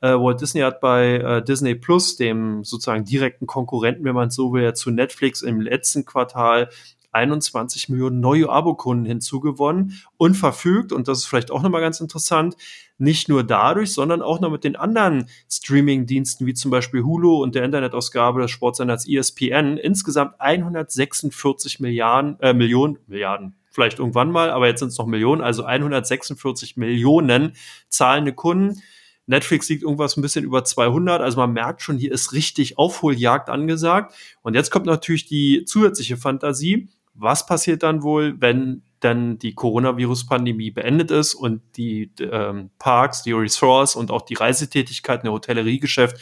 Äh, 0.02 0.14
Walt 0.14 0.42
Disney 0.42 0.62
hat 0.62 0.80
bei 0.80 1.16
äh, 1.16 1.44
Disney 1.44 1.76
Plus, 1.76 2.18
dem 2.18 2.64
sozusagen 2.64 3.04
direkten 3.04 3.48
Konkurrenten, 3.48 4.04
wenn 4.04 4.14
man 4.14 4.30
so 4.30 4.54
will, 4.54 4.74
zu 4.74 4.92
Netflix 4.92 5.42
im 5.42 5.60
letzten 5.60 6.06
Quartal 6.06 6.70
21 7.18 7.90
Millionen 7.90 8.20
neue 8.20 8.50
Abokunden 8.50 9.06
hinzugewonnen 9.06 10.00
und 10.18 10.36
verfügt, 10.36 10.92
und 10.92 11.08
das 11.08 11.20
ist 11.20 11.26
vielleicht 11.26 11.52
auch 11.52 11.62
nochmal 11.62 11.82
ganz 11.82 12.00
interessant, 12.00 12.56
nicht 12.98 13.30
nur 13.30 13.44
dadurch, 13.44 13.94
sondern 13.94 14.22
auch 14.22 14.40
noch 14.40 14.52
mit 14.52 14.64
den 14.64 14.76
anderen 14.76 15.30
Streaming-Diensten 15.50 16.46
wie 16.46 16.54
zum 16.54 16.72
Beispiel 16.72 17.04
Hulu 17.04 17.42
und 17.42 17.56
der 17.56 17.64
Internetausgabe 17.64 18.42
des 18.42 18.52
Sportsenders 18.52 19.08
ESPN 19.08 19.78
insgesamt 19.78 20.40
146 20.40 21.80
Milliarden, 21.80 22.40
äh, 22.40 22.54
Millionen, 22.54 22.98
Milliarden, 23.08 23.56
vielleicht 23.70 24.00
irgendwann 24.00 24.32
mal, 24.32 24.50
aber 24.50 24.68
jetzt 24.68 24.80
sind 24.80 24.90
es 24.90 24.98
noch 24.98 25.06
Millionen, 25.06 25.42
also 25.42 25.64
146 25.64 26.78
Millionen 26.78 27.54
zahlende 27.90 28.34
Kunden. 28.34 28.82
Netflix 29.28 29.68
liegt 29.70 29.84
irgendwas 29.84 30.18
ein 30.18 30.22
bisschen 30.22 30.46
über 30.46 30.64
200. 30.64 31.22
Also 31.22 31.38
man 31.38 31.52
merkt 31.52 31.82
schon, 31.82 31.98
hier 31.98 32.14
ist 32.14 32.32
richtig 32.32 32.78
Aufholjagd 32.78 33.50
angesagt. 33.50 34.16
Und 34.42 34.56
jetzt 34.56 34.72
kommt 34.72 34.86
natürlich 34.86 35.26
die 35.26 35.66
zusätzliche 35.66 36.16
Fantasie 36.16 36.88
was 37.18 37.46
passiert 37.46 37.84
dann 37.84 38.04
wohl, 38.04 38.40
wenn 38.40 38.84
dann 39.00 39.38
die 39.38 39.54
Coronavirus-Pandemie 39.54 40.72
beendet 40.72 41.12
ist 41.12 41.36
und 41.36 41.62
die 41.78 42.12
ähm, 42.20 42.72
Parks, 42.80 43.22
die 43.22 43.32
Resorts 43.32 43.96
und 43.96 44.10
auch 44.10 44.24
die 44.24 44.34
Reisetätigkeiten, 44.34 45.26
der 45.26 45.34
Hotelleriegeschäft 45.34 46.18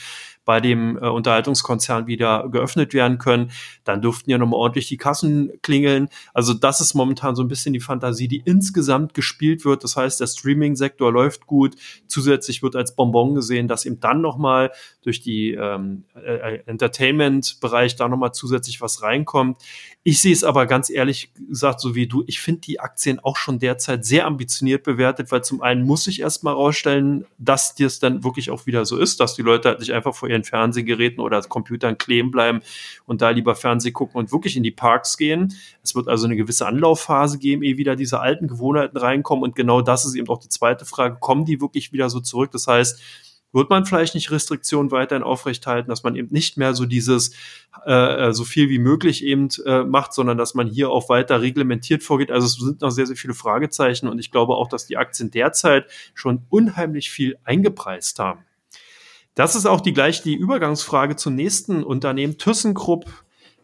bei 0.46 0.62
dem 0.62 0.98
äh, 0.98 1.08
Unterhaltungskonzern 1.08 2.08
wieder 2.08 2.48
geöffnet 2.50 2.94
werden 2.94 3.18
können. 3.18 3.52
Dann 3.84 4.02
dürften 4.02 4.30
ja 4.30 4.38
nochmal 4.38 4.60
ordentlich 4.60 4.88
die 4.88 4.98
Kassen 4.98 5.52
klingeln. 5.62 6.10
Also 6.34 6.54
das 6.54 6.80
ist 6.80 6.94
momentan 6.94 7.36
so 7.36 7.44
ein 7.44 7.48
bisschen 7.48 7.74
die 7.74 7.80
Fantasie, 7.80 8.28
die 8.28 8.42
insgesamt 8.46 9.14
gespielt 9.14 9.66
wird. 9.66 9.84
Das 9.84 9.98
heißt, 9.98 10.20
der 10.20 10.28
Streaming-Sektor 10.28 11.12
läuft 11.12 11.48
gut. 11.48 11.76
Zusätzlich 12.08 12.64
wird 12.64 12.76
als 12.76 12.96
Bonbon 12.96 13.36
gesehen, 13.36 13.68
dass 13.68 13.86
eben 13.86 14.00
dann 14.00 14.22
nochmal 14.22 14.72
durch 15.02 15.22
die 15.22 15.52
ähm, 15.52 16.06
äh, 16.16 16.60
Entertainment-Bereich 16.66 17.96
da 17.96 18.08
nochmal 18.08 18.34
zusätzlich 18.34 18.82
was 18.82 19.02
reinkommt. 19.02 19.58
Ich 20.04 20.22
sehe 20.22 20.34
es 20.34 20.44
aber 20.44 20.68
ganz 20.68 20.92
ehrlich 20.92 21.32
gesagt, 21.50 21.82
so 21.82 21.96
wie 21.96 22.06
du, 22.06 22.24
ich 22.28 22.40
finde 22.40 22.62
die 22.62 22.80
Aktien 22.80 23.20
auch 23.20 23.38
schon 23.38 23.58
derzeit 23.58 24.06
sehr 24.06 24.28
ambitioniert 24.28 24.84
bewertet, 24.84 25.32
weil 25.32 25.44
zum 25.44 25.64
einen 25.64 25.84
muss 25.84 26.06
ich 26.06 26.22
erstmal 26.22 26.54
rausstellen, 26.54 27.26
dass 27.40 27.74
das 27.74 27.98
dann 27.98 28.24
wirklich 28.24 28.52
auch 28.52 28.68
wieder 28.68 28.86
so 28.86 28.98
ist, 28.98 29.20
dass 29.20 29.34
die 29.34 29.42
Leute 29.42 29.70
halt 29.70 29.80
nicht 29.80 29.94
einfach 29.94 30.14
vor 30.14 30.30
ihren 30.36 30.44
Fernsehgeräten 30.44 31.20
oder 31.20 31.42
Computern 31.42 31.98
kleben 31.98 32.32
bleiben 32.32 32.62
und 33.06 33.22
da 33.22 33.30
lieber 33.30 33.56
Fernseh 33.56 33.92
gucken 33.92 34.18
und 34.18 34.32
wirklich 34.32 34.56
in 34.58 34.64
die 34.64 34.72
Parks 34.72 35.18
gehen. 35.18 35.54
Es 35.84 35.96
wird 35.96 36.08
also 36.08 36.26
eine 36.26 36.36
gewisse 36.36 36.68
Anlaufphase 36.68 37.40
geben, 37.40 37.64
ehe 37.64 37.78
wieder 37.78 37.96
diese 37.96 38.20
alten 38.20 38.48
Gewohnheiten 38.48 38.98
reinkommen 38.98 39.44
und 39.44 39.56
genau 39.56 39.82
das 39.82 40.06
ist 40.06 40.16
eben 40.16 40.28
auch 40.28 40.40
die 40.40 40.50
zweite 40.50 40.86
Frage, 40.86 41.18
kommen 41.20 41.46
die 41.46 41.62
wirklich 41.62 41.92
wieder 41.92 42.10
so 42.10 42.20
zurück? 42.20 42.52
Das 42.52 42.68
heißt, 42.68 43.02
wird 43.56 43.70
man 43.70 43.86
vielleicht 43.86 44.16
nicht 44.16 44.32
Restriktionen 44.32 44.92
weiterhin 44.92 45.24
aufrechthalten, 45.24 45.90
dass 45.90 46.04
man 46.04 46.18
eben 46.18 46.28
nicht 46.30 46.58
mehr 46.58 46.74
so 46.74 46.86
dieses 46.86 47.34
äh, 47.86 48.34
so 48.34 48.44
viel 48.44 48.70
wie 48.70 48.80
möglich 48.80 49.24
eben 49.24 49.48
äh, 49.66 49.86
macht, 49.86 50.14
sondern 50.14 50.38
dass 50.38 50.56
man 50.56 50.68
hier 50.68 50.90
auch 50.90 51.08
weiter 51.08 51.42
reglementiert 51.42 52.04
vorgeht. 52.04 52.32
Also 52.32 52.48
es 52.48 52.56
sind 52.56 52.82
noch 52.82 52.92
sehr, 52.92 53.06
sehr 53.06 53.16
viele 53.16 53.34
Fragezeichen 53.34 54.10
und 54.10 54.20
ich 54.20 54.30
glaube 54.30 54.56
auch, 54.56 54.68
dass 54.68 54.88
die 54.88 54.98
Aktien 54.98 55.32
derzeit 55.32 55.86
schon 56.14 56.42
unheimlich 56.50 57.10
viel 57.10 57.38
eingepreist 57.46 58.20
haben. 58.20 58.44
Das 59.36 59.56
ist 59.56 59.66
auch 59.66 59.82
die 59.82 59.94
gleich 59.94 60.24
die 60.24 60.36
Übergangsfrage 60.36 61.18
zum 61.18 61.36
nächsten 61.36 61.84
Unternehmen. 61.84 62.38
ThyssenKrupp 62.38 63.06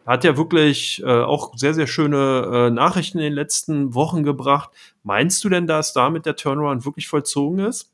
hat 0.06 0.24
ja 0.24 0.36
wirklich 0.36 1.02
äh, 1.04 1.06
auch 1.06 1.56
sehr, 1.56 1.74
sehr 1.74 1.86
schöne 1.86 2.68
äh, 2.68 2.70
Nachrichten 2.70 3.18
in 3.18 3.24
den 3.24 3.32
letzten 3.32 3.94
Wochen 3.94 4.22
gebracht. 4.22 4.70
Meinst 5.02 5.42
du 5.44 5.48
denn, 5.48 5.66
dass 5.66 5.92
damit 5.92 6.26
der 6.26 6.36
Turnaround 6.36 6.84
wirklich 6.84 7.08
vollzogen 7.08 7.60
ist? 7.60 7.90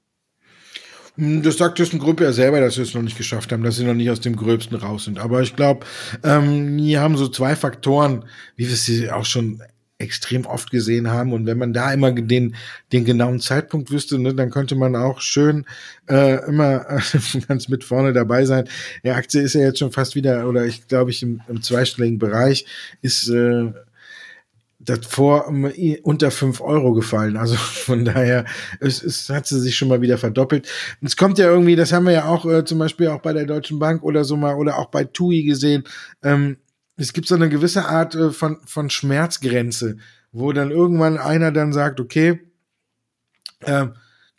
Hm, 1.16 1.42
das 1.42 1.58
sagt 1.58 1.76
ThyssenKrupp 1.76 2.20
ja 2.20 2.32
selber, 2.32 2.60
dass 2.60 2.74
sie 2.74 2.82
es 2.82 2.94
noch 2.94 3.02
nicht 3.02 3.18
geschafft 3.18 3.52
haben, 3.52 3.62
dass 3.62 3.76
sie 3.76 3.84
noch 3.84 3.94
nicht 3.94 4.10
aus 4.10 4.20
dem 4.20 4.36
Gröbsten 4.36 4.76
raus 4.76 5.04
sind. 5.04 5.18
Aber 5.18 5.42
ich 5.42 5.54
glaube, 5.54 5.86
ähm, 6.24 6.78
die 6.78 6.98
haben 6.98 7.16
so 7.16 7.28
zwei 7.28 7.54
Faktoren, 7.56 8.24
wie 8.56 8.68
wir 8.68 8.76
sie 8.76 9.10
auch 9.10 9.24
schon 9.24 9.62
extrem 9.98 10.46
oft 10.46 10.70
gesehen 10.70 11.10
haben. 11.10 11.32
Und 11.32 11.46
wenn 11.46 11.58
man 11.58 11.72
da 11.72 11.92
immer 11.92 12.12
den, 12.12 12.54
den 12.92 13.04
genauen 13.04 13.40
Zeitpunkt 13.40 13.90
wüsste, 13.90 14.18
ne, 14.18 14.34
dann 14.34 14.50
könnte 14.50 14.76
man 14.76 14.94
auch 14.94 15.20
schön 15.20 15.66
äh, 16.08 16.44
immer 16.46 16.88
äh, 16.88 17.00
ganz 17.48 17.68
mit 17.68 17.84
vorne 17.84 18.12
dabei 18.12 18.44
sein. 18.44 18.68
Die 19.04 19.10
Aktie 19.10 19.42
ist 19.42 19.54
ja 19.54 19.62
jetzt 19.62 19.80
schon 19.80 19.92
fast 19.92 20.14
wieder, 20.14 20.48
oder 20.48 20.64
ich 20.66 20.86
glaube 20.86 21.10
ich 21.10 21.22
im, 21.22 21.40
im 21.48 21.62
zweistelligen 21.62 22.18
Bereich, 22.18 22.64
ist 23.02 23.28
äh, 23.28 23.72
davor 24.78 25.52
unter 26.02 26.30
fünf 26.30 26.60
Euro 26.60 26.92
gefallen. 26.92 27.36
Also 27.36 27.54
von 27.56 28.04
daher 28.04 28.44
es, 28.80 29.02
es 29.02 29.28
hat 29.28 29.46
sie 29.46 29.60
sich 29.60 29.76
schon 29.76 29.88
mal 29.88 30.00
wieder 30.00 30.18
verdoppelt. 30.18 30.68
Und 31.00 31.08
es 31.08 31.16
kommt 31.16 31.38
ja 31.38 31.46
irgendwie, 31.46 31.76
das 31.76 31.92
haben 31.92 32.06
wir 32.06 32.12
ja 32.12 32.24
auch 32.26 32.46
äh, 32.46 32.64
zum 32.64 32.78
Beispiel 32.78 33.08
auch 33.08 33.20
bei 33.20 33.32
der 33.32 33.46
Deutschen 33.46 33.80
Bank 33.80 34.04
oder 34.04 34.24
so 34.24 34.36
mal 34.36 34.54
oder 34.54 34.78
auch 34.78 34.86
bei 34.86 35.02
TUI 35.02 35.42
gesehen. 35.42 35.82
Ähm, 36.22 36.58
es 36.98 37.12
gibt 37.12 37.28
so 37.28 37.36
eine 37.36 37.48
gewisse 37.48 37.86
Art 37.86 38.14
äh, 38.14 38.30
von, 38.30 38.58
von 38.66 38.90
Schmerzgrenze, 38.90 39.96
wo 40.32 40.52
dann 40.52 40.70
irgendwann 40.70 41.16
einer 41.16 41.52
dann 41.52 41.72
sagt, 41.72 42.00
okay, 42.00 42.40
äh, 43.60 43.86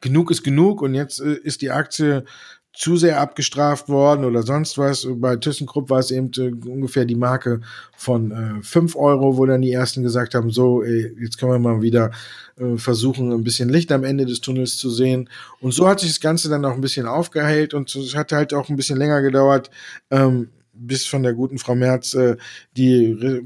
genug 0.01 0.29
ist 0.29 0.43
genug 0.43 0.81
und 0.81 0.93
jetzt 0.93 1.19
äh, 1.21 1.33
ist 1.35 1.61
die 1.61 1.71
Aktie 1.71 2.25
zu 2.71 2.97
sehr 2.97 3.19
abgestraft 3.19 3.89
worden 3.89 4.23
oder 4.25 4.43
sonst 4.43 4.77
was. 4.77 5.07
Bei 5.15 5.35
ThyssenKrupp 5.35 5.89
war 5.89 5.99
es 5.99 6.11
eben 6.11 6.31
äh, 6.37 6.51
ungefähr 6.69 7.05
die 7.05 7.15
Marke 7.15 7.61
von 7.97 8.31
äh, 8.31 8.61
5 8.61 8.95
Euro, 8.95 9.37
wo 9.37 9.45
dann 9.45 9.61
die 9.61 9.73
ersten 9.73 10.03
gesagt 10.03 10.35
haben, 10.35 10.51
so, 10.51 10.83
ey, 10.83 11.13
jetzt 11.19 11.39
können 11.39 11.51
wir 11.51 11.59
mal 11.59 11.81
wieder 11.81 12.11
äh, 12.57 12.77
versuchen, 12.77 13.31
ein 13.31 13.43
bisschen 13.43 13.69
Licht 13.69 13.91
am 13.91 14.03
Ende 14.03 14.25
des 14.25 14.41
Tunnels 14.41 14.77
zu 14.77 14.89
sehen. 14.89 15.29
Und 15.59 15.73
so 15.73 15.87
hat 15.87 15.99
sich 16.01 16.09
das 16.09 16.19
Ganze 16.19 16.49
dann 16.49 16.63
auch 16.63 16.73
ein 16.73 16.81
bisschen 16.81 17.07
aufgehellt 17.07 17.73
und 17.73 17.93
es 17.95 18.15
hat 18.15 18.31
halt 18.31 18.53
auch 18.53 18.69
ein 18.69 18.75
bisschen 18.75 18.97
länger 18.97 19.21
gedauert, 19.21 19.71
ähm, 20.11 20.49
bis 20.79 21.05
von 21.05 21.23
der 21.23 21.33
guten 21.33 21.57
Frau 21.57 21.75
Merz 21.75 22.13
äh, 22.13 22.37
die 22.75 23.43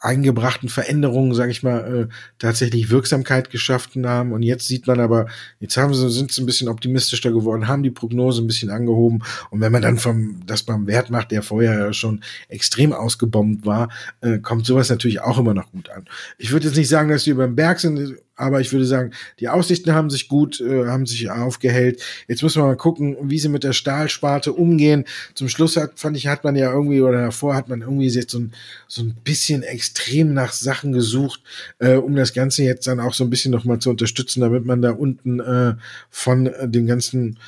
eingebrachten 0.00 0.70
Veränderungen, 0.70 1.34
sage 1.34 1.50
ich 1.50 1.62
mal, 1.62 2.08
äh, 2.08 2.14
tatsächlich 2.38 2.88
Wirksamkeit 2.88 3.50
geschaffen 3.50 4.06
haben. 4.06 4.32
Und 4.32 4.42
jetzt 4.42 4.66
sieht 4.66 4.86
man 4.86 4.98
aber, 4.98 5.26
jetzt 5.60 5.76
haben 5.76 5.92
sie, 5.92 6.10
sind 6.10 6.32
sie 6.32 6.42
ein 6.42 6.46
bisschen 6.46 6.68
optimistischer 6.68 7.30
geworden, 7.30 7.68
haben 7.68 7.82
die 7.82 7.90
Prognose 7.90 8.42
ein 8.42 8.46
bisschen 8.46 8.70
angehoben. 8.70 9.22
Und 9.50 9.60
wenn 9.60 9.70
man 9.70 9.82
dann 9.82 9.98
vom, 9.98 10.40
das 10.46 10.62
beim 10.62 10.86
Wert 10.86 11.10
macht, 11.10 11.30
der 11.30 11.42
vorher 11.42 11.92
schon 11.92 12.22
extrem 12.48 12.94
ausgebombt 12.94 13.66
war, 13.66 13.90
äh, 14.22 14.38
kommt 14.38 14.64
sowas 14.64 14.88
natürlich 14.88 15.20
auch 15.20 15.38
immer 15.38 15.52
noch 15.52 15.70
gut 15.70 15.90
an. 15.90 16.06
Ich 16.38 16.50
würde 16.50 16.68
jetzt 16.68 16.76
nicht 16.76 16.88
sagen, 16.88 17.10
dass 17.10 17.24
sie 17.24 17.30
über 17.30 17.46
den 17.46 17.56
Berg 17.56 17.78
sind 17.78 18.16
aber 18.40 18.60
ich 18.60 18.72
würde 18.72 18.86
sagen, 18.86 19.12
die 19.38 19.48
Aussichten 19.48 19.92
haben 19.92 20.10
sich 20.10 20.28
gut, 20.28 20.60
äh, 20.60 20.86
haben 20.86 21.06
sich 21.06 21.30
aufgehellt. 21.30 22.02
Jetzt 22.26 22.42
müssen 22.42 22.62
wir 22.62 22.66
mal 22.66 22.76
gucken, 22.76 23.16
wie 23.22 23.38
sie 23.38 23.48
mit 23.48 23.64
der 23.64 23.72
Stahlsparte 23.72 24.52
umgehen. 24.52 25.04
Zum 25.34 25.48
Schluss 25.48 25.76
hat, 25.76 25.98
fand 25.98 26.16
ich, 26.16 26.26
hat 26.26 26.44
man 26.44 26.56
ja 26.56 26.72
irgendwie, 26.72 27.00
oder 27.00 27.20
davor 27.20 27.54
hat 27.54 27.68
man 27.68 27.82
irgendwie 27.82 28.08
jetzt 28.08 28.30
so 28.30 28.40
ein, 28.40 28.52
so 28.88 29.02
ein 29.02 29.14
bisschen 29.22 29.62
extrem 29.62 30.32
nach 30.34 30.52
Sachen 30.52 30.92
gesucht, 30.92 31.40
äh, 31.78 31.94
um 31.94 32.16
das 32.16 32.32
Ganze 32.32 32.62
jetzt 32.62 32.86
dann 32.86 33.00
auch 33.00 33.14
so 33.14 33.24
ein 33.24 33.30
bisschen 33.30 33.52
nochmal 33.52 33.78
zu 33.78 33.90
unterstützen, 33.90 34.40
damit 34.40 34.64
man 34.64 34.82
da 34.82 34.92
unten 34.92 35.40
äh, 35.40 35.74
von 36.10 36.46
äh, 36.46 36.68
den 36.68 36.86
ganzen 36.86 37.38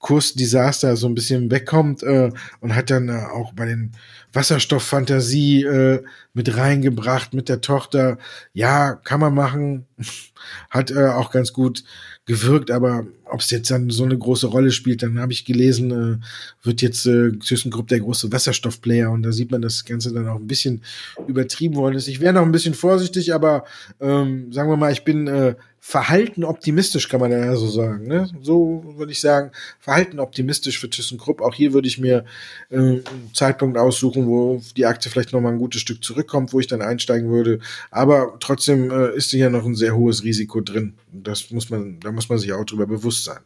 Kursdesaster 0.00 0.96
so 0.96 1.06
ein 1.06 1.14
bisschen 1.14 1.50
wegkommt 1.50 2.02
äh, 2.02 2.30
und 2.60 2.74
hat 2.74 2.90
dann 2.90 3.08
äh, 3.08 3.26
auch 3.32 3.52
bei 3.52 3.66
den 3.66 3.92
Wasserstofffantasie 4.32 5.62
äh, 5.62 6.02
mit 6.32 6.56
reingebracht 6.56 7.34
mit 7.34 7.48
der 7.48 7.60
Tochter. 7.60 8.18
Ja, 8.52 8.94
kann 8.94 9.20
man 9.20 9.34
machen. 9.34 9.86
Hat 10.70 10.90
äh, 10.90 11.08
auch 11.08 11.30
ganz 11.30 11.52
gut 11.52 11.84
gewirkt, 12.30 12.70
aber 12.70 13.06
ob 13.24 13.40
es 13.40 13.50
jetzt 13.50 13.72
dann 13.72 13.90
so 13.90 14.04
eine 14.04 14.16
große 14.16 14.46
Rolle 14.46 14.70
spielt, 14.70 15.02
dann 15.02 15.18
habe 15.18 15.32
ich 15.32 15.44
gelesen, 15.44 15.90
äh, 15.90 16.64
wird 16.64 16.80
jetzt 16.80 17.04
äh, 17.06 17.32
ThyssenKrupp 17.32 17.88
der 17.88 17.98
große 17.98 18.30
Wasserstoffplayer 18.30 19.10
und 19.10 19.24
da 19.24 19.32
sieht 19.32 19.50
man, 19.50 19.62
dass 19.62 19.78
das 19.78 19.84
Ganze 19.84 20.12
dann 20.12 20.28
auch 20.28 20.36
ein 20.36 20.46
bisschen 20.46 20.82
übertrieben 21.26 21.74
worden 21.74 21.96
ist. 21.96 22.06
Ich 22.06 22.20
wäre 22.20 22.32
noch 22.32 22.42
ein 22.42 22.52
bisschen 22.52 22.74
vorsichtig, 22.74 23.34
aber 23.34 23.64
ähm, 24.00 24.52
sagen 24.52 24.70
wir 24.70 24.76
mal, 24.76 24.92
ich 24.92 25.02
bin 25.02 25.26
äh, 25.26 25.56
verhalten 25.82 26.44
optimistisch, 26.44 27.08
kann 27.08 27.20
man 27.20 27.32
ja 27.32 27.56
so 27.56 27.66
sagen. 27.66 28.06
Ne? 28.06 28.28
So 28.42 28.84
würde 28.98 29.12
ich 29.12 29.20
sagen, 29.20 29.50
verhalten 29.80 30.20
optimistisch 30.20 30.78
für 30.78 30.90
ThyssenKrupp. 30.90 31.40
Auch 31.40 31.54
hier 31.54 31.72
würde 31.72 31.88
ich 31.88 31.98
mir 31.98 32.26
äh, 32.68 32.76
einen 32.76 33.04
Zeitpunkt 33.32 33.78
aussuchen, 33.78 34.26
wo 34.26 34.60
die 34.76 34.84
Aktie 34.84 35.10
vielleicht 35.10 35.32
noch 35.32 35.40
mal 35.40 35.52
ein 35.52 35.58
gutes 35.58 35.80
Stück 35.80 36.04
zurückkommt, 36.04 36.52
wo 36.52 36.60
ich 36.60 36.66
dann 36.66 36.82
einsteigen 36.82 37.30
würde. 37.30 37.60
Aber 37.90 38.36
trotzdem 38.40 38.90
äh, 38.90 39.16
ist 39.16 39.30
hier 39.30 39.48
noch 39.48 39.64
ein 39.64 39.74
sehr 39.74 39.96
hohes 39.96 40.22
Risiko 40.22 40.60
drin. 40.60 40.92
Das 41.12 41.50
muss 41.50 41.70
man, 41.70 41.98
da 42.00 42.12
muss 42.12 42.19
man 42.28 42.38
sich 42.38 42.52
auch 42.52 42.64
drüber 42.64 42.86
bewusst 42.86 43.24
sein. 43.24 43.40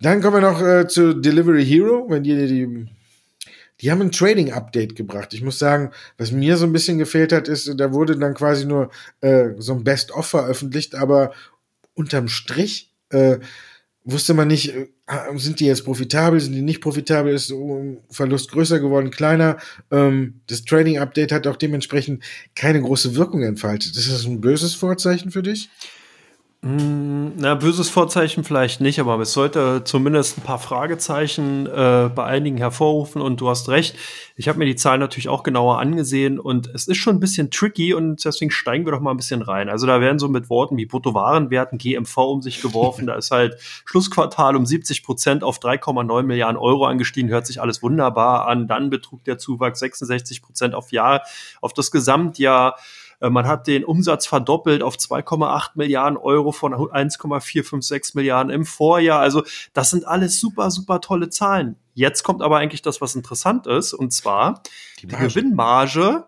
Dann 0.00 0.20
kommen 0.20 0.42
wir 0.42 0.50
noch 0.52 0.62
äh, 0.62 0.86
zu 0.86 1.14
Delivery 1.14 1.64
Hero, 1.64 2.06
wenn 2.08 2.22
die, 2.22 2.46
die 2.46 2.86
die 3.80 3.90
haben 3.90 4.00
ein 4.00 4.12
Trading-Update 4.12 4.96
gebracht. 4.96 5.34
Ich 5.34 5.42
muss 5.42 5.58
sagen, 5.58 5.90
was 6.16 6.32
mir 6.32 6.56
so 6.56 6.64
ein 6.64 6.72
bisschen 6.72 6.98
gefehlt 6.98 7.32
hat, 7.32 7.48
ist, 7.48 7.70
da 7.76 7.92
wurde 7.92 8.16
dann 8.16 8.34
quasi 8.34 8.64
nur 8.64 8.90
äh, 9.20 9.50
so 9.58 9.74
ein 9.74 9.84
Best-of 9.84 10.26
veröffentlicht, 10.26 10.94
aber 10.94 11.32
unterm 11.94 12.28
Strich 12.28 12.94
äh, 13.10 13.38
wusste 14.04 14.34
man 14.34 14.48
nicht, 14.48 14.72
äh, 14.74 14.86
sind 15.36 15.60
die 15.60 15.66
jetzt 15.66 15.84
profitabel, 15.84 16.40
sind 16.40 16.54
die 16.54 16.62
nicht 16.62 16.80
profitabel, 16.80 17.34
ist 17.34 17.52
Verlust 18.10 18.50
größer 18.50 18.80
geworden, 18.80 19.10
kleiner. 19.10 19.58
Ähm, 19.90 20.40
das 20.46 20.64
Trading-Update 20.64 21.32
hat 21.32 21.46
auch 21.46 21.56
dementsprechend 21.56 22.24
keine 22.54 22.80
große 22.80 23.14
Wirkung 23.14 23.42
entfaltet. 23.42 23.96
Ist 23.96 24.10
das 24.10 24.24
ein 24.24 24.40
böses 24.40 24.74
Vorzeichen 24.74 25.30
für 25.30 25.42
dich? 25.42 25.68
Hm, 26.66 27.34
na, 27.36 27.54
böses 27.54 27.88
Vorzeichen 27.90 28.42
vielleicht 28.42 28.80
nicht, 28.80 28.98
aber 28.98 29.16
es 29.20 29.32
sollte 29.32 29.84
zumindest 29.84 30.38
ein 30.38 30.40
paar 30.40 30.58
Fragezeichen 30.58 31.66
äh, 31.66 32.10
bei 32.12 32.24
einigen 32.24 32.56
hervorrufen 32.56 33.22
und 33.22 33.40
du 33.40 33.48
hast 33.48 33.68
recht. 33.68 33.94
Ich 34.34 34.48
habe 34.48 34.58
mir 34.58 34.64
die 34.64 34.74
Zahlen 34.74 34.98
natürlich 34.98 35.28
auch 35.28 35.44
genauer 35.44 35.78
angesehen 35.78 36.40
und 36.40 36.66
es 36.74 36.88
ist 36.88 36.96
schon 36.96 37.14
ein 37.14 37.20
bisschen 37.20 37.52
tricky 37.52 37.94
und 37.94 38.24
deswegen 38.24 38.50
steigen 38.50 38.84
wir 38.84 38.90
doch 38.90 39.00
mal 39.00 39.12
ein 39.12 39.16
bisschen 39.16 39.42
rein. 39.42 39.68
Also 39.68 39.86
da 39.86 40.00
werden 40.00 40.18
so 40.18 40.26
mit 40.26 40.50
Worten 40.50 40.76
wie 40.76 40.86
Bruttowarenwerten, 40.86 41.78
GMV 41.78 42.16
um 42.16 42.42
sich 42.42 42.60
geworfen. 42.60 43.06
da 43.06 43.14
ist 43.14 43.30
halt 43.30 43.60
Schlussquartal 43.84 44.56
um 44.56 44.66
70 44.66 45.04
Prozent 45.04 45.44
auf 45.44 45.60
3,9 45.60 46.24
Milliarden 46.24 46.56
Euro 46.56 46.86
angestiegen. 46.86 47.30
Hört 47.30 47.46
sich 47.46 47.60
alles 47.60 47.80
wunderbar 47.80 48.48
an. 48.48 48.66
Dann 48.66 48.90
betrug 48.90 49.22
der 49.22 49.38
Zuwachs 49.38 49.78
66 49.78 50.42
Prozent 50.42 50.74
auf 50.74 50.90
Jahr, 50.90 51.22
auf 51.60 51.72
das 51.72 51.92
Gesamtjahr. 51.92 52.76
Äh, 53.20 53.30
man 53.30 53.46
hat 53.46 53.66
den 53.66 53.84
Umsatz 53.84 54.26
verdoppelt 54.26 54.82
auf 54.82 54.96
2,8 54.96 55.70
Milliarden 55.74 56.16
Euro 56.16 56.52
von 56.52 56.74
1,456 56.74 58.14
Milliarden 58.14 58.52
im 58.52 58.64
Vorjahr. 58.64 59.20
Also 59.20 59.44
das 59.72 59.90
sind 59.90 60.06
alles 60.06 60.40
super, 60.40 60.70
super 60.70 61.00
tolle 61.00 61.30
Zahlen. 61.30 61.76
Jetzt 61.94 62.22
kommt 62.22 62.42
aber 62.42 62.58
eigentlich 62.58 62.82
das, 62.82 63.00
was 63.00 63.14
interessant 63.14 63.66
ist, 63.66 63.94
und 63.94 64.12
zwar 64.12 64.62
die, 65.00 65.06
die 65.06 65.16
Gewinnmarge 65.16 66.26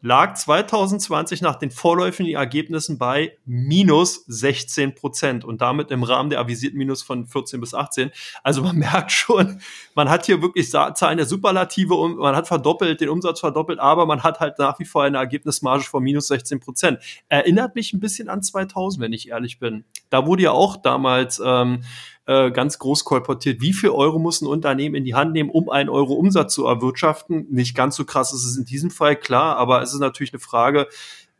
lag 0.00 0.34
2020 0.34 1.42
nach 1.42 1.56
den 1.56 1.70
vorläufigen 1.70 2.32
Ergebnissen 2.32 2.98
bei 2.98 3.36
minus 3.44 4.24
16 4.26 4.94
Prozent 4.94 5.44
und 5.44 5.60
damit 5.60 5.90
im 5.90 6.02
Rahmen 6.02 6.30
der 6.30 6.40
avisierten 6.40 6.78
Minus 6.78 7.02
von 7.02 7.26
14 7.26 7.60
bis 7.60 7.74
18. 7.74 8.10
Also 8.42 8.62
man 8.62 8.76
merkt 8.78 9.12
schon, 9.12 9.60
man 9.94 10.08
hat 10.08 10.26
hier 10.26 10.40
wirklich 10.40 10.70
Zahlen 10.70 11.16
der 11.16 11.26
Superlative 11.26 11.94
und 11.94 12.18
man 12.18 12.36
hat 12.36 12.46
verdoppelt, 12.46 13.00
den 13.00 13.08
Umsatz 13.08 13.40
verdoppelt, 13.40 13.80
aber 13.80 14.06
man 14.06 14.22
hat 14.22 14.40
halt 14.40 14.58
nach 14.58 14.78
wie 14.78 14.84
vor 14.84 15.04
eine 15.04 15.18
Ergebnismarge 15.18 15.84
von 15.84 16.02
minus 16.02 16.28
16 16.28 16.60
Prozent. 16.60 16.98
Erinnert 17.28 17.74
mich 17.74 17.92
ein 17.92 18.00
bisschen 18.00 18.28
an 18.28 18.42
2000, 18.42 19.02
wenn 19.02 19.12
ich 19.12 19.30
ehrlich 19.30 19.58
bin. 19.58 19.84
Da 20.10 20.26
wurde 20.26 20.44
ja 20.44 20.52
auch 20.52 20.76
damals 20.76 21.40
ähm, 21.44 21.82
äh, 22.28 22.50
ganz 22.50 22.78
groß 22.78 23.04
kolportiert, 23.04 23.62
wie 23.62 23.72
viel 23.72 23.88
Euro 23.88 24.18
muss 24.18 24.42
ein 24.42 24.46
Unternehmen 24.46 24.94
in 24.94 25.04
die 25.04 25.14
Hand 25.14 25.32
nehmen, 25.32 25.48
um 25.48 25.70
einen 25.70 25.88
Euro 25.88 26.12
Umsatz 26.12 26.52
zu 26.52 26.66
erwirtschaften. 26.66 27.46
Nicht 27.50 27.74
ganz 27.74 27.96
so 27.96 28.04
krass 28.04 28.34
ist 28.34 28.44
es 28.44 28.58
in 28.58 28.66
diesem 28.66 28.90
Fall, 28.90 29.16
klar, 29.16 29.56
aber 29.56 29.80
es 29.80 29.94
ist 29.94 30.00
natürlich 30.00 30.34
eine 30.34 30.40
Frage, 30.40 30.80
äh, 30.80 30.86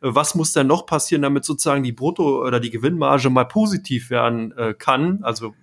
was 0.01 0.33
muss 0.33 0.51
denn 0.51 0.65
noch 0.65 0.87
passieren, 0.87 1.21
damit 1.21 1.45
sozusagen 1.45 1.83
die 1.83 1.91
Brutto- 1.91 2.43
oder 2.43 2.59
die 2.59 2.71
Gewinnmarge 2.71 3.29
mal 3.29 3.45
positiv 3.45 4.09
werden 4.09 4.51
äh, 4.57 4.73
kann? 4.73 5.19
Also 5.21 5.53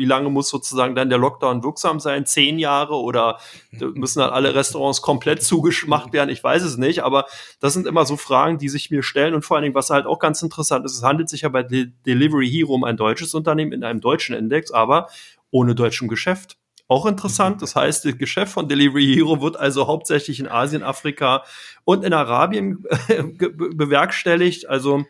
wie 0.00 0.06
lange 0.06 0.30
muss 0.30 0.48
sozusagen 0.48 0.94
dann 0.94 1.10
der 1.10 1.18
Lockdown 1.18 1.62
wirksam 1.62 2.00
sein? 2.00 2.24
Zehn 2.24 2.58
Jahre 2.58 2.94
oder 2.94 3.38
müssen 3.70 4.20
dann 4.20 4.30
alle 4.30 4.54
Restaurants 4.54 5.02
komplett 5.02 5.42
zugemacht 5.42 6.12
werden? 6.14 6.30
Ich 6.30 6.42
weiß 6.42 6.62
es 6.62 6.78
nicht, 6.78 7.04
aber 7.04 7.26
das 7.60 7.74
sind 7.74 7.86
immer 7.86 8.06
so 8.06 8.16
Fragen, 8.16 8.56
die 8.56 8.70
sich 8.70 8.90
mir 8.90 9.02
stellen 9.02 9.34
und 9.34 9.44
vor 9.44 9.56
allen 9.56 9.64
Dingen, 9.64 9.74
was 9.74 9.90
halt 9.90 10.06
auch 10.06 10.18
ganz 10.18 10.40
interessant 10.40 10.86
ist, 10.86 10.94
es 10.94 11.02
handelt 11.02 11.28
sich 11.28 11.42
ja 11.42 11.50
bei 11.50 11.62
De 11.62 11.90
Delivery 12.06 12.48
Hero 12.48 12.74
um 12.74 12.84
ein 12.84 12.96
deutsches 12.96 13.34
Unternehmen 13.34 13.72
in 13.72 13.84
einem 13.84 14.00
deutschen 14.00 14.34
Index, 14.34 14.70
aber 14.70 15.08
ohne 15.50 15.74
deutschem 15.74 16.08
Geschäft. 16.08 16.56
Auch 16.88 17.06
interessant. 17.06 17.62
Das 17.62 17.76
heißt, 17.76 18.04
das 18.06 18.18
Geschäft 18.18 18.52
von 18.52 18.68
Delivery 18.68 19.14
Hero 19.14 19.40
wird 19.40 19.56
also 19.56 19.86
hauptsächlich 19.86 20.40
in 20.40 20.48
Asien, 20.48 20.82
Afrika 20.82 21.44
und 21.84 22.04
in 22.04 22.12
Arabien 22.12 22.84
bewerkstelligt. 23.38 24.68
Also 24.68 25.04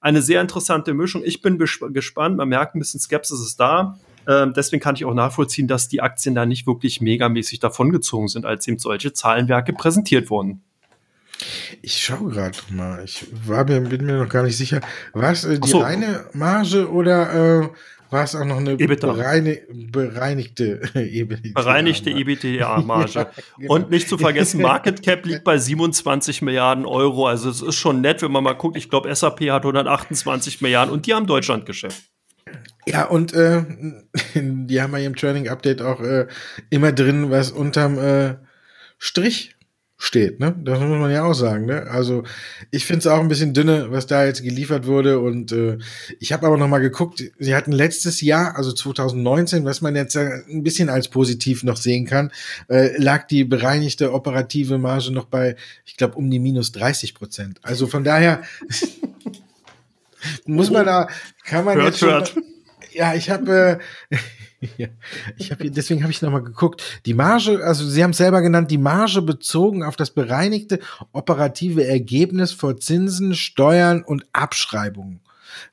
eine 0.00 0.22
sehr 0.22 0.40
interessante 0.40 0.94
Mischung. 0.94 1.22
Ich 1.22 1.42
bin 1.42 1.58
gespannt. 1.58 2.36
Man 2.38 2.48
merkt 2.48 2.74
ein 2.74 2.78
bisschen 2.78 3.00
Skepsis 3.00 3.40
ist 3.40 3.60
da. 3.60 3.98
Ähm, 4.28 4.52
deswegen 4.54 4.82
kann 4.82 4.96
ich 4.96 5.04
auch 5.04 5.14
nachvollziehen, 5.14 5.68
dass 5.68 5.88
die 5.88 6.00
Aktien 6.00 6.34
da 6.34 6.46
nicht 6.46 6.66
wirklich 6.66 7.00
megamäßig 7.00 7.60
davongezogen 7.60 8.28
sind, 8.28 8.44
als 8.46 8.66
eben 8.68 8.78
solche 8.78 9.12
Zahlenwerke 9.12 9.72
präsentiert 9.72 10.30
wurden. 10.30 10.62
Ich 11.82 12.02
schaue 12.02 12.30
gerade 12.30 12.58
mal. 12.70 13.02
Ich 13.04 13.26
war 13.46 13.64
mir, 13.64 13.80
bin 13.80 14.04
mir 14.04 14.18
noch 14.18 14.28
gar 14.28 14.42
nicht 14.42 14.56
sicher. 14.56 14.80
War 15.12 15.32
es 15.32 15.44
äh, 15.44 15.58
die 15.58 15.68
so. 15.68 15.78
reine 15.78 16.26
Marge 16.32 16.90
oder 16.90 17.62
äh, 17.62 17.68
war 18.10 18.24
es 18.24 18.34
auch 18.34 18.44
noch 18.44 18.58
eine 18.58 18.76
bereini 18.76 19.60
bereinigte 19.70 20.80
EBITDA? 20.94 21.52
Bereinigte 21.54 22.10
EBITDA-Marge. 22.10 23.12
ja, 23.14 23.30
genau. 23.56 23.74
Und 23.74 23.90
nicht 23.90 24.08
zu 24.08 24.18
vergessen, 24.18 24.60
Market 24.62 25.02
Cap 25.02 25.24
liegt 25.24 25.44
bei 25.44 25.56
27 25.56 26.42
Milliarden 26.42 26.84
Euro. 26.84 27.26
Also 27.26 27.48
es 27.48 27.62
ist 27.62 27.76
schon 27.76 28.00
nett, 28.00 28.20
wenn 28.22 28.32
man 28.32 28.44
mal 28.44 28.54
guckt. 28.54 28.76
Ich 28.76 28.90
glaube, 28.90 29.14
SAP 29.14 29.42
hat 29.50 29.62
128 29.62 30.60
Milliarden 30.60 30.92
und 30.92 31.06
die 31.06 31.14
haben 31.14 31.26
Deutschlandgeschäft. 31.26 32.09
Ja, 32.86 33.04
und 33.04 33.32
äh, 33.34 33.62
die 34.34 34.80
haben 34.80 34.92
ja 34.92 34.98
im 34.98 35.16
Training 35.16 35.48
Update 35.48 35.82
auch 35.82 36.00
äh, 36.00 36.26
immer 36.70 36.92
drin, 36.92 37.30
was 37.30 37.50
unterm 37.50 37.98
äh, 37.98 38.34
Strich 38.98 39.56
steht, 40.02 40.40
ne? 40.40 40.56
Das 40.64 40.80
muss 40.80 40.98
man 40.98 41.10
ja 41.10 41.24
auch 41.24 41.34
sagen, 41.34 41.66
ne? 41.66 41.82
Also 41.90 42.24
ich 42.70 42.86
finde 42.86 43.00
es 43.00 43.06
auch 43.06 43.20
ein 43.20 43.28
bisschen 43.28 43.52
dünne, 43.52 43.88
was 43.90 44.06
da 44.06 44.24
jetzt 44.24 44.42
geliefert 44.42 44.86
wurde. 44.86 45.20
Und 45.20 45.52
äh, 45.52 45.76
ich 46.18 46.32
habe 46.32 46.46
aber 46.46 46.56
noch 46.56 46.68
mal 46.68 46.78
geguckt, 46.78 47.22
sie 47.38 47.54
hatten 47.54 47.70
letztes 47.70 48.22
Jahr, 48.22 48.56
also 48.56 48.72
2019, 48.72 49.66
was 49.66 49.82
man 49.82 49.94
jetzt 49.94 50.16
ein 50.16 50.62
bisschen 50.62 50.88
als 50.88 51.08
positiv 51.08 51.64
noch 51.64 51.76
sehen 51.76 52.06
kann, 52.06 52.32
äh, 52.68 52.96
lag 52.96 53.26
die 53.26 53.44
bereinigte 53.44 54.14
operative 54.14 54.78
Marge 54.78 55.12
noch 55.12 55.26
bei, 55.26 55.54
ich 55.84 55.98
glaube, 55.98 56.14
um 56.14 56.30
die 56.30 56.38
minus 56.38 56.72
30 56.72 57.14
Prozent. 57.14 57.60
Also 57.62 57.86
von 57.86 58.02
daher 58.02 58.42
muss 60.46 60.70
man 60.70 60.86
da, 60.86 61.08
kann 61.44 61.66
man 61.66 61.76
hört, 61.76 61.86
jetzt 61.88 61.98
schon, 61.98 62.08
hört. 62.08 62.34
Ja, 63.00 63.14
ich 63.14 63.30
habe 63.30 63.80
äh, 64.10 64.16
ich 65.38 65.50
habe 65.50 65.70
deswegen 65.70 66.02
habe 66.02 66.12
ich 66.12 66.20
noch 66.20 66.30
mal 66.30 66.42
geguckt. 66.42 67.00
Die 67.06 67.14
Marge, 67.14 67.64
also 67.64 67.88
Sie 67.88 68.02
haben 68.04 68.10
es 68.10 68.18
selber 68.18 68.42
genannt, 68.42 68.70
die 68.70 68.76
Marge 68.76 69.22
bezogen 69.22 69.82
auf 69.82 69.96
das 69.96 70.10
bereinigte 70.10 70.80
operative 71.12 71.86
Ergebnis 71.86 72.52
vor 72.52 72.76
Zinsen, 72.76 73.34
Steuern 73.34 74.02
und 74.02 74.26
Abschreibungen 74.34 75.20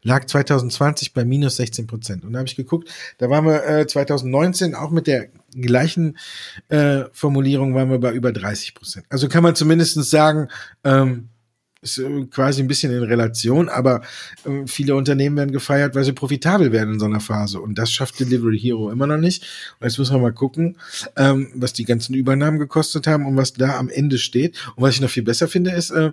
lag 0.04 0.26
2020 0.26 1.13
bei 1.13 1.26
minus 1.26 1.58
16 1.58 1.86
Prozent. 1.86 2.24
Und 2.24 2.32
da 2.34 2.40
habe 2.40 2.48
ich 2.48 2.56
geguckt, 2.56 2.90
da 3.18 3.30
waren 3.30 3.46
wir 3.46 3.63
äh, 3.66 3.86
2019 3.86 4.74
auch 4.74 4.90
mit 4.90 5.06
der 5.06 5.28
gleichen 5.54 6.18
äh, 6.70 7.04
Formulierung 7.12 7.76
waren 7.76 7.90
wir 7.90 8.00
bei 8.00 8.13
über 8.13 8.32
30 8.32 8.74
Prozent. 8.74 9.06
Also 9.10 9.28
kann 9.28 9.44
man 9.44 9.54
zumindest 9.54 10.02
sagen, 10.10 10.48
ähm, 10.84 11.28
ist 11.88 11.97
äh, 11.97 12.26
quasi 12.26 12.62
ein 12.62 12.67
bisschen 12.67 12.91
in 12.91 13.04
Relation, 13.04 13.69
aber 13.69 14.02
äh, 14.45 14.65
viele 14.65 14.95
Unternehmen 14.95 15.38
werden 15.38 15.52
gefeiert, 15.52 15.95
weil 15.95 16.04
sie 16.04 16.13
profitabel 16.13 16.71
werden 16.71 16.95
in 16.95 17.00
so 17.00 17.06
einer 17.06 17.19
Phase. 17.19 17.60
Und 17.60 17.78
das 17.78 17.91
schafft 17.91 18.19
Delivery 18.19 18.60
Hero 18.60 18.91
immer 18.91 19.08
noch 19.08 19.17
nicht. 19.17 19.43
Und 19.80 19.88
jetzt 19.88 19.97
müssen 19.97 20.15
wir 20.15 20.21
mal 20.21 20.34
gucken, 20.34 20.78
ähm, 21.15 21.50
was 21.56 21.73
die 21.73 21.86
ganzen 21.86 22.13
Übernahmen 22.13 22.60
gekostet 22.60 23.08
haben 23.08 23.26
und 23.26 23.38
was 23.38 23.54
da 23.54 23.78
am 23.78 23.89
Ende 23.89 24.17
steht. 24.17 24.58
Und 24.76 24.84
was 24.84 24.95
ich 24.95 25.02
noch 25.02 25.10
viel 25.10 25.23
besser 25.23 25.47
finde, 25.47 25.71
ist, 25.71 25.91
äh, 25.91 26.12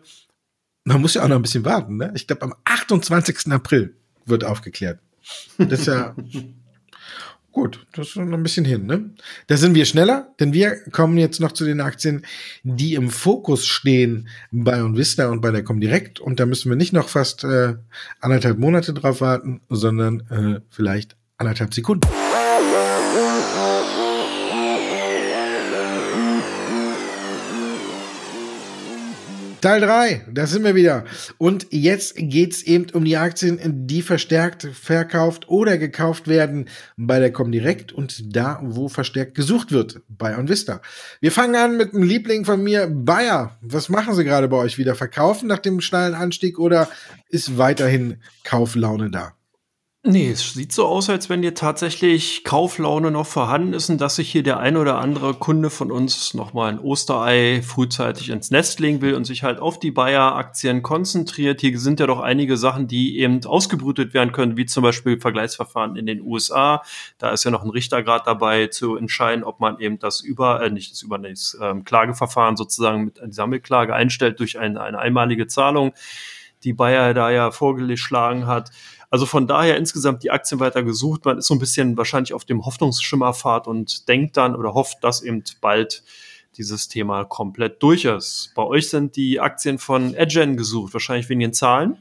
man 0.84 1.00
muss 1.00 1.14
ja 1.14 1.24
auch 1.24 1.28
noch 1.28 1.36
ein 1.36 1.42
bisschen 1.42 1.64
warten. 1.64 1.96
Ne? 1.96 2.12
Ich 2.14 2.26
glaube, 2.26 2.42
am 2.42 2.54
28. 2.64 3.52
April 3.52 3.94
wird 4.26 4.44
aufgeklärt. 4.44 5.00
Das 5.58 5.80
ist 5.80 5.86
ja 5.86 6.14
Gut, 7.54 7.86
das 7.92 8.08
ist 8.08 8.16
noch 8.16 8.36
ein 8.36 8.42
bisschen 8.42 8.64
hin, 8.64 8.84
ne? 8.86 9.10
Da 9.46 9.56
sind 9.56 9.76
wir 9.76 9.84
schneller, 9.84 10.34
denn 10.40 10.52
wir 10.52 10.74
kommen 10.90 11.16
jetzt 11.18 11.38
noch 11.40 11.52
zu 11.52 11.64
den 11.64 11.80
Aktien, 11.80 12.26
die 12.64 12.94
im 12.94 13.10
Fokus 13.10 13.64
stehen 13.64 14.28
bei 14.50 14.82
Onvista 14.82 15.30
und 15.30 15.40
bei 15.40 15.52
der 15.52 15.62
Comdirect. 15.62 16.18
Und 16.18 16.40
da 16.40 16.46
müssen 16.46 16.68
wir 16.68 16.76
nicht 16.76 16.92
noch 16.92 17.08
fast 17.08 17.44
äh, 17.44 17.76
anderthalb 18.20 18.58
Monate 18.58 18.92
drauf 18.92 19.20
warten, 19.20 19.60
sondern 19.68 20.20
äh, 20.30 20.60
vielleicht 20.68 21.16
anderthalb 21.38 21.72
Sekunden. 21.72 22.08
Teil 29.64 29.80
3, 29.80 30.26
da 30.30 30.46
sind 30.46 30.62
wir 30.62 30.74
wieder. 30.74 31.04
Und 31.38 31.68
jetzt 31.70 32.16
geht's 32.18 32.62
eben 32.62 32.84
um 32.92 33.02
die 33.02 33.16
Aktien, 33.16 33.58
die 33.88 34.02
verstärkt 34.02 34.68
verkauft 34.74 35.48
oder 35.48 35.78
gekauft 35.78 36.28
werden 36.28 36.68
bei 36.98 37.18
der 37.18 37.32
Comdirect 37.32 37.90
und 37.90 38.36
da, 38.36 38.60
wo 38.62 38.90
verstärkt 38.90 39.34
gesucht 39.34 39.72
wird, 39.72 40.02
bei 40.06 40.36
OnVista. 40.36 40.82
Wir 41.22 41.32
fangen 41.32 41.54
an 41.54 41.78
mit 41.78 41.94
einem 41.94 42.02
Liebling 42.02 42.44
von 42.44 42.62
mir, 42.62 42.88
Bayer. 42.88 43.56
Was 43.62 43.88
machen 43.88 44.14
Sie 44.14 44.24
gerade 44.24 44.48
bei 44.48 44.58
euch 44.58 44.76
wieder? 44.76 44.94
Verkaufen 44.96 45.48
nach 45.48 45.60
dem 45.60 45.80
schnellen 45.80 46.12
Anstieg 46.12 46.58
oder 46.58 46.86
ist 47.30 47.56
weiterhin 47.56 48.20
Kauflaune 48.42 49.10
da? 49.10 49.32
Nee, 50.06 50.32
es 50.32 50.52
sieht 50.52 50.70
so 50.70 50.84
aus, 50.84 51.08
als 51.08 51.30
wenn 51.30 51.40
hier 51.40 51.54
tatsächlich 51.54 52.44
Kauflaune 52.44 53.10
noch 53.10 53.26
vorhanden 53.26 53.72
ist 53.72 53.88
und 53.88 54.02
dass 54.02 54.16
sich 54.16 54.30
hier 54.30 54.42
der 54.42 54.60
ein 54.60 54.76
oder 54.76 54.98
andere 54.98 55.32
Kunde 55.32 55.70
von 55.70 55.90
uns 55.90 56.34
nochmal 56.34 56.72
ein 56.72 56.78
Osterei 56.78 57.62
frühzeitig 57.62 58.28
ins 58.28 58.50
Nest 58.50 58.80
legen 58.80 59.00
will 59.00 59.14
und 59.14 59.24
sich 59.24 59.44
halt 59.44 59.60
auf 59.60 59.78
die 59.78 59.90
Bayer-Aktien 59.90 60.82
konzentriert. 60.82 61.62
Hier 61.62 61.78
sind 61.78 62.00
ja 62.00 62.06
doch 62.06 62.20
einige 62.20 62.58
Sachen, 62.58 62.86
die 62.86 63.18
eben 63.18 63.42
ausgebrütet 63.46 64.12
werden 64.12 64.32
können, 64.32 64.58
wie 64.58 64.66
zum 64.66 64.82
Beispiel 64.82 65.18
Vergleichsverfahren 65.18 65.96
in 65.96 66.04
den 66.04 66.20
USA. 66.20 66.82
Da 67.16 67.30
ist 67.30 67.44
ja 67.44 67.50
noch 67.50 67.64
ein 67.64 67.70
Richter 67.70 68.02
gerade 68.02 68.24
dabei 68.26 68.66
zu 68.66 68.96
entscheiden, 68.96 69.42
ob 69.42 69.58
man 69.58 69.80
eben 69.80 69.98
das 69.98 70.20
über, 70.20 70.62
äh, 70.62 70.68
nicht 70.68 70.92
das 70.92 71.00
über 71.00 71.18
das 71.18 71.56
ähm, 71.62 71.82
Klageverfahren 71.82 72.58
sozusagen 72.58 73.06
mit 73.06 73.22
einer 73.22 73.32
Sammelklage 73.32 73.94
einstellt 73.94 74.38
durch 74.38 74.58
eine, 74.58 74.82
eine 74.82 74.98
einmalige 74.98 75.46
Zahlung, 75.46 75.94
die 76.62 76.74
Bayer 76.74 77.14
da 77.14 77.30
ja 77.30 77.50
vorgeschlagen 77.50 78.46
hat. 78.46 78.70
Also 79.14 79.26
von 79.26 79.46
daher 79.46 79.76
insgesamt 79.76 80.24
die 80.24 80.32
Aktien 80.32 80.58
weiter 80.58 80.82
gesucht. 80.82 81.24
Man 81.24 81.38
ist 81.38 81.46
so 81.46 81.54
ein 81.54 81.60
bisschen 81.60 81.96
wahrscheinlich 81.96 82.34
auf 82.34 82.44
dem 82.44 82.66
Hoffnungsschimmerfahrt 82.66 83.68
und 83.68 84.08
denkt 84.08 84.36
dann 84.36 84.56
oder 84.56 84.74
hofft, 84.74 85.04
dass 85.04 85.22
eben 85.22 85.44
bald 85.60 86.02
dieses 86.56 86.88
Thema 86.88 87.22
komplett 87.22 87.80
durch 87.80 88.06
ist. 88.06 88.50
Bei 88.56 88.64
euch 88.64 88.90
sind 88.90 89.14
die 89.14 89.38
Aktien 89.38 89.78
von 89.78 90.14
Edgen 90.14 90.56
gesucht, 90.56 90.94
wahrscheinlich 90.94 91.28
wegen 91.28 91.38
den 91.38 91.52
Zahlen. 91.52 91.98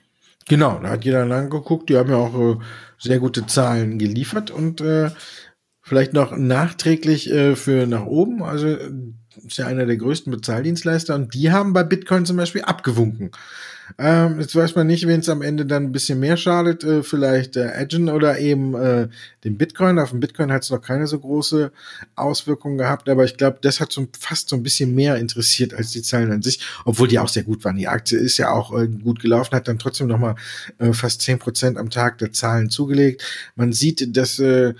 Genau, 0.47 0.80
da 0.82 0.89
hat 0.89 1.05
jeder 1.05 1.22
angeguckt. 1.22 1.88
Die 1.88 1.97
haben 1.97 2.09
ja 2.09 2.18
auch 2.18 2.34
äh, 2.34 2.57
sehr 2.97 3.20
gute 3.20 3.45
Zahlen 3.45 3.99
geliefert 3.99 4.49
und 4.49 4.82
äh, 4.82 5.11
vielleicht 5.84 6.14
noch 6.14 6.36
nachträglich 6.36 7.30
äh, 7.30 7.55
für 7.55 7.86
nach 7.86 8.07
oben. 8.07 8.41
Also 8.41 8.76
ist 9.46 9.58
ja 9.58 9.68
einer 9.68 9.86
der 9.86 9.98
größten 9.98 10.32
Bezahldienstleister 10.32 11.16
und 11.16 11.34
die 11.34 11.52
haben 11.52 11.74
bei 11.74 11.84
Bitcoin 11.84 12.26
zum 12.26 12.38
Beispiel 12.38 12.62
abgewunken. 12.62 13.32
Ähm, 13.98 14.40
jetzt 14.40 14.56
weiß 14.56 14.76
man 14.76 14.88
nicht, 14.88 15.08
wenn 15.08 15.20
es 15.20 15.30
am 15.30 15.42
Ende 15.42 15.66
dann 15.66 15.84
ein 15.84 15.92
bisschen 15.92 16.20
mehr 16.20 16.38
schadet, 16.38 16.84
äh, 16.84 17.04
vielleicht 17.04 17.58
äh, 17.58 17.72
Edgen 17.74 18.10
oder 18.10 18.40
eben 18.40 18.74
äh, 18.76 19.08
dem 19.44 19.58
Bitcoin. 19.58 20.00
Auf 20.00 20.12
dem 20.12 20.20
Bitcoin 20.20 20.52
hat 20.52 20.64
es 20.64 20.70
noch 20.70 20.82
keine 20.82 21.06
so 21.06 21.20
große 21.20 21.72
Auswirkungen 22.16 22.78
gehabt, 22.78 23.10
aber 23.10 23.26
ich 23.26 23.38
glaube, 23.38 23.60
das 23.62 23.80
hat 23.80 23.92
so 23.92 24.08
fast 24.18 24.50
so 24.50 24.56
ein 24.56 24.64
bisschen 24.64 24.96
mehr 24.96 25.18
interessiert 25.18 25.74
als 25.74 25.92
die 25.92 26.02
Zahlen 26.02 26.32
an 26.32 26.42
sich, 26.42 26.62
obwohl 26.86 27.08
die 27.08 27.20
auch 27.20 27.30
sehr 27.30 27.44
gut 27.44 27.64
waren. 27.66 27.76
Die 27.76 27.88
Aktie 27.88 28.18
ist 28.18 28.38
ja 28.38 28.52
auch 28.52 28.74
äh, 28.74 28.88
gut 28.88 29.20
gelaufen, 29.20 29.56
hat 29.56 29.68
dann 29.68 29.80
trotzdem 29.80 30.08
noch 30.08 30.20
mal 30.20 30.36
äh, 30.80 30.94
fast 30.94 31.22
zehn 31.22 31.40
Prozent 31.40 31.78
am 31.78 31.90
Tag 31.90 32.18
der 32.20 32.32
Zahlen 32.32 32.70
zugelegt. 32.70 33.24
Man 33.56 33.74
sieht, 33.74 34.16
dass 34.16 34.40
äh, 34.40 34.74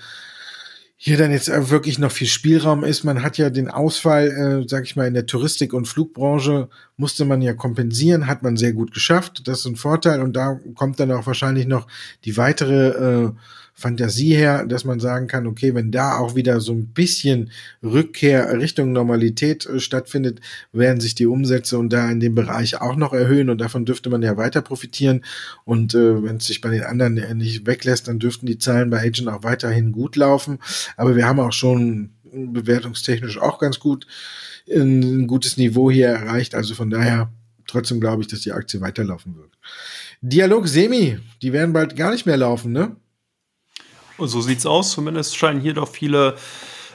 hier 1.06 1.18
dann 1.18 1.32
jetzt 1.32 1.49
wirklich 1.70 1.99
noch 1.99 2.14
viel 2.14 2.28
Spielraum 2.28 2.86
ist. 2.86 3.04
Man 3.04 3.24
hat 3.24 3.38
ja 3.38 3.49
den 3.49 3.70
Ausfall, 3.70 4.28
äh, 4.64 4.70
sag 4.70 4.86
ich 4.86 4.95
mal, 4.95 5.06
in 5.06 5.14
der 5.14 5.26
Touristik- 5.26 5.74
und 5.74 5.86
Flugbranche 5.86 6.70
musste 6.95 7.26
man 7.26 7.41
ja 7.41 7.51
kompensieren, 7.51 8.26
hat 8.28 8.41
man 8.41 8.56
sehr 8.56 8.72
gut 8.72 8.93
geschafft. 8.93 9.45
Das 9.49 9.60
ist 9.60 9.66
ein 9.66 9.76
Vorteil 9.76 10.22
und 10.22 10.32
da 10.32 10.62
kommt 10.76 11.01
dann 11.01 11.12
auch 11.12 11.28
wahrscheinlich 11.28 11.68
noch 11.68 11.88
die 12.24 12.38
weitere 12.38 13.26
äh, 13.26 13.32
Fantasie 13.76 14.36
her, 14.36 14.65
dass 14.65 14.86
man 14.86 14.99
sagen 14.99 15.28
kann, 15.28 15.47
okay, 15.47 15.74
wenn 15.74 15.91
da 15.91 16.17
auch 16.17 16.36
wieder 16.36 16.61
so 16.61 16.74
ein 16.74 16.88
bisschen 16.88 17.51
Rückkehr 17.82 18.59
Richtung 18.59 18.91
Normalität 18.91 19.65
äh, 19.65 19.80
stattfindet, 19.80 20.41
werden 20.71 21.01
sich 21.01 21.15
die 21.15 21.26
Umsätze 21.26 21.78
und 21.80 21.91
da 21.91 22.09
in 22.09 22.19
dem 22.19 22.36
Bereich 22.36 22.80
auch 22.80 22.95
noch 22.95 23.13
erhöhen 23.13 23.49
und 23.49 23.59
davon 23.59 23.86
dürfte 23.86 24.09
man 24.09 24.21
ja 24.21 24.38
weiter 24.38 24.61
profitieren. 24.61 25.26
Und 25.65 25.95
äh, 25.95 26.24
wenn 26.24 26.38
es 26.38 26.45
sich 26.45 26.61
bei 26.61 26.69
den 26.69 26.84
anderen 26.84 27.15
nicht 27.38 27.65
weglässt, 27.65 28.07
dann 28.07 28.19
dürften 28.19 28.45
die 28.45 28.59
Zahlen 28.59 28.89
bei 28.89 28.99
Agent 28.99 29.28
auch 29.28 29.43
weiterhin 29.43 29.91
gut 29.91 30.15
laufen. 30.15 30.59
Aber 30.95 31.15
wir 31.15 31.28
haben 31.28 31.39
auch 31.39 31.51
schon 31.51 32.11
bewertungstechnisch 32.32 33.38
auch 33.38 33.59
ganz 33.59 33.80
gut 33.80 34.07
ein 34.71 35.28
gutes 35.28 35.57
Niveau 35.57 35.91
hier 35.91 36.07
erreicht. 36.07 36.55
Also 36.55 36.76
von 36.76 36.89
daher 36.89 37.32
trotzdem 37.67 37.99
glaube 37.99 38.21
ich, 38.21 38.28
dass 38.28 38.41
die 38.41 38.51
Aktie 38.51 38.82
weiterlaufen 38.82 39.36
wird. 39.36 39.49
Dialog 40.21 40.67
Semi, 40.67 41.19
die 41.41 41.53
werden 41.53 41.74
bald 41.74 41.95
gar 41.95 42.11
nicht 42.11 42.26
mehr 42.26 42.38
laufen, 42.38 42.71
ne? 42.71 42.95
So 44.18 44.41
sieht's 44.41 44.66
aus. 44.66 44.91
Zumindest 44.91 45.38
scheinen 45.38 45.61
hier 45.61 45.74
doch 45.74 45.89
viele 45.89 46.38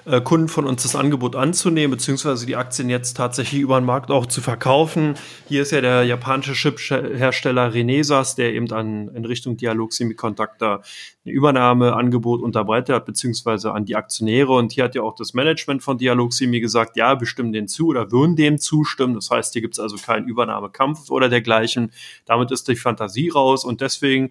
äh, 0.08 0.20
Kunden 0.20 0.48
von 0.48 0.66
uns 0.66 0.82
das 0.82 0.96
Angebot 0.96 1.36
anzunehmen, 1.36 1.90
beziehungsweise 1.90 2.46
die 2.46 2.56
Aktien 2.56 2.88
jetzt 2.88 3.16
tatsächlich 3.16 3.60
über 3.60 3.78
den 3.78 3.84
Markt 3.84 4.10
auch 4.10 4.26
zu 4.26 4.40
verkaufen. 4.40 5.14
Hier 5.48 5.62
ist 5.62 5.72
ja 5.72 5.80
der 5.80 6.04
japanische 6.04 6.54
Chiphersteller 6.54 7.74
Renesas, 7.74 8.34
der 8.34 8.54
eben 8.54 8.70
an, 8.72 9.08
in 9.08 9.24
Richtung 9.24 9.56
Dialog 9.56 9.92
Semiconductor 9.92 10.82
eine 11.24 11.34
Übernahmeangebot 11.34 12.40
unterbreitet 12.40 12.94
hat, 12.94 13.06
beziehungsweise 13.06 13.72
an 13.72 13.84
die 13.84 13.96
Aktionäre. 13.96 14.52
Und 14.52 14.72
hier 14.72 14.84
hat 14.84 14.94
ja 14.94 15.02
auch 15.02 15.14
das 15.14 15.34
Management 15.34 15.82
von 15.82 15.98
Dialog 15.98 16.32
Semi 16.32 16.60
gesagt, 16.60 16.96
ja, 16.96 17.20
wir 17.20 17.26
stimmen 17.26 17.52
dem 17.52 17.68
zu 17.68 17.88
oder 17.88 18.10
würden 18.10 18.34
dem 18.34 18.58
zustimmen. 18.58 19.14
Das 19.14 19.30
heißt, 19.30 19.52
hier 19.52 19.62
gibt 19.62 19.74
es 19.74 19.80
also 19.80 19.96
keinen 19.96 20.26
Übernahmekampf 20.26 21.10
oder 21.10 21.28
dergleichen. 21.28 21.92
Damit 22.24 22.50
ist 22.50 22.66
die 22.68 22.76
Fantasie 22.76 23.28
raus 23.28 23.64
und 23.64 23.80
deswegen 23.82 24.30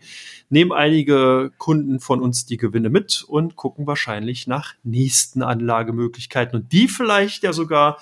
nehmen 0.49 0.71
einige 0.71 1.51
Kunden 1.57 1.99
von 1.99 2.21
uns 2.21 2.45
die 2.45 2.57
Gewinne 2.57 2.89
mit 2.89 3.23
und 3.27 3.55
gucken 3.55 3.85
wahrscheinlich 3.85 4.47
nach 4.47 4.73
nächsten 4.83 5.43
Anlagemöglichkeiten 5.67 6.59
und 6.59 6.71
die 6.71 6.87
vielleicht 6.87 7.43
ja 7.43 7.53
sogar, 7.53 7.99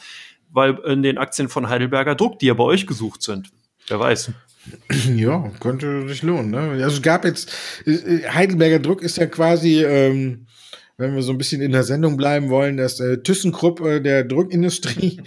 weil 0.52 0.78
in 0.86 1.04
den 1.04 1.18
Aktien 1.18 1.50
von 1.50 1.70
Heidelberger 1.70 2.16
Druck, 2.16 2.40
die 2.40 2.48
ja 2.48 2.54
bei 2.54 2.64
euch 2.64 2.86
gesucht 2.88 3.24
sind. 3.24 3.50
Wer 3.88 4.00
weiß. 4.00 4.32
Ja, 5.16 5.52
könnte 5.60 6.08
sich 6.08 6.24
lohnen. 6.24 6.50
Ne? 6.50 6.84
Also 6.84 6.98
es 6.98 7.02
gab 7.04 7.24
jetzt, 7.24 7.52
äh, 7.86 8.28
Heidelberger 8.28 8.80
Druck 8.80 9.04
ist 9.04 9.18
ja 9.18 9.28
quasi, 9.28 9.84
ähm, 9.84 10.48
wenn 10.98 11.14
wir 11.14 11.22
so 11.22 11.32
ein 11.32 11.38
bisschen 11.38 11.62
in 11.62 11.72
der 11.72 11.84
Sendung 11.84 12.18
bleiben 12.18 12.50
wollen, 12.50 12.76
das 12.76 13.00
äh, 13.00 13.20
ThyssenKrupp 13.20 13.82
äh, 13.82 14.00
der 14.00 14.24
Druckindustrie. 14.24 15.22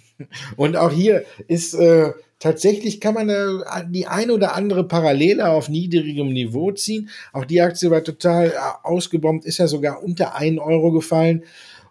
Und 0.56 0.78
auch 0.78 0.92
hier 0.92 1.24
ist 1.46 1.74
äh, 1.74 2.12
tatsächlich 2.40 3.00
kann 3.00 3.14
man 3.14 3.28
äh, 3.28 3.44
die 3.88 4.08
ein 4.08 4.32
oder 4.32 4.56
andere 4.56 4.82
Parallele 4.82 5.48
auf 5.48 5.68
niedrigem 5.68 6.32
Niveau 6.32 6.72
ziehen. 6.72 7.08
Auch 7.32 7.44
die 7.44 7.60
Aktie 7.60 7.90
war 7.92 8.02
total 8.02 8.48
äh, 8.48 8.52
ausgebombt, 8.82 9.44
ist 9.44 9.58
ja 9.58 9.68
sogar 9.68 10.02
unter 10.02 10.34
einen 10.34 10.58
Euro 10.58 10.90
gefallen. 10.90 11.44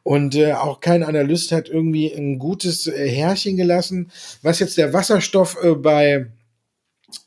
Und 0.03 0.35
äh, 0.35 0.53
auch 0.53 0.81
kein 0.81 1.03
Analyst 1.03 1.51
hat 1.51 1.69
irgendwie 1.69 2.11
ein 2.11 2.39
gutes 2.39 2.87
äh, 2.87 3.07
Härchen 3.09 3.55
gelassen. 3.55 4.11
Was 4.41 4.59
jetzt 4.59 4.77
der 4.77 4.91
Wasserstoff 4.91 5.57
äh, 5.63 5.75
bei 5.75 6.27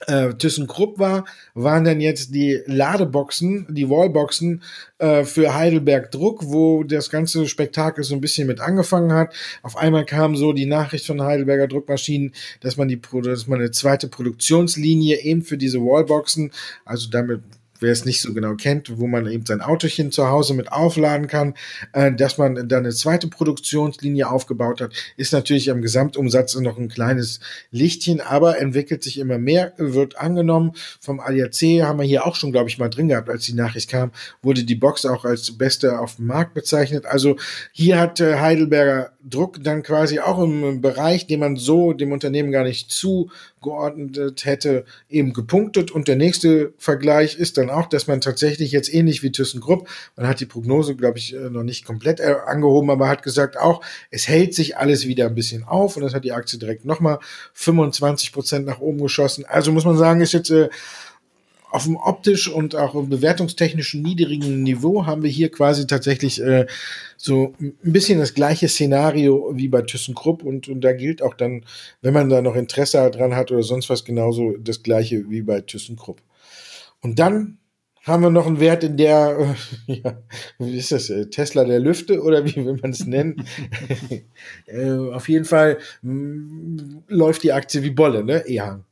äh, 0.06 0.34
ThyssenKrupp 0.34 0.98
war, 0.98 1.24
waren 1.54 1.84
dann 1.84 2.00
jetzt 2.00 2.34
die 2.34 2.60
Ladeboxen, 2.66 3.66
die 3.70 3.88
Wallboxen 3.88 4.62
äh, 4.98 5.24
für 5.24 5.54
Heidelberg 5.54 6.10
Druck, 6.10 6.42
wo 6.44 6.84
das 6.84 7.10
ganze 7.10 7.46
Spektakel 7.46 8.04
so 8.04 8.14
ein 8.14 8.20
bisschen 8.20 8.46
mit 8.46 8.60
angefangen 8.60 9.12
hat. 9.12 9.34
Auf 9.62 9.76
einmal 9.76 10.04
kam 10.04 10.36
so 10.36 10.52
die 10.52 10.66
Nachricht 10.66 11.06
von 11.06 11.22
Heidelberger 11.22 11.68
Druckmaschinen, 11.68 12.32
dass 12.60 12.76
man 12.76 12.88
die, 12.88 13.00
dass 13.22 13.46
man 13.46 13.60
eine 13.60 13.70
zweite 13.70 14.08
Produktionslinie 14.08 15.22
eben 15.22 15.42
für 15.42 15.56
diese 15.56 15.78
Wallboxen, 15.80 16.52
also 16.84 17.10
damit 17.10 17.42
wer 17.82 17.92
es 17.92 18.04
nicht 18.04 18.20
so 18.20 18.32
genau 18.32 18.54
kennt, 18.54 18.98
wo 18.98 19.06
man 19.06 19.26
eben 19.26 19.44
sein 19.44 19.60
Autochen 19.60 20.12
zu 20.12 20.28
Hause 20.28 20.54
mit 20.54 20.72
aufladen 20.72 21.26
kann, 21.26 21.54
äh, 21.92 22.12
dass 22.12 22.38
man 22.38 22.68
dann 22.68 22.84
eine 22.84 22.94
zweite 22.94 23.28
Produktionslinie 23.28 24.28
aufgebaut 24.28 24.80
hat, 24.80 24.92
ist 25.16 25.32
natürlich 25.32 25.70
am 25.70 25.82
Gesamtumsatz 25.82 26.54
noch 26.56 26.78
ein 26.78 26.88
kleines 26.88 27.40
Lichtchen, 27.70 28.20
aber 28.20 28.58
entwickelt 28.58 29.02
sich 29.02 29.18
immer 29.18 29.38
mehr, 29.38 29.72
wird 29.76 30.18
angenommen. 30.18 30.72
Vom 31.00 31.20
ADAC 31.20 31.82
haben 31.82 31.98
wir 31.98 32.06
hier 32.06 32.26
auch 32.26 32.36
schon, 32.36 32.52
glaube 32.52 32.68
ich, 32.68 32.78
mal 32.78 32.88
drin 32.88 33.08
gehabt, 33.08 33.28
als 33.28 33.44
die 33.44 33.54
Nachricht 33.54 33.90
kam, 33.90 34.12
wurde 34.42 34.64
die 34.64 34.74
Box 34.74 35.04
auch 35.04 35.24
als 35.24 35.56
beste 35.56 35.98
auf 35.98 36.16
dem 36.16 36.26
Markt 36.26 36.54
bezeichnet. 36.54 37.06
Also 37.06 37.36
hier 37.72 37.98
hat 37.98 38.20
äh, 38.20 38.38
Heidelberger 38.38 39.11
Druck 39.28 39.62
dann 39.62 39.82
quasi 39.82 40.18
auch 40.18 40.42
im 40.42 40.80
Bereich, 40.80 41.26
den 41.26 41.40
man 41.40 41.56
so 41.56 41.92
dem 41.92 42.12
Unternehmen 42.12 42.50
gar 42.50 42.64
nicht 42.64 42.90
zugeordnet 42.90 44.44
hätte, 44.44 44.84
eben 45.08 45.32
gepunktet. 45.32 45.90
Und 45.90 46.08
der 46.08 46.16
nächste 46.16 46.72
Vergleich 46.78 47.36
ist 47.36 47.58
dann 47.58 47.70
auch, 47.70 47.86
dass 47.86 48.06
man 48.06 48.20
tatsächlich 48.20 48.72
jetzt 48.72 48.92
ähnlich 48.92 49.22
wie 49.22 49.30
ThyssenKrupp, 49.30 49.88
man 50.16 50.26
hat 50.26 50.40
die 50.40 50.46
Prognose, 50.46 50.96
glaube 50.96 51.18
ich, 51.18 51.34
äh, 51.34 51.50
noch 51.50 51.62
nicht 51.62 51.84
komplett 51.84 52.20
äh, 52.20 52.34
angehoben, 52.46 52.90
aber 52.90 53.08
hat 53.08 53.22
gesagt 53.22 53.56
auch, 53.56 53.82
es 54.10 54.28
hält 54.28 54.54
sich 54.54 54.76
alles 54.76 55.06
wieder 55.06 55.26
ein 55.26 55.34
bisschen 55.34 55.64
auf 55.64 55.96
und 55.96 56.02
das 56.02 56.14
hat 56.14 56.24
die 56.24 56.32
Aktie 56.32 56.58
direkt 56.58 56.84
nochmal 56.84 57.18
25 57.54 58.32
Prozent 58.32 58.66
nach 58.66 58.80
oben 58.80 59.00
geschossen. 59.00 59.44
Also 59.46 59.72
muss 59.72 59.84
man 59.84 59.96
sagen, 59.96 60.20
ist 60.20 60.32
jetzt 60.32 60.50
äh, 60.50 60.68
auf 61.72 61.84
dem 61.84 61.96
optisch 61.96 62.50
und 62.50 62.76
auch 62.76 62.92
bewertungstechnischen 63.06 64.02
niedrigen 64.02 64.62
Niveau 64.62 65.06
haben 65.06 65.22
wir 65.22 65.30
hier 65.30 65.50
quasi 65.50 65.86
tatsächlich 65.86 66.38
äh, 66.42 66.66
so 67.16 67.54
ein 67.60 67.74
bisschen 67.82 68.18
das 68.18 68.34
gleiche 68.34 68.68
Szenario 68.68 69.52
wie 69.54 69.68
bei 69.68 69.80
ThyssenKrupp 69.80 70.42
und, 70.42 70.68
und 70.68 70.82
da 70.82 70.92
gilt 70.92 71.22
auch 71.22 71.32
dann, 71.32 71.64
wenn 72.02 72.12
man 72.12 72.28
da 72.28 72.42
noch 72.42 72.56
Interesse 72.56 73.10
dran 73.10 73.34
hat 73.34 73.50
oder 73.50 73.62
sonst 73.62 73.88
was, 73.88 74.04
genauso 74.04 74.54
das 74.58 74.82
gleiche 74.82 75.30
wie 75.30 75.40
bei 75.40 75.62
ThyssenKrupp. 75.62 76.20
Und 77.00 77.18
dann 77.18 77.56
haben 78.02 78.22
wir 78.22 78.30
noch 78.30 78.46
einen 78.46 78.60
Wert 78.60 78.84
in 78.84 78.98
der, 78.98 79.56
äh, 79.88 79.92
ja, 80.04 80.22
wie 80.58 80.76
ist 80.76 80.92
das, 80.92 81.08
äh, 81.08 81.30
Tesla 81.30 81.64
der 81.64 81.80
Lüfte 81.80 82.20
oder 82.20 82.44
wie 82.44 82.56
will 82.56 82.78
man 82.82 82.90
es 82.90 83.06
nennen? 83.06 83.46
äh, 84.66 84.90
auf 84.90 85.26
jeden 85.26 85.46
Fall 85.46 85.78
mh, 86.02 86.12
mm, 86.12 87.04
läuft 87.08 87.44
die 87.44 87.52
Aktie 87.52 87.82
wie 87.82 87.90
Bolle, 87.90 88.24
ne? 88.24 88.44
Ehang. 88.46 88.84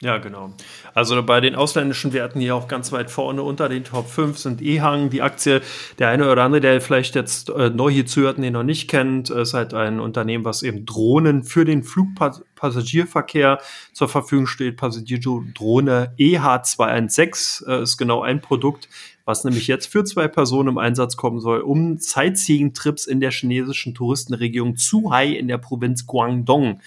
Ja, 0.00 0.18
genau. 0.18 0.52
Also 0.94 1.20
bei 1.24 1.40
den 1.40 1.56
ausländischen 1.56 2.12
Werten 2.12 2.38
hier 2.38 2.54
auch 2.54 2.68
ganz 2.68 2.92
weit 2.92 3.10
vorne 3.10 3.42
unter 3.42 3.68
den 3.68 3.82
Top 3.82 4.08
5 4.08 4.38
sind 4.38 4.62
Ehang, 4.62 5.10
die 5.10 5.22
Aktie. 5.22 5.60
Der 5.98 6.08
eine 6.10 6.30
oder 6.30 6.44
andere, 6.44 6.60
der 6.60 6.80
vielleicht 6.80 7.16
jetzt 7.16 7.50
äh, 7.50 7.70
neu 7.70 7.90
hier 7.90 8.06
zuhört 8.06 8.36
und 8.36 8.44
den 8.44 8.52
noch 8.52 8.62
nicht 8.62 8.88
kennt, 8.88 9.28
ist 9.28 9.54
halt 9.54 9.74
ein 9.74 9.98
Unternehmen, 9.98 10.44
was 10.44 10.62
eben 10.62 10.86
Drohnen 10.86 11.42
für 11.42 11.64
den 11.64 11.82
Flugpassagierverkehr 11.82 13.58
zur 13.92 14.08
Verfügung 14.08 14.46
steht. 14.46 14.76
Passagierdrohne 14.76 16.14
EH216 16.16 17.66
äh, 17.66 17.82
ist 17.82 17.96
genau 17.96 18.22
ein 18.22 18.40
Produkt, 18.40 18.88
was 19.24 19.42
nämlich 19.42 19.66
jetzt 19.66 19.86
für 19.86 20.04
zwei 20.04 20.28
Personen 20.28 20.68
im 20.68 20.78
Einsatz 20.78 21.16
kommen 21.16 21.40
soll, 21.40 21.58
um 21.58 21.98
Sightseeing-Trips 21.98 23.08
in 23.08 23.18
der 23.18 23.32
chinesischen 23.32 23.96
Touristenregion 23.96 24.76
Zhuhai 24.76 25.30
in 25.30 25.48
der 25.48 25.58
Provinz 25.58 26.06
Guangdong 26.06 26.78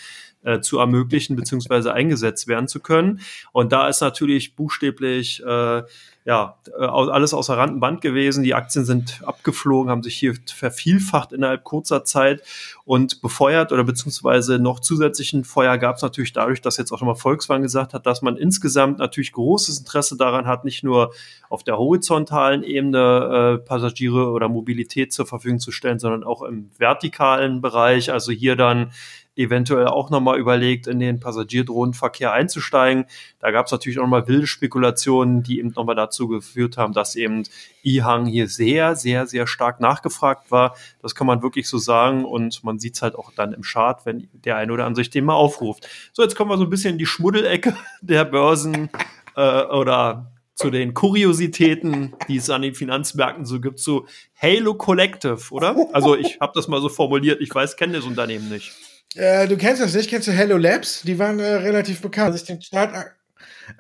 äh, 0.44 0.60
zu 0.60 0.80
ermöglichen 0.80 1.36
beziehungsweise 1.36 1.94
eingesetzt 1.94 2.48
werden 2.48 2.68
zu 2.68 2.80
können. 2.80 3.22
Und 3.52 3.72
da 3.72 3.88
ist 3.88 4.02
natürlich 4.02 4.56
buchstäblich 4.56 5.44
äh, 5.46 5.84
ja 6.24 6.56
alles 6.78 7.34
außer 7.34 7.58
Rand 7.58 7.74
und 7.74 7.80
Band 7.80 8.02
gewesen. 8.02 8.44
Die 8.44 8.54
Aktien 8.54 8.86
sind 8.86 9.22
abgeflogen, 9.26 9.90
haben 9.90 10.04
sich 10.04 10.16
hier 10.16 10.36
vervielfacht 10.54 11.32
innerhalb 11.32 11.64
kurzer 11.64 12.04
Zeit 12.04 12.44
und 12.86 13.22
befeuert 13.22 13.72
oder 13.72 13.84
beziehungsweise 13.84 14.60
noch 14.60 14.80
zusätzlichen 14.80 15.44
Feuer 15.44 15.78
gab 15.80 15.96
es 15.96 16.04
natürlich 16.04 16.34
dadurch, 16.34 16.62
dass 16.62 16.78
jetzt 16.78 16.92
auch 16.92 17.02
nochmal 17.02 17.16
Volkswagen 17.16 17.64
gesagt 17.64 17.94
hat, 17.94 18.06
dass 18.06 18.22
man 18.22 18.38
insgesamt 18.38 19.00
natürlich 19.00 19.32
großes 19.32 19.80
Interesse 19.80 20.16
daran 20.16 20.46
hat, 20.46 20.64
nicht 20.64 20.84
nur 20.84 21.12
auf 21.50 21.64
der 21.64 21.78
horizontalen 21.78 22.64
Ebene 22.64 23.60
äh, 23.60 23.66
Passagiere 23.66 24.30
oder 24.30 24.48
Mobilität 24.48 25.12
zur 25.14 25.26
Verfügung 25.26 25.60
zu 25.60 25.72
stellen, 25.72 26.00
sondern 26.00 26.24
auch 26.24 26.44
im 26.44 26.70
vertikalen 26.78 27.62
Bereich, 27.62 28.12
also 28.12 28.32
hier 28.32 28.56
dann 28.56 28.92
eventuell 29.36 29.88
auch 29.88 30.10
nochmal 30.10 30.40
überlegt, 30.40 30.88
in 30.88 31.00
den 31.00 31.20
Passagierdrohnenverkehr 31.20 32.34
einzusteigen. 32.34 33.06
Da 33.40 33.52
gab 33.52 33.68
es 33.68 33.72
natürlich 33.72 34.00
auch 34.00 34.04
nochmal 34.04 34.28
wilde 34.28 34.48
Spekulationen, 34.48 35.42
die 35.44 35.60
eben 35.60 35.70
nochmal 35.70 35.96
dazu 35.96 36.28
geführt 36.28 36.78
haben, 36.78 36.94
dass 36.94 37.16
eben 37.16 37.44
Ihang 37.82 38.26
hier 38.26 38.48
sehr, 38.48 38.96
sehr, 38.96 39.28
sehr 39.28 39.48
stark 39.48 39.80
nachgefragt 39.80 40.52
war. 40.52 40.76
Das 41.02 41.16
kann 41.16 41.28
man 41.28 41.42
wirklich 41.42 41.68
so 41.68 41.78
sagen 41.78 42.26
und 42.26 42.64
man 42.64 42.80
sieht 42.80 42.96
es 42.96 43.02
halt 43.02 43.16
auch 43.16 43.32
dann 43.34 43.54
im 43.54 43.62
Chart, 43.62 44.06
wenn 44.06 44.28
der 44.34 44.58
eine 44.58 44.74
oder 44.74 44.86
andere 44.86 45.04
sich 45.04 45.12
den 45.12 45.26
mal 45.26 45.36
aufruft. 45.36 45.88
So, 46.14 46.24
jetzt 46.24 46.36
kommen 46.36 46.52
wir 46.52 46.58
so 46.58 46.66
ein 46.66 46.70
bisschen 46.70 46.94
in 46.94 47.00
die 47.00 47.06
Schmuddelecke 47.06 47.76
der 48.02 48.26
Börsen 48.26 48.90
äh, 49.36 49.64
oder 49.64 50.32
zu 50.56 50.70
den 50.70 50.94
Kuriositäten, 50.94 52.14
die 52.28 52.38
es 52.38 52.50
an 52.50 52.62
den 52.62 52.76
Finanzmärkten 52.76 53.46
so 53.46 53.60
gibt, 53.60 53.80
so 53.80 54.06
Halo 54.40 54.76
Collective, 54.76 55.40
oder? 55.50 55.88
Also 55.94 56.16
ich 56.16 56.40
habe 56.40 56.52
das 56.54 56.68
mal 56.68 56.82
so 56.82 56.90
formuliert, 56.90 57.42
ich 57.42 57.54
weiß, 57.54 57.78
kenne 57.78 57.94
das 57.94 58.06
Unternehmen 58.06 58.50
nicht. 58.50 58.72
Äh, 59.16 59.48
du 59.48 59.58
kennst 59.58 59.82
das 59.82 59.94
nicht, 59.94 60.10
kennst 60.10 60.28
du 60.28 60.32
Hello 60.32 60.58
Labs? 60.58 61.02
Die 61.02 61.20
waren 61.20 61.40
äh, 61.40 61.56
relativ 61.56 62.02
bekannt. 62.02 62.30
Man 62.30 62.38
sich 62.38 62.48
den 62.48 62.60
Chart, 62.60 63.14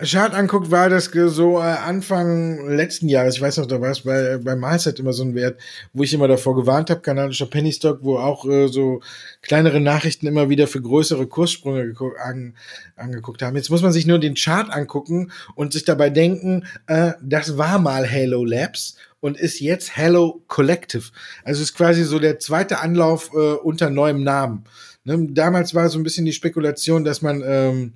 Chart 0.03 0.33
anguckt, 0.33 0.71
war 0.71 0.89
das 0.89 1.05
so 1.05 1.59
äh, 1.59 1.61
Anfang 1.61 2.67
letzten 2.67 3.07
Jahres, 3.07 3.35
ich 3.35 3.41
weiß 3.41 3.57
noch, 3.57 3.65
da 3.65 3.79
war 3.79 3.91
es 3.91 4.01
bei, 4.01 4.37
bei 4.37 4.55
Mindset 4.55 4.99
immer 4.99 5.13
so 5.13 5.23
ein 5.23 5.35
Wert, 5.35 5.59
wo 5.93 6.03
ich 6.03 6.13
immer 6.13 6.27
davor 6.27 6.55
gewarnt 6.55 6.89
habe, 6.89 7.01
kanadischer 7.01 7.45
Penny 7.45 7.71
Stock, 7.71 7.99
wo 8.01 8.17
auch 8.17 8.45
äh, 8.45 8.67
so 8.67 9.01
kleinere 9.41 9.79
Nachrichten 9.79 10.27
immer 10.27 10.49
wieder 10.49 10.67
für 10.67 10.81
größere 10.81 11.27
Kurssprünge 11.27 11.93
an, 12.23 12.55
angeguckt 12.95 13.41
haben. 13.41 13.55
Jetzt 13.55 13.69
muss 13.69 13.81
man 13.81 13.91
sich 13.93 14.05
nur 14.05 14.19
den 14.19 14.35
Chart 14.35 14.69
angucken 14.69 15.31
und 15.55 15.73
sich 15.73 15.85
dabei 15.85 16.09
denken, 16.09 16.65
äh, 16.87 17.13
das 17.21 17.57
war 17.57 17.79
mal 17.79 18.09
Halo 18.09 18.43
Labs 18.43 18.97
und 19.21 19.37
ist 19.37 19.59
jetzt 19.59 19.95
Hello 19.95 20.41
Collective. 20.47 21.11
Also 21.43 21.61
ist 21.61 21.75
quasi 21.75 22.03
so 22.03 22.19
der 22.19 22.39
zweite 22.39 22.79
Anlauf 22.79 23.31
äh, 23.33 23.53
unter 23.53 23.89
neuem 23.89 24.23
Namen. 24.23 24.65
Ne, 25.03 25.27
damals 25.31 25.73
war 25.73 25.89
so 25.89 25.97
ein 25.97 26.03
bisschen 26.03 26.25
die 26.25 26.33
Spekulation, 26.33 27.03
dass 27.03 27.21
man 27.21 27.41
ähm, 27.45 27.93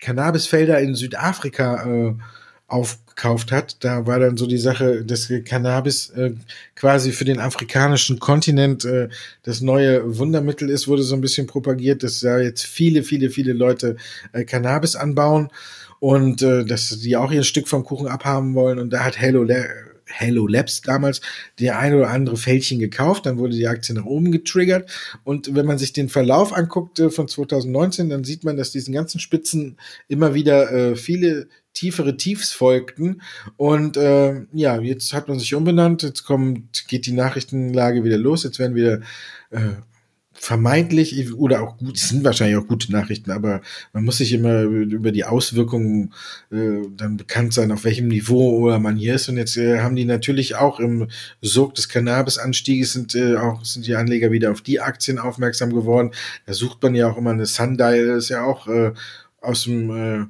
Cannabisfelder 0.00 0.80
in 0.80 0.94
Südafrika 0.94 1.86
äh, 1.86 2.14
aufgekauft 2.66 3.52
hat. 3.52 3.84
Da 3.84 4.06
war 4.06 4.18
dann 4.18 4.36
so 4.36 4.46
die 4.46 4.58
Sache, 4.58 5.04
dass 5.04 5.30
Cannabis 5.44 6.10
äh, 6.10 6.32
quasi 6.74 7.12
für 7.12 7.24
den 7.24 7.40
afrikanischen 7.40 8.18
Kontinent 8.18 8.84
äh, 8.84 9.08
das 9.42 9.60
neue 9.60 10.18
Wundermittel 10.18 10.70
ist, 10.70 10.88
wurde 10.88 11.02
so 11.02 11.14
ein 11.14 11.20
bisschen 11.20 11.46
propagiert, 11.46 12.02
dass 12.02 12.20
da 12.20 12.38
jetzt 12.38 12.64
viele, 12.64 13.02
viele, 13.02 13.30
viele 13.30 13.52
Leute 13.52 13.96
äh, 14.32 14.44
Cannabis 14.44 14.96
anbauen 14.96 15.50
und 15.98 16.42
äh, 16.42 16.64
dass 16.64 16.98
die 17.00 17.16
auch 17.16 17.32
ihr 17.32 17.44
Stück 17.44 17.68
vom 17.68 17.84
Kuchen 17.84 18.08
abhaben 18.08 18.54
wollen. 18.54 18.78
Und 18.78 18.90
da 18.92 19.04
hat 19.04 19.20
Halo 19.20 19.44
Hello 20.10 20.46
Labs 20.46 20.82
damals 20.82 21.20
der 21.58 21.78
ein 21.78 21.94
oder 21.94 22.10
andere 22.10 22.36
Fältchen 22.36 22.78
gekauft, 22.78 23.26
dann 23.26 23.38
wurde 23.38 23.56
die 23.56 23.68
Aktie 23.68 23.94
nach 23.94 24.04
oben 24.04 24.32
getriggert. 24.32 24.90
Und 25.24 25.54
wenn 25.54 25.66
man 25.66 25.78
sich 25.78 25.92
den 25.92 26.08
Verlauf 26.08 26.52
anguckt 26.52 26.98
äh, 27.00 27.10
von 27.10 27.28
2019, 27.28 28.10
dann 28.10 28.24
sieht 28.24 28.44
man, 28.44 28.56
dass 28.56 28.72
diesen 28.72 28.92
ganzen 28.92 29.20
Spitzen 29.20 29.78
immer 30.08 30.34
wieder 30.34 30.72
äh, 30.72 30.96
viele 30.96 31.48
tiefere 31.72 32.16
Tiefs 32.16 32.52
folgten. 32.52 33.22
Und 33.56 33.96
äh, 33.96 34.42
ja, 34.52 34.80
jetzt 34.80 35.12
hat 35.12 35.28
man 35.28 35.38
sich 35.38 35.54
umbenannt, 35.54 36.02
jetzt 36.02 36.24
kommt 36.24 36.88
geht 36.88 37.06
die 37.06 37.12
Nachrichtenlage 37.12 38.04
wieder 38.04 38.18
los, 38.18 38.42
jetzt 38.42 38.58
werden 38.58 38.74
wieder 38.74 39.00
äh, 39.50 39.76
vermeintlich 40.40 41.34
oder 41.34 41.60
auch 41.60 41.76
gut, 41.76 41.98
sind 41.98 42.24
wahrscheinlich 42.24 42.56
auch 42.56 42.66
gute 42.66 42.90
Nachrichten, 42.90 43.30
aber 43.30 43.60
man 43.92 44.04
muss 44.04 44.16
sich 44.16 44.32
immer 44.32 44.62
über 44.62 45.12
die 45.12 45.24
Auswirkungen 45.24 46.14
äh, 46.50 46.80
dann 46.96 47.18
bekannt 47.18 47.52
sein, 47.52 47.70
auf 47.70 47.84
welchem 47.84 48.08
Niveau 48.08 48.58
oder 48.58 48.78
man 48.78 48.96
hier 48.96 49.16
ist. 49.16 49.28
Und 49.28 49.36
jetzt 49.36 49.58
äh, 49.58 49.80
haben 49.80 49.96
die 49.96 50.06
natürlich 50.06 50.56
auch 50.56 50.80
im 50.80 51.08
Sog 51.42 51.74
des 51.74 51.90
Cannabis-Anstieges 51.90 52.94
sind 52.94 53.14
äh, 53.14 53.36
auch 53.36 53.66
sind 53.66 53.86
die 53.86 53.94
Anleger 53.96 54.32
wieder 54.32 54.50
auf 54.50 54.62
die 54.62 54.80
Aktien 54.80 55.18
aufmerksam 55.18 55.74
geworden. 55.74 56.12
Da 56.46 56.54
sucht 56.54 56.82
man 56.82 56.94
ja 56.94 57.10
auch 57.10 57.18
immer 57.18 57.32
eine 57.32 57.44
Sundial, 57.44 57.98
ist 58.16 58.30
ja 58.30 58.42
auch 58.42 58.66
äh, 58.66 58.92
aus 59.42 59.64
dem 59.64 59.90
äh, 59.90 60.24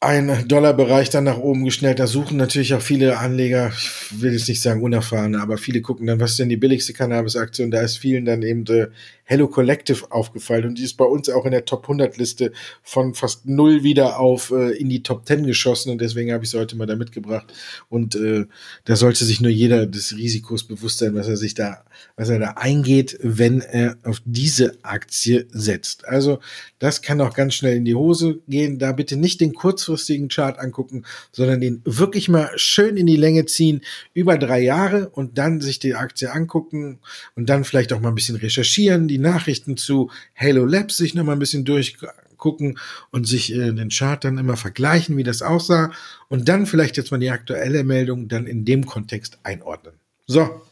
ein 0.00 0.46
Dollarbereich 0.46 1.10
dann 1.10 1.24
nach 1.24 1.38
oben 1.38 1.64
geschnellt. 1.64 1.98
Da 1.98 2.06
suchen 2.06 2.36
natürlich 2.36 2.72
auch 2.74 2.80
viele 2.80 3.18
Anleger, 3.18 3.72
ich 3.76 4.22
will 4.22 4.32
jetzt 4.32 4.48
nicht 4.48 4.62
sagen 4.62 4.82
unerfahrene, 4.82 5.40
aber 5.40 5.58
viele 5.58 5.80
gucken 5.80 6.06
dann, 6.06 6.20
was 6.20 6.32
ist 6.32 6.38
denn 6.38 6.48
die 6.48 6.56
billigste 6.56 6.92
Cannabis-Aktie? 6.92 7.64
Und 7.64 7.72
da 7.72 7.80
ist 7.80 7.98
vielen 7.98 8.24
dann 8.24 8.42
eben 8.42 8.64
äh, 8.66 8.88
Hello 9.30 9.46
Collective 9.46 10.10
aufgefallen 10.10 10.64
und 10.64 10.78
die 10.78 10.84
ist 10.84 10.96
bei 10.96 11.04
uns 11.04 11.28
auch 11.28 11.44
in 11.44 11.50
der 11.50 11.66
Top 11.66 11.82
100 11.82 12.16
Liste 12.16 12.50
von 12.82 13.12
fast 13.12 13.44
null 13.44 13.82
wieder 13.82 14.18
auf 14.18 14.50
äh, 14.52 14.70
in 14.70 14.88
die 14.88 15.02
Top 15.02 15.26
10 15.26 15.44
geschossen 15.44 15.90
und 15.90 16.00
deswegen 16.00 16.32
habe 16.32 16.44
ich 16.44 16.50
sie 16.50 16.58
heute 16.58 16.76
mal 16.76 16.86
da 16.86 16.96
mitgebracht 16.96 17.52
und 17.90 18.14
äh, 18.14 18.46
da 18.86 18.96
sollte 18.96 19.26
sich 19.26 19.42
nur 19.42 19.50
jeder 19.50 19.84
des 19.84 20.16
Risikos 20.16 20.64
bewusst 20.64 21.00
sein, 21.00 21.14
was 21.14 21.28
er 21.28 21.36
sich 21.36 21.52
da, 21.52 21.84
was 22.16 22.30
er 22.30 22.38
da 22.38 22.52
eingeht, 22.52 23.18
wenn 23.20 23.60
er 23.60 23.98
auf 24.02 24.22
diese 24.24 24.78
Aktie 24.82 25.46
setzt. 25.50 26.08
Also 26.08 26.38
das 26.78 27.02
kann 27.02 27.20
auch 27.20 27.34
ganz 27.34 27.52
schnell 27.52 27.76
in 27.76 27.84
die 27.84 27.96
Hose 27.96 28.38
gehen. 28.48 28.78
Da 28.78 28.92
bitte 28.92 29.18
nicht 29.18 29.42
den 29.42 29.52
kurzfristigen 29.88 30.28
Chart 30.28 30.58
angucken, 30.58 31.04
sondern 31.32 31.60
den 31.60 31.82
wirklich 31.84 32.28
mal 32.28 32.50
schön 32.56 32.96
in 32.96 33.06
die 33.06 33.16
Länge 33.16 33.46
ziehen 33.46 33.80
über 34.14 34.38
drei 34.38 34.60
Jahre 34.60 35.08
und 35.08 35.38
dann 35.38 35.60
sich 35.60 35.78
die 35.78 35.94
Aktie 35.94 36.30
angucken 36.30 36.98
und 37.34 37.48
dann 37.48 37.64
vielleicht 37.64 37.92
auch 37.92 38.00
mal 38.00 38.10
ein 38.10 38.14
bisschen 38.14 38.36
recherchieren, 38.36 39.08
die 39.08 39.18
Nachrichten 39.18 39.76
zu 39.76 40.10
Halo 40.36 40.64
Labs 40.64 40.96
sich 40.96 41.14
nochmal 41.14 41.36
ein 41.36 41.40
bisschen 41.40 41.64
durchgucken 41.64 42.78
und 43.10 43.26
sich 43.26 43.52
äh, 43.54 43.72
den 43.72 43.88
Chart 43.88 44.22
dann 44.22 44.38
immer 44.38 44.56
vergleichen, 44.56 45.16
wie 45.16 45.24
das 45.24 45.42
aussah 45.42 45.90
und 46.28 46.48
dann 46.48 46.66
vielleicht 46.66 46.96
jetzt 46.96 47.10
mal 47.10 47.18
die 47.18 47.30
aktuelle 47.30 47.84
Meldung 47.84 48.28
dann 48.28 48.46
in 48.46 48.64
dem 48.64 48.86
Kontext 48.86 49.38
einordnen. 49.42 49.94
So, 50.26 50.62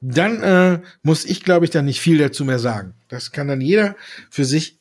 dann 0.00 0.42
äh, 0.42 0.80
muss 1.02 1.24
ich, 1.24 1.42
glaube 1.42 1.64
ich, 1.64 1.70
da 1.70 1.82
nicht 1.82 2.00
viel 2.00 2.18
dazu 2.18 2.44
mehr 2.44 2.58
sagen. 2.58 2.94
Das 3.08 3.32
kann 3.32 3.48
dann 3.48 3.60
jeder 3.60 3.96
für 4.30 4.44
sich 4.44 4.77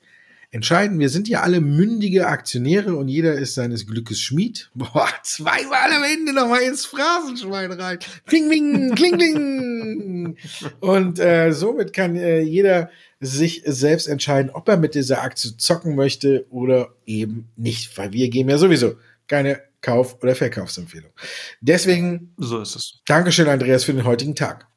entscheiden. 0.51 0.99
Wir 0.99 1.09
sind 1.09 1.27
ja 1.27 1.41
alle 1.41 1.61
mündige 1.61 2.27
Aktionäre 2.27 2.95
und 2.95 3.07
jeder 3.07 3.33
ist 3.33 3.55
seines 3.55 3.85
Glückes 3.85 4.19
Schmied. 4.19 4.69
Boah, 4.75 5.09
zweimal 5.23 5.91
am 5.91 6.03
Ende 6.03 6.33
nochmal 6.33 6.61
ins 6.61 6.85
Phrasenschwein 6.85 7.71
rein. 7.71 7.99
Ping, 8.25 8.49
ping, 8.49 8.95
kling, 8.95 9.17
kling. 9.17 10.37
Und 10.79 11.19
äh, 11.19 11.51
somit 11.51 11.93
kann 11.93 12.15
äh, 12.15 12.41
jeder 12.41 12.89
sich 13.19 13.63
selbst 13.65 14.07
entscheiden, 14.07 14.51
ob 14.51 14.67
er 14.67 14.77
mit 14.77 14.95
dieser 14.95 15.21
Aktie 15.23 15.57
zocken 15.57 15.95
möchte 15.95 16.45
oder 16.49 16.89
eben 17.05 17.49
nicht. 17.55 17.97
Weil 17.97 18.13
wir 18.13 18.29
geben 18.29 18.49
ja 18.49 18.57
sowieso 18.57 18.95
keine 19.27 19.61
Kauf- 19.81 20.21
oder 20.21 20.35
Verkaufsempfehlung. 20.35 21.11
Deswegen. 21.61 22.33
So 22.37 22.59
ist 22.59 22.75
es. 22.75 23.01
Dankeschön, 23.05 23.47
Andreas, 23.47 23.83
für 23.83 23.93
den 23.93 24.05
heutigen 24.05 24.35
Tag. 24.35 24.67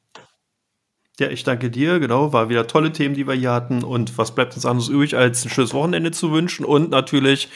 Ja, 1.21 1.29
ich 1.29 1.43
danke 1.43 1.69
dir, 1.69 1.99
genau. 1.99 2.33
War 2.33 2.49
wieder 2.49 2.65
tolle 2.65 2.91
Themen, 2.91 3.13
die 3.13 3.27
wir 3.27 3.35
hier 3.35 3.51
hatten. 3.51 3.83
Und 3.83 4.17
was 4.17 4.33
bleibt 4.33 4.55
uns 4.55 4.65
anderes 4.65 4.89
übrig, 4.89 5.15
als 5.15 5.45
ein 5.45 5.51
schönes 5.51 5.71
Wochenende 5.71 6.09
zu 6.09 6.31
wünschen 6.31 6.65
und 6.65 6.89
natürlich 6.89 7.47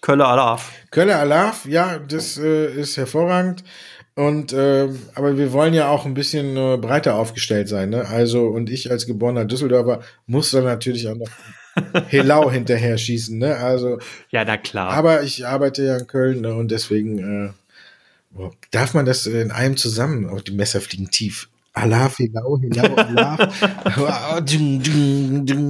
Kölle 0.00 0.24
Alaf. 0.24 0.72
Kölle 0.90 1.16
Alaf, 1.16 1.66
ja, 1.66 1.98
das 1.98 2.38
äh, 2.38 2.72
ist 2.72 2.96
hervorragend. 2.96 3.62
Und 4.14 4.54
äh, 4.54 4.88
aber 5.14 5.36
wir 5.36 5.52
wollen 5.52 5.74
ja 5.74 5.88
auch 5.88 6.06
ein 6.06 6.14
bisschen 6.14 6.56
äh, 6.56 6.78
breiter 6.78 7.16
aufgestellt 7.16 7.68
sein, 7.68 7.90
ne? 7.90 8.08
Also, 8.08 8.46
und 8.46 8.70
ich 8.70 8.90
als 8.90 9.04
geborener 9.04 9.44
Düsseldorfer 9.44 10.00
muss 10.24 10.52
dann 10.52 10.64
natürlich 10.64 11.06
auch 11.06 11.16
noch 11.16 11.28
Helau 12.08 12.50
hinterher 12.50 12.96
schießen, 12.96 13.36
ne? 13.36 13.56
Also. 13.56 13.98
Ja, 14.30 14.46
na 14.46 14.56
klar. 14.56 14.92
Aber 14.92 15.24
ich 15.24 15.46
arbeite 15.46 15.84
ja 15.84 15.98
in 15.98 16.06
Köln 16.06 16.40
ne? 16.40 16.54
und 16.54 16.70
deswegen 16.70 17.18
äh, 17.18 17.50
Darf 18.70 18.94
man 18.94 19.04
das 19.04 19.26
in 19.26 19.50
einem 19.50 19.76
zusammen? 19.76 20.28
Auch 20.28 20.40
die 20.40 20.52
Messer 20.52 20.80
fliegen 20.80 21.10
tief. 21.10 21.48
Alaf, 21.72 22.16
Hilau, 22.16 22.58
Hilau, 22.58 22.94
Alaf. 22.96 23.48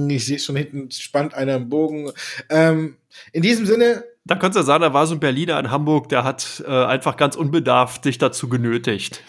ich 0.09 0.25
sehe 0.25 0.39
schon 0.39 0.55
hinten 0.55 0.91
spannt 0.91 1.33
einer 1.33 1.55
im 1.55 1.69
Bogen. 1.69 2.11
Ähm, 2.49 2.95
in 3.31 3.41
diesem 3.41 3.65
Sinne. 3.65 4.03
Da 4.23 4.35
kannst 4.35 4.57
du 4.57 4.61
sagen, 4.61 4.83
da 4.83 4.93
war 4.93 5.07
so 5.07 5.15
ein 5.15 5.19
Berliner 5.19 5.59
in 5.59 5.71
Hamburg, 5.71 6.09
der 6.09 6.23
hat 6.23 6.63
äh, 6.67 6.71
einfach 6.71 7.17
ganz 7.17 7.35
unbedarft 7.35 8.05
dich 8.05 8.19
dazu 8.19 8.49
genötigt. 8.49 9.23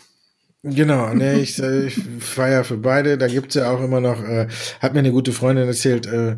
Genau, 0.65 1.13
ne, 1.13 1.41
ich, 1.41 1.59
äh, 1.61 1.87
ich 1.87 2.01
feier 2.21 2.63
für 2.63 2.77
beide. 2.77 3.19
Da 3.19 3.27
gibt's 3.27 3.55
ja 3.57 3.71
auch 3.71 3.83
immer 3.83 4.01
noch, 4.01 4.23
äh, 4.23 4.47
hat 4.81 4.93
mir 4.93 5.01
eine 5.01 5.11
gute 5.11 5.33
Freundin 5.33 5.67
erzählt, 5.67 6.07
äh, 6.07 6.37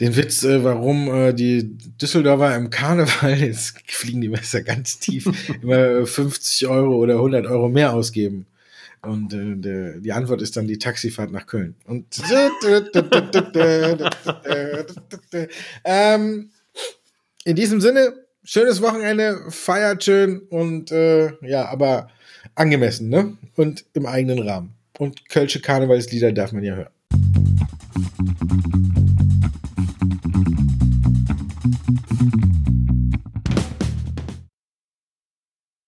den 0.00 0.16
Witz, 0.16 0.44
äh, 0.44 0.62
warum 0.62 1.08
äh, 1.12 1.32
die 1.32 1.78
Düsseldorfer 1.98 2.54
im 2.56 2.70
Karneval, 2.70 3.34
jetzt 3.38 3.80
fliegen 3.86 4.20
die 4.20 4.28
Messer 4.28 4.62
ganz 4.62 4.98
tief, 4.98 5.26
immer 5.62 6.04
50 6.06 6.68
Euro 6.68 6.96
oder 6.96 7.14
100 7.14 7.46
Euro 7.46 7.68
mehr 7.68 7.94
ausgeben. 7.94 8.46
Und 9.02 9.32
äh, 9.32 10.00
die 10.00 10.12
Antwort 10.12 10.42
ist 10.42 10.56
dann 10.56 10.66
die 10.66 10.78
Taxifahrt 10.78 11.30
nach 11.30 11.46
Köln. 11.46 11.76
Und 11.86 12.06
ähm, 15.84 16.50
in 17.44 17.56
diesem 17.56 17.80
Sinne, 17.80 18.12
schönes 18.44 18.82
Wochenende, 18.82 19.38
feiert 19.48 20.04
schön 20.04 20.40
und 20.40 20.90
äh, 20.90 21.32
ja, 21.46 21.66
aber 21.66 22.08
angemessen, 22.54 23.08
ne? 23.08 23.36
Und 23.56 23.84
im 23.94 24.06
eigenen 24.06 24.40
Rahmen. 24.40 24.74
Und 24.98 25.28
Kölsche 25.28 25.60
Karnevalslieder 25.60 26.32
darf 26.32 26.52
man 26.52 26.64
ja 26.64 26.74
hören. 26.74 26.92